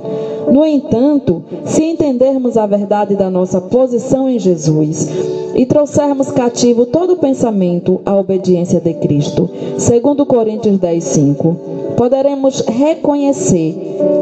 No 0.50 0.64
entanto, 0.64 1.42
se 1.64 1.82
entendermos 1.82 2.56
a 2.56 2.66
verdade 2.66 3.16
da 3.16 3.28
nossa 3.28 3.60
posição 3.60 4.28
em 4.28 4.38
Jesus 4.38 5.08
e 5.54 5.66
trouxermos 5.66 6.30
cativo 6.30 6.86
todo 6.86 7.16
pensamento 7.16 8.00
à 8.06 8.16
obediência 8.16 8.80
de 8.80 8.94
Cristo, 8.94 9.48
segundo 9.78 10.24
Coríntios 10.24 10.78
10, 10.78 11.04
5, 11.04 11.56
poderemos 11.96 12.60
reconhecer 12.60 13.74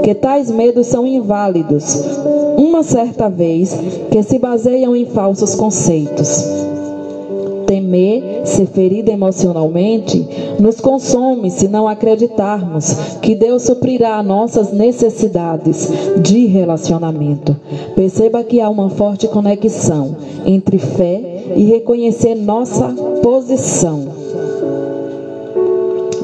que 0.02 0.14
tais 0.14 0.50
medos 0.50 0.86
são 0.86 1.06
inválidos 1.06 1.96
uma 2.56 2.82
certa 2.82 3.28
vez 3.28 3.76
que 4.10 4.22
se 4.22 4.38
baseiam 4.38 4.94
em 4.94 5.06
falsos 5.06 5.54
conceitos. 5.54 6.44
Temer 7.66 8.42
ser 8.44 8.66
ferida 8.66 9.10
emocionalmente 9.10 10.28
nos 10.60 10.80
consome 10.80 11.50
se 11.50 11.68
não 11.68 11.88
acreditarmos 11.88 12.92
que 13.22 13.34
Deus 13.34 13.62
suprirá 13.62 14.22
nossas 14.22 14.72
necessidades 14.72 15.88
de 16.18 16.46
relacionamento. 16.46 17.56
Perceba 17.94 18.44
que 18.44 18.60
há 18.60 18.68
uma 18.68 18.90
forte 18.90 19.26
conexão 19.26 20.16
entre 20.44 20.78
fé 20.78 21.44
e 21.56 21.64
reconhecer 21.64 22.34
nossa 22.34 22.94
posição 23.22 24.21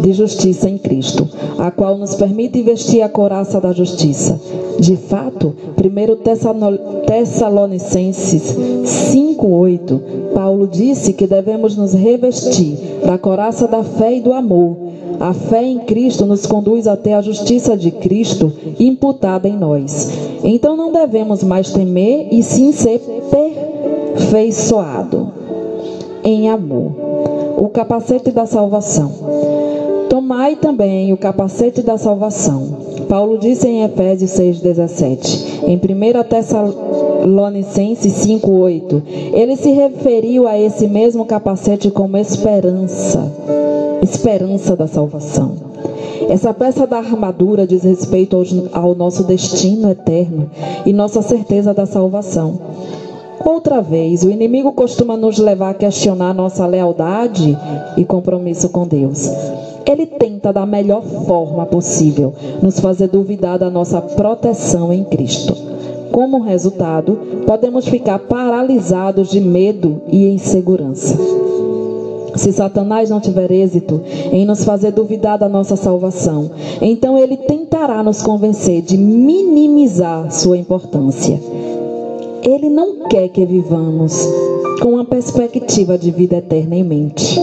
de 0.01 0.13
justiça 0.13 0.69
em 0.69 0.79
Cristo, 0.79 1.29
a 1.59 1.71
qual 1.71 1.97
nos 1.97 2.15
permite 2.15 2.63
vestir 2.63 3.03
a 3.03 3.09
coraça 3.09 3.61
da 3.61 3.73
justiça. 3.73 4.41
De 4.79 4.97
fato, 4.97 5.55
1 5.77 7.05
Tessalonicenses 7.07 8.57
5:8, 8.85 10.01
Paulo 10.35 10.69
disse 10.69 11.13
que 11.13 11.27
devemos 11.27 11.77
nos 11.77 11.93
revestir 11.95 12.79
da 13.05 13.19
coraça 13.19 13.67
da 13.67 13.83
fé 13.83 14.15
e 14.17 14.21
do 14.21 14.33
amor. 14.33 14.77
A 15.19 15.33
fé 15.33 15.65
em 15.65 15.81
Cristo 15.81 16.25
nos 16.25 16.47
conduz 16.47 16.87
até 16.87 17.15
a 17.15 17.21
justiça 17.21 17.77
de 17.77 17.91
Cristo 17.91 18.53
imputada 18.79 19.49
em 19.49 19.57
nós. 19.57 20.09
Então 20.45 20.77
não 20.77 20.93
devemos 20.93 21.43
mais 21.43 21.73
temer 21.73 22.29
e 22.31 22.41
sim 22.41 22.71
ser 22.71 23.01
perfeiçoado 24.15 25.33
em 26.23 26.49
amor. 26.49 26.93
O 27.57 27.69
capacete 27.69 28.31
da 28.31 28.47
salvação. 28.47 29.11
Tomai 30.29 30.57
também 30.57 31.11
o 31.11 31.17
capacete 31.17 31.81
da 31.81 31.97
salvação. 31.97 32.77
Paulo 33.09 33.39
disse 33.39 33.67
em 33.67 33.83
Efésios 33.83 34.33
6,17. 34.33 35.65
Em 35.67 35.77
1 35.77 36.23
Tessalonicenses 36.29 38.13
5,8. 38.27 39.03
Ele 39.33 39.57
se 39.57 39.71
referiu 39.71 40.47
a 40.47 40.61
esse 40.61 40.87
mesmo 40.87 41.25
capacete 41.25 41.91
como 41.91 42.19
esperança. 42.19 43.33
Esperança 44.03 44.77
da 44.77 44.87
salvação. 44.87 45.55
Essa 46.29 46.53
peça 46.53 46.87
da 46.87 46.99
armadura 46.99 47.67
diz 47.67 47.83
respeito 47.83 48.37
ao, 48.37 48.83
ao 48.83 48.95
nosso 48.95 49.25
destino 49.25 49.91
eterno 49.91 50.51
e 50.85 50.93
nossa 50.93 51.23
certeza 51.23 51.73
da 51.73 51.87
salvação. 51.87 52.61
Outra 53.45 53.81
vez, 53.81 54.25
o 54.25 54.31
inimigo 54.31 54.73
costuma 54.73 55.17
nos 55.17 55.39
levar 55.39 55.71
a 55.71 55.75
questionar 55.75 56.35
nossa 56.35 56.67
lealdade 56.67 57.57
e 57.97 58.05
compromisso 58.05 58.69
com 58.69 58.87
Deus 58.87 59.29
ele 59.91 60.07
tenta 60.07 60.53
da 60.53 60.67
melhor 60.67 61.03
forma 61.03 61.67
possível 61.67 62.35
nos 62.63 62.79
fazer 62.79 63.09
duvidar 63.09 63.59
da 63.59 63.71
nossa 63.71 64.01
proteção 64.01 64.93
em 64.93 65.05
Cristo. 65.05 65.55
Como 66.13 66.41
resultado, 66.41 67.19
podemos 67.47 67.87
ficar 67.87 68.19
paralisados 68.19 69.31
de 69.31 69.41
medo 69.41 70.03
e 70.09 70.27
insegurança. 70.29 71.17
Se 72.35 72.53
Satanás 72.53 73.11
não 73.11 73.21
tiver 73.21 73.51
êxito 73.51 74.01
em 74.31 74.45
nos 74.45 74.65
fazer 74.65 74.93
duvidar 74.93 75.39
da 75.39 75.49
nossa 75.49 75.75
salvação, 75.75 76.51
então 76.81 77.19
ele 77.19 77.37
tentará 77.37 78.03
nos 78.03 78.23
convencer 78.23 78.83
de 78.83 78.97
minimizar 78.97 80.31
sua 80.31 80.57
importância. 80.57 81.41
Ele 82.43 82.69
não 82.69 83.09
quer 83.09 83.29
que 83.29 83.45
vivamos 83.45 84.27
com 84.83 84.95
uma 84.95 85.05
perspectiva 85.05 85.99
de 85.99 86.11
vida 86.11 86.37
eterna 86.37 86.77
em 86.77 86.85
mente, 86.85 87.39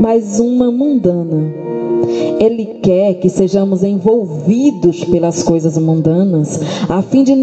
mas 0.00 0.38
uma 0.38 0.70
mundana 0.70 1.68
ele 2.38 2.66
quer 2.82 3.14
que 3.14 3.28
sejamos 3.28 3.82
envolvidos 3.82 5.04
pelas 5.04 5.42
coisas 5.42 5.76
mundanas, 5.76 6.60
a 6.88 7.02
fim 7.02 7.24
de, 7.24 7.34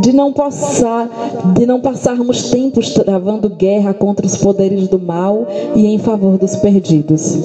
de, 0.00 0.12
não, 0.12 0.32
passar, 0.32 1.08
de 1.54 1.64
não 1.64 1.80
passarmos 1.80 2.50
tempos 2.50 2.92
travando 2.92 3.48
guerra 3.48 3.94
contra 3.94 4.26
os 4.26 4.36
poderes 4.36 4.88
do 4.88 4.98
mal 4.98 5.46
e 5.74 5.86
em 5.86 5.98
favor 5.98 6.36
dos 6.36 6.56
perdidos. 6.56 7.38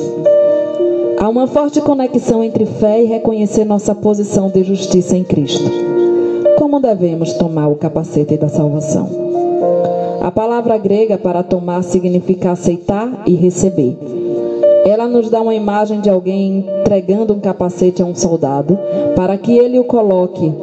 Há 1.20 1.28
uma 1.28 1.48
forte 1.48 1.82
conexão 1.82 2.44
entre 2.44 2.66
fé 2.66 3.04
e 3.04 3.06
reconhecer 3.06 3.66
nossa 3.66 3.94
posição 3.94 4.50
de 4.50 4.64
justiça 4.64 5.18
em 5.18 5.24
Cristo. 5.24 5.70
Como 6.60 6.82
devemos 6.82 7.32
tomar 7.36 7.70
o 7.70 7.76
capacete 7.76 8.36
da 8.36 8.50
salvação? 8.50 9.08
A 10.22 10.30
palavra 10.30 10.78
grega 10.78 11.18
para 11.18 11.42
tomar 11.42 11.82
significa 11.84 12.52
aceitar 12.52 13.24
e 13.26 13.34
receber. 13.34 13.98
Ela 14.84 15.08
nos 15.08 15.30
dá 15.30 15.40
uma 15.40 15.56
imagem 15.56 16.02
de 16.02 16.10
alguém 16.10 16.68
entregando 16.82 17.34
um 17.34 17.40
capacete 17.40 18.02
a 18.02 18.06
um 18.06 18.14
soldado 18.14 18.78
para 19.16 19.38
que 19.38 19.58
ele 19.58 19.80
o 19.80 19.86
coloque, 19.86 20.54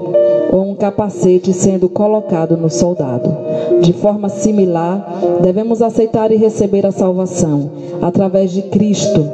ou 0.53 0.71
um 0.71 0.75
capacete 0.75 1.55
sendo 1.55 1.89
colocado 1.89 2.59
no 2.59 2.69
soldado. 2.69 3.35
De 3.81 3.95
forma 3.95 4.29
similar, 4.29 5.19
devemos 5.41 5.81
aceitar 5.81 6.31
e 6.31 6.37
receber 6.37 6.85
a 6.85 6.93
salvação 6.93 7.71
através 8.03 8.51
de 8.53 8.61
Cristo. 8.61 9.25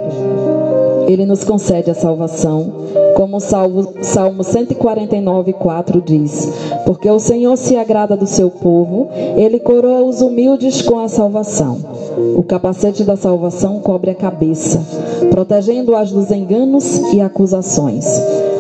Ele 1.09 1.27
nos 1.27 1.43
concede 1.43 1.91
a 1.91 1.95
salvação, 1.95 2.73
como 3.15 3.37
o 3.37 3.41
Salmo, 3.41 3.89
Salmo 4.03 4.43
149, 4.43 5.53
4 5.53 6.01
diz: 6.01 6.52
Porque 6.85 7.09
o 7.09 7.19
Senhor 7.19 7.57
se 7.57 7.77
agrada 7.77 8.17
do 8.17 8.27
seu 8.27 8.51
povo, 8.51 9.09
ele 9.37 9.59
coroa 9.59 10.03
os 10.03 10.21
humildes 10.21 10.83
com 10.83 10.99
a 10.99 11.09
salvação. 11.09 11.79
O 12.37 12.43
capacete 12.43 13.05
da 13.05 13.17
salvação 13.17 13.81
cobre 13.81 14.11
a 14.11 14.15
cabeça, 14.15 14.81
protegendo-as 15.31 16.11
dos 16.11 16.31
enganos 16.31 16.99
e 17.13 17.21
acusações. 17.21 18.05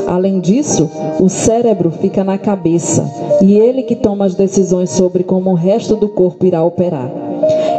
Além 0.06 0.40
disso, 0.40 0.90
o 1.20 1.28
cérebro 1.28 1.90
fica 1.90 2.22
na 2.22 2.36
cabeça 2.38 3.04
e 3.40 3.58
ele 3.58 3.82
que 3.82 3.96
toma 3.96 4.24
as 4.24 4.34
decisões 4.34 4.90
sobre 4.90 5.24
como 5.24 5.50
o 5.50 5.54
resto 5.54 5.96
do 5.96 6.08
corpo 6.08 6.44
irá 6.44 6.62
operar. 6.62 7.10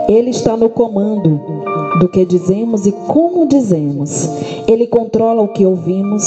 Ele 0.07 0.29
está 0.29 0.57
no 0.57 0.69
comando 0.69 1.62
do 1.99 2.07
que 2.07 2.25
dizemos 2.25 2.85
e 2.85 2.91
como 2.91 3.45
dizemos. 3.45 4.29
Ele 4.67 4.87
controla 4.87 5.41
o 5.41 5.49
que 5.49 5.65
ouvimos, 5.65 6.23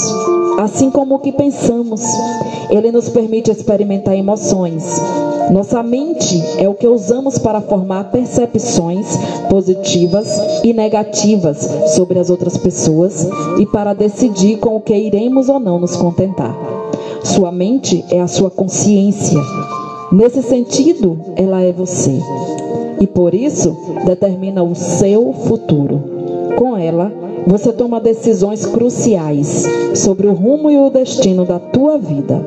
assim 0.57 0.89
como 0.89 1.15
o 1.15 1.19
que 1.19 1.31
pensamos. 1.31 2.01
Ele 2.69 2.91
nos 2.91 3.09
permite 3.09 3.51
experimentar 3.51 4.15
emoções. 4.15 4.83
Nossa 5.51 5.81
mente 5.81 6.43
é 6.57 6.67
o 6.67 6.73
que 6.73 6.87
usamos 6.87 7.37
para 7.37 7.61
formar 7.61 8.11
percepções 8.11 9.07
positivas 9.49 10.29
e 10.63 10.73
negativas 10.73 11.69
sobre 11.95 12.19
as 12.19 12.29
outras 12.29 12.57
pessoas 12.57 13.27
e 13.57 13.65
para 13.65 13.93
decidir 13.93 14.57
com 14.57 14.75
o 14.75 14.81
que 14.81 14.93
iremos 14.93 15.47
ou 15.47 15.59
não 15.59 15.79
nos 15.79 15.95
contentar. 15.95 16.53
Sua 17.23 17.51
mente 17.51 18.03
é 18.09 18.19
a 18.19 18.27
sua 18.27 18.49
consciência. 18.49 19.39
Nesse 20.11 20.41
sentido, 20.41 21.17
ela 21.35 21.61
é 21.61 21.71
você 21.71 22.19
e 22.99 23.07
por 23.07 23.33
isso 23.33 23.75
determina 24.05 24.63
o 24.63 24.75
seu 24.75 25.33
futuro. 25.33 26.01
Com 26.57 26.75
ela, 26.75 27.11
você 27.45 27.71
toma 27.71 27.99
decisões 27.99 28.65
cruciais 28.65 29.65
sobre 29.95 30.27
o 30.27 30.33
rumo 30.33 30.69
e 30.69 30.77
o 30.77 30.89
destino 30.89 31.45
da 31.45 31.59
tua 31.59 31.97
vida. 31.97 32.41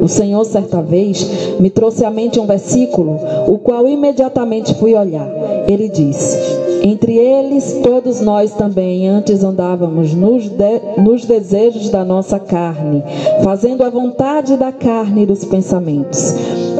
O 0.00 0.08
Senhor, 0.08 0.44
certa 0.44 0.80
vez, 0.80 1.28
me 1.60 1.70
trouxe 1.70 2.04
à 2.04 2.10
mente 2.10 2.40
um 2.40 2.46
versículo, 2.46 3.18
o 3.46 3.58
qual 3.58 3.86
imediatamente 3.88 4.74
fui 4.74 4.94
olhar. 4.94 5.28
Ele 5.68 5.88
diz: 5.88 6.47
Entre 6.82 7.16
eles, 7.16 7.80
todos 7.82 8.20
nós 8.20 8.52
também 8.54 9.08
antes 9.08 9.42
andávamos 9.42 10.14
nos, 10.14 10.48
de, 10.48 10.80
nos 10.96 11.24
desejos 11.24 11.90
da 11.90 12.04
nossa 12.04 12.38
carne, 12.38 13.02
fazendo 13.42 13.82
a 13.82 13.90
vontade 13.90 14.56
da 14.56 14.72
carne 14.72 15.22
e 15.22 15.26
dos 15.26 15.44
pensamentos. 15.44 16.34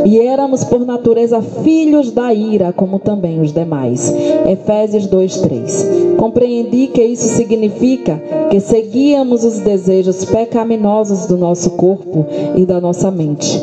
E 0.04 0.20
éramos 0.20 0.64
por 0.64 0.84
natureza 0.84 1.42
filhos 1.42 2.10
da 2.12 2.32
ira, 2.32 2.72
como 2.72 2.98
também 2.98 3.40
os 3.40 3.52
demais. 3.52 4.12
Efésios 4.48 5.06
2:3. 5.06 6.16
Compreendi 6.16 6.88
que 6.88 7.02
isso 7.02 7.34
significa 7.34 8.20
que 8.50 8.60
seguíamos 8.60 9.44
os 9.44 9.58
desejos 9.58 10.24
pecaminosos 10.24 11.26
do 11.26 11.36
nosso 11.36 11.70
corpo 11.70 12.26
e 12.56 12.64
da 12.64 12.80
nossa 12.80 13.10
mente. 13.10 13.60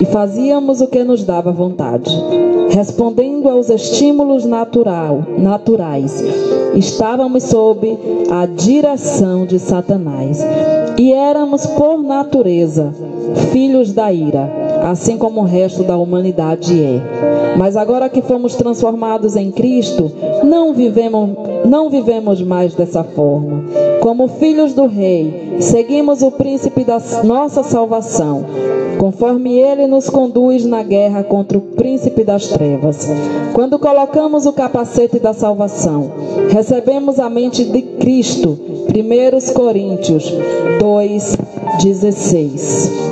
E 0.00 0.04
fazíamos 0.06 0.80
o 0.80 0.86
que 0.86 1.02
nos 1.02 1.24
dava 1.24 1.50
vontade, 1.52 2.10
respondendo 2.70 3.48
aos 3.48 3.70
estímulos 3.70 4.44
natural, 4.44 5.24
naturais. 5.38 6.22
Estávamos 6.74 7.44
sob 7.44 7.98
a 8.30 8.46
direção 8.46 9.46
de 9.46 9.58
Satanás 9.58 10.44
e 10.98 11.12
éramos 11.12 11.66
por 11.66 12.02
natureza 12.02 12.92
filhos 13.52 13.92
da 13.92 14.12
ira 14.12 14.66
assim 14.90 15.18
como 15.18 15.40
o 15.40 15.44
resto 15.44 15.82
da 15.82 15.96
humanidade 15.96 16.80
é. 16.80 17.56
Mas 17.56 17.76
agora 17.76 18.08
que 18.08 18.22
fomos 18.22 18.54
transformados 18.54 19.36
em 19.36 19.50
Cristo, 19.50 20.12
não 20.44 20.72
vivemos, 20.72 21.30
não 21.64 21.90
vivemos 21.90 22.42
mais 22.42 22.74
dessa 22.74 23.02
forma. 23.02 23.64
Como 24.00 24.28
filhos 24.28 24.72
do 24.72 24.86
Rei, 24.86 25.56
seguimos 25.60 26.22
o 26.22 26.30
príncipe 26.30 26.84
da 26.84 27.00
nossa 27.24 27.62
salvação, 27.62 28.44
conforme 28.98 29.58
ele 29.58 29.86
nos 29.86 30.08
conduz 30.08 30.64
na 30.64 30.82
guerra 30.82 31.22
contra 31.24 31.58
o 31.58 31.60
príncipe 31.60 32.22
das 32.24 32.48
trevas. 32.48 33.08
Quando 33.52 33.78
colocamos 33.78 34.46
o 34.46 34.52
capacete 34.52 35.18
da 35.18 35.32
salvação, 35.32 36.10
recebemos 36.50 37.18
a 37.18 37.28
mente 37.28 37.64
de 37.64 37.82
Cristo. 37.82 38.58
1 38.88 39.52
Coríntios 39.52 40.32
2, 40.80 41.36
16. 41.82 43.06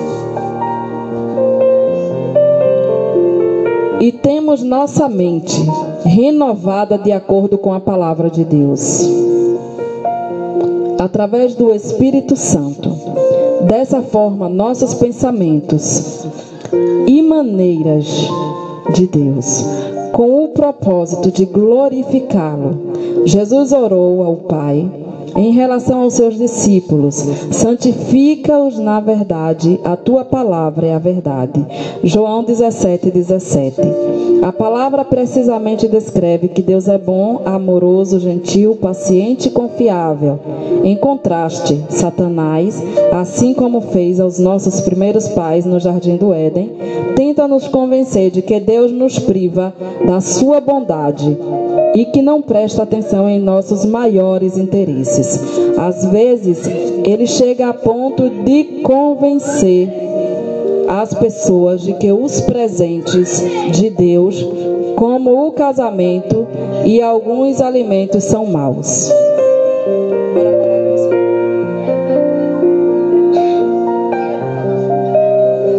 temos 4.55 4.63
nossa 4.63 5.09
mente 5.09 5.57
renovada 6.05 6.97
de 6.97 7.11
acordo 7.11 7.59
com 7.59 7.73
a 7.73 7.81
palavra 7.81 8.31
de 8.31 8.45
Deus, 8.45 9.03
através 11.05 11.55
do 11.55 11.71
Espírito 11.71 12.35
Santo. 12.35 12.91
Dessa 13.69 14.01
forma, 14.01 14.49
nossos 14.49 14.95
pensamentos 14.95 16.27
e 17.07 17.21
maneiras 17.21 18.07
de 18.95 19.07
Deus, 19.07 19.65
com 20.13 20.45
o 20.45 20.49
propósito 20.49 21.31
de 21.31 21.45
glorificá-lo. 21.45 22.95
Jesus 23.27 23.73
orou 23.73 24.23
ao 24.23 24.37
Pai 24.37 24.91
em 25.37 25.53
relação 25.53 26.03
aos 26.03 26.15
seus 26.15 26.37
discípulos: 26.37 27.17
santifica-os 27.51 28.79
na 28.79 29.01
verdade, 29.01 29.81
a 29.85 29.97
tua 29.97 30.25
palavra 30.25 30.87
é 30.87 30.95
a 30.95 30.99
verdade. 30.99 31.65
João 32.03 32.45
17, 32.45 33.11
17. 33.11 33.81
A 34.43 34.53
palavra 34.53 35.05
precisamente 35.05 35.89
descreve 35.89 36.49
que 36.49 36.61
Deus 36.61 36.87
é 36.87 36.99
bom, 36.99 37.41
amoroso, 37.47 38.21
gentil, 38.21 38.77
paciente 38.77 39.49
e 39.49 39.51
confiável. 39.51 40.39
Em 40.83 40.95
contraste, 40.97 41.83
Satanás, 41.89 42.83
assim 43.11 43.55
como 43.55 43.81
fez 43.81 44.21
aos 44.21 44.39
nossos 44.39 44.83
primeiros 44.83 45.29
pais 45.29 45.65
no 45.65 45.81
jardim 45.81 46.17
do 46.17 46.35
Éden, 46.35 46.73
tenta 47.17 47.49
nos 47.49 47.67
convencer 47.69 48.31
de 48.31 48.43
que 48.43 48.61
Deus 48.61 48.93
nos 48.93 49.19
priva 49.19 49.73
da 50.07 50.21
sua 50.21 50.61
bondade 50.61 51.39
e 51.95 52.05
que 52.05 52.21
não 52.21 52.43
presta 52.43 52.83
atenção 52.83 53.29
em 53.29 53.39
nossos 53.39 53.85
maiores 53.85 54.59
interesses. 54.59 55.24
Às 55.77 56.05
vezes, 56.07 56.59
ele 57.05 57.27
chega 57.27 57.69
a 57.69 57.75
ponto 57.75 58.29
de 58.31 58.81
convencer 58.83 59.89
as 60.89 61.15
pessoas 61.15 61.83
de 61.83 61.95
que 61.95 62.13
os 62.13 62.41
presentes 62.43 63.43
de 63.73 63.91
Deus, 63.91 64.47
como 64.97 65.47
o 65.47 65.53
casamento 65.53 66.47
e 66.85 67.01
alguns 67.03 67.61
alimentos, 67.61 68.25
são 68.25 68.47
maus. 68.47 69.11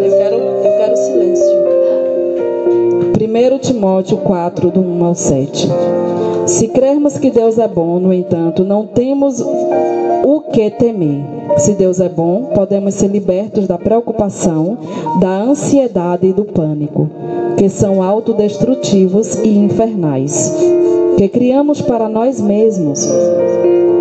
Eu 0.04 0.18
quero, 0.18 0.36
eu 0.36 0.78
quero 0.78 0.98
silêncio. 0.98 1.56
1 3.20 3.60
Timóteo 3.60 4.18
4, 4.18 4.72
do 4.72 4.82
1 4.82 5.06
ao 5.06 5.16
7. 5.16 5.68
Se 6.46 6.68
crermos 6.68 7.18
que 7.18 7.32
Deus 7.32 7.58
é 7.58 7.68
bom, 7.68 8.00
no 8.00 8.14
entanto, 8.14 8.64
não 8.64 8.86
temos 8.86 9.42
o 9.42 10.42
que 10.42 10.70
temer. 10.70 11.24
Se 11.58 11.74
Deus 11.74 12.00
é 12.00 12.08
bom, 12.08 12.52
podemos 12.54 12.94
ser 12.94 13.08
libertos 13.08 13.68
da 13.68 13.78
preocupação, 13.78 14.78
da 15.20 15.42
ansiedade 15.42 16.28
e 16.28 16.34
do 16.34 16.46
pânico, 16.46 17.10
que 17.58 17.68
são 17.68 18.04
autodestrutivos 18.04 19.36
e 19.36 19.58
infernais, 19.58 20.56
que 21.18 21.28
criamos 21.28 21.82
para 21.82 22.08
nós 22.08 22.40
mesmos, 22.40 23.08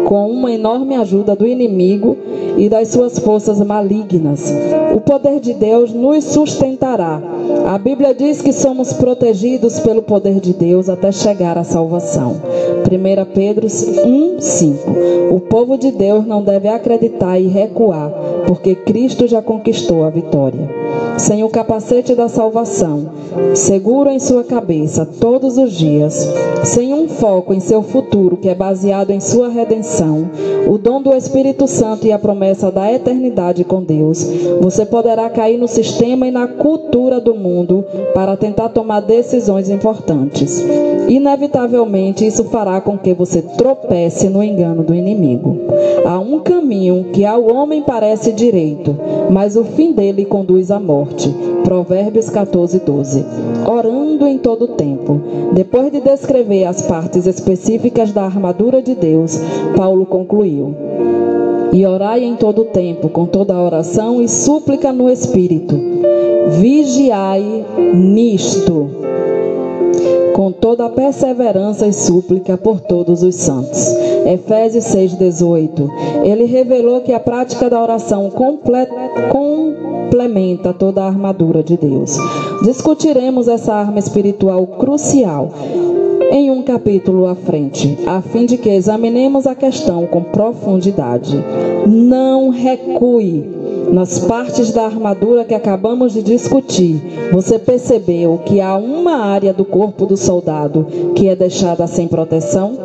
com 0.04 0.30
uma 0.30 0.52
enorme 0.52 0.96
ajuda 0.96 1.34
do 1.34 1.46
inimigo 1.46 2.16
e 2.56 2.68
das 2.68 2.88
suas 2.88 3.18
forças 3.18 3.58
malignas. 3.60 4.52
O 4.94 5.00
poder 5.00 5.40
de 5.40 5.54
Deus 5.54 5.92
nos 5.92 6.24
sustentará. 6.24 7.20
A 7.66 7.78
Bíblia 7.78 8.14
diz 8.14 8.40
que 8.40 8.52
somos 8.52 8.92
protegidos 8.92 9.80
pelo 9.80 10.02
poder 10.02 10.40
de 10.40 10.52
Deus 10.52 10.88
até 10.88 11.10
chegar 11.10 11.58
à 11.58 11.64
salvação. 11.64 12.36
1 12.84 13.32
Pedro 13.34 13.66
1, 13.66 14.40
5. 14.40 14.90
O 15.32 15.40
povo 15.40 15.76
de 15.76 15.90
Deus 15.90 16.26
não 16.26 16.42
deve 16.42 16.68
acreditar 16.68 17.38
e 17.38 17.48
recuar, 17.48 18.12
porque 18.46 18.74
Cristo 18.74 19.26
já 19.26 19.42
conquistou 19.42 20.04
a 20.04 20.10
vitória 20.10 20.83
sem 21.18 21.44
o 21.44 21.48
capacete 21.48 22.14
da 22.14 22.28
salvação, 22.28 23.08
seguro 23.54 24.10
em 24.10 24.18
sua 24.18 24.44
cabeça 24.44 25.06
todos 25.06 25.56
os 25.58 25.72
dias, 25.72 26.28
sem 26.64 26.92
um 26.92 27.08
foco 27.08 27.54
em 27.54 27.60
seu 27.60 27.82
futuro 27.82 28.36
que 28.36 28.48
é 28.48 28.54
baseado 28.54 29.10
em 29.10 29.20
sua 29.20 29.48
redenção, 29.48 30.28
o 30.66 30.78
dom 30.78 31.00
do 31.02 31.12
Espírito 31.14 31.66
Santo 31.66 32.06
e 32.06 32.12
a 32.12 32.18
promessa 32.18 32.70
da 32.70 32.90
eternidade 32.90 33.64
com 33.64 33.82
Deus, 33.82 34.24
você 34.60 34.84
poderá 34.84 35.28
cair 35.28 35.58
no 35.58 35.68
sistema 35.68 36.26
e 36.26 36.30
na 36.30 36.46
cultura 36.46 37.20
do 37.20 37.34
mundo 37.34 37.84
para 38.14 38.36
tentar 38.36 38.70
tomar 38.70 39.00
decisões 39.00 39.68
importantes. 39.68 40.64
Inevitavelmente, 41.08 42.26
isso 42.26 42.44
fará 42.44 42.80
com 42.80 42.96
que 42.96 43.12
você 43.12 43.42
tropece 43.42 44.28
no 44.28 44.42
engano 44.42 44.82
do 44.82 44.94
inimigo. 44.94 45.58
Há 46.04 46.18
um 46.18 46.40
caminho 46.40 47.06
que 47.12 47.24
ao 47.24 47.46
homem 47.46 47.82
parece 47.82 48.32
direito, 48.32 48.96
mas 49.30 49.56
o 49.56 49.64
fim 49.64 49.92
dele 49.92 50.24
conduz 50.24 50.70
à 50.70 50.80
morte. 50.80 51.03
Provérbios 51.64 52.30
14, 52.30 52.80
12. 52.80 53.24
Orando 53.66 54.26
em 54.26 54.38
todo 54.38 54.68
tempo. 54.68 55.20
Depois 55.52 55.90
de 55.90 56.00
descrever 56.00 56.64
as 56.64 56.82
partes 56.82 57.26
específicas 57.26 58.12
da 58.12 58.24
armadura 58.24 58.82
de 58.82 58.94
Deus, 58.94 59.38
Paulo 59.76 60.06
concluiu: 60.06 60.74
E 61.72 61.84
orai 61.86 62.24
em 62.24 62.36
todo 62.36 62.66
tempo, 62.66 63.08
com 63.08 63.26
toda 63.26 63.58
oração 63.58 64.22
e 64.22 64.28
súplica 64.28 64.92
no 64.92 65.10
Espírito. 65.10 65.74
Vigiai 66.60 67.64
nisto 67.94 69.04
com 70.34 70.50
toda 70.50 70.90
perseverança 70.90 71.86
e 71.86 71.92
súplica 71.92 72.58
por 72.58 72.80
todos 72.80 73.22
os 73.22 73.36
santos. 73.36 73.94
Efésios 74.24 74.84
6,18. 74.86 76.24
Ele 76.24 76.44
revelou 76.44 77.00
que 77.00 77.12
a 77.12 77.20
prática 77.20 77.68
da 77.68 77.80
oração 77.80 78.30
complementa 79.30 80.72
toda 80.72 81.02
a 81.02 81.06
armadura 81.06 81.62
de 81.62 81.76
Deus. 81.76 82.16
Discutiremos 82.62 83.48
essa 83.48 83.74
arma 83.74 83.98
espiritual 83.98 84.66
crucial 84.66 85.50
em 86.30 86.50
um 86.50 86.62
capítulo 86.62 87.28
à 87.28 87.34
frente, 87.34 87.98
a 88.06 88.22
fim 88.22 88.46
de 88.46 88.56
que 88.56 88.70
examinemos 88.70 89.46
a 89.46 89.54
questão 89.54 90.06
com 90.06 90.22
profundidade. 90.22 91.36
Não 91.86 92.48
recue 92.48 93.44
nas 93.92 94.18
partes 94.18 94.72
da 94.72 94.84
armadura 94.84 95.44
que 95.44 95.54
acabamos 95.54 96.14
de 96.14 96.22
discutir, 96.22 97.00
você 97.32 97.58
percebeu 97.58 98.40
que 98.44 98.60
há 98.60 98.76
uma 98.76 99.16
área 99.16 99.52
do 99.52 99.64
corpo 99.64 100.06
do 100.06 100.16
soldado 100.16 100.86
que 101.14 101.28
é 101.28 101.36
deixada 101.36 101.86
sem 101.86 102.08
proteção? 102.08 102.76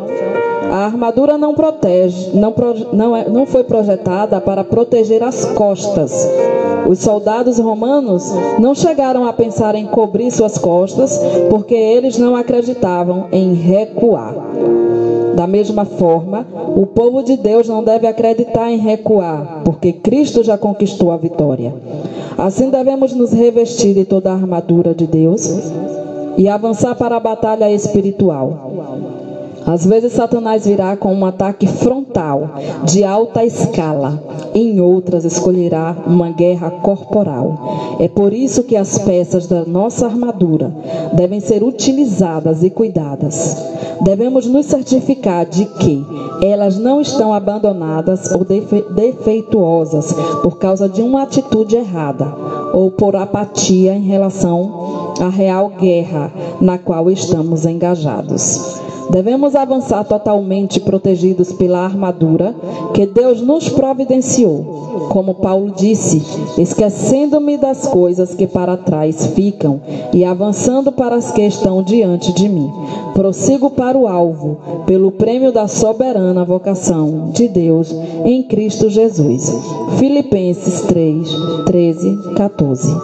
A 0.70 0.84
armadura 0.84 1.36
não 1.36 1.52
protege, 1.52 2.30
não, 2.32 2.54
não, 2.92 3.16
é, 3.16 3.28
não 3.28 3.44
foi 3.44 3.64
projetada 3.64 4.40
para 4.40 4.62
proteger 4.62 5.20
as 5.20 5.44
costas. 5.44 6.28
Os 6.88 7.00
soldados 7.00 7.58
romanos 7.58 8.32
não 8.58 8.74
chegaram 8.74 9.26
a 9.26 9.32
pensar 9.32 9.74
em 9.74 9.86
cobrir 9.86 10.30
suas 10.30 10.56
costas 10.56 11.20
porque 11.50 11.74
eles 11.74 12.18
não 12.18 12.36
acreditavam 12.36 13.26
em 13.32 13.52
recuar. 13.52 14.32
Da 15.34 15.46
mesma 15.46 15.84
forma, 15.84 16.46
o 16.76 16.86
povo 16.86 17.22
de 17.22 17.36
Deus 17.36 17.66
não 17.68 17.82
deve 17.82 18.06
acreditar 18.06 18.70
em 18.70 18.78
recuar, 18.78 19.62
porque 19.64 19.92
Cristo 19.92 20.44
já 20.44 20.56
conquistou 20.56 21.10
a 21.10 21.16
vitória. 21.16 21.74
Assim 22.38 22.70
devemos 22.70 23.12
nos 23.12 23.32
revestir 23.32 23.94
de 23.94 24.04
toda 24.04 24.30
a 24.30 24.34
armadura 24.34 24.94
de 24.94 25.06
Deus 25.06 25.72
e 26.36 26.48
avançar 26.48 26.94
para 26.94 27.16
a 27.16 27.20
batalha 27.20 27.70
espiritual. 27.72 29.19
Às 29.70 29.86
vezes 29.86 30.14
Satanás 30.14 30.66
virá 30.66 30.96
com 30.96 31.14
um 31.14 31.24
ataque 31.24 31.64
frontal, 31.64 32.56
de 32.82 33.04
alta 33.04 33.44
escala. 33.44 34.20
Em 34.52 34.80
outras 34.80 35.24
escolherá 35.24 35.94
uma 36.04 36.30
guerra 36.30 36.72
corporal. 36.72 37.96
É 38.00 38.08
por 38.08 38.32
isso 38.32 38.64
que 38.64 38.74
as 38.74 38.98
peças 38.98 39.46
da 39.46 39.64
nossa 39.64 40.06
armadura 40.06 40.74
devem 41.12 41.38
ser 41.38 41.62
utilizadas 41.62 42.64
e 42.64 42.70
cuidadas. 42.70 43.56
Devemos 44.00 44.44
nos 44.48 44.66
certificar 44.66 45.46
de 45.46 45.64
que 45.64 46.04
elas 46.42 46.76
não 46.76 47.00
estão 47.00 47.32
abandonadas 47.32 48.28
ou 48.32 48.44
defe 48.44 48.84
defeituosas 48.90 50.12
por 50.42 50.58
causa 50.58 50.88
de 50.88 51.00
uma 51.00 51.22
atitude 51.22 51.76
errada 51.76 52.26
ou 52.74 52.90
por 52.90 53.14
apatia 53.14 53.94
em 53.94 54.02
relação 54.02 55.12
à 55.20 55.28
real 55.28 55.70
guerra 55.80 56.32
na 56.60 56.76
qual 56.76 57.08
estamos 57.08 57.64
engajados. 57.64 58.80
Devemos 59.10 59.56
avançar 59.56 60.04
totalmente 60.04 60.78
protegidos 60.78 61.52
pela 61.52 61.80
armadura 61.80 62.54
que 62.94 63.04
Deus 63.06 63.40
nos 63.42 63.68
providenciou. 63.68 65.08
Como 65.10 65.34
Paulo 65.34 65.72
disse, 65.76 66.22
esquecendo-me 66.56 67.58
das 67.58 67.86
coisas 67.88 68.34
que 68.34 68.46
para 68.46 68.76
trás 68.76 69.26
ficam 69.34 69.80
e 70.12 70.24
avançando 70.24 70.92
para 70.92 71.16
as 71.16 71.32
que 71.32 71.42
estão 71.42 71.82
diante 71.82 72.32
de 72.32 72.48
mim. 72.48 72.70
Prossigo 73.12 73.70
para 73.70 73.98
o 73.98 74.06
alvo, 74.06 74.58
pelo 74.86 75.10
prêmio 75.10 75.52
da 75.52 75.66
soberana 75.66 76.44
vocação 76.44 77.30
de 77.32 77.48
Deus 77.48 77.92
em 78.24 78.42
Cristo 78.44 78.88
Jesus. 78.88 79.52
Filipenses 79.98 80.82
3, 80.82 81.28
13, 81.66 82.18
14. 82.36 82.96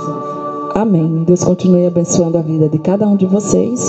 Amém. 0.75 1.25
Deus 1.27 1.43
continue 1.43 1.87
abençoando 1.87 2.39
a 2.39 2.43
vida 2.43 2.69
de 2.69 2.79
cada 2.79 3.09
um 3.09 3.17
de 3.17 3.27
vocês 3.27 3.81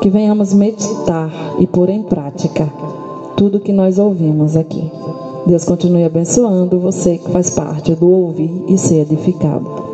que 0.00 0.10
venhamos 0.10 0.52
meditar 0.52 1.30
e 1.58 1.66
pôr 1.66 1.88
em 1.88 2.02
prática 2.02 2.70
tudo 3.36 3.60
que 3.60 3.72
nós 3.72 3.98
ouvimos 3.98 4.56
aqui. 4.56 4.90
Deus 5.46 5.64
continue 5.64 6.04
abençoando 6.04 6.78
você 6.78 7.18
que 7.18 7.30
faz 7.30 7.50
parte 7.50 7.94
do 7.94 8.08
ouvir 8.08 8.64
e 8.68 8.76
ser 8.76 9.02
edificado. 9.02 9.87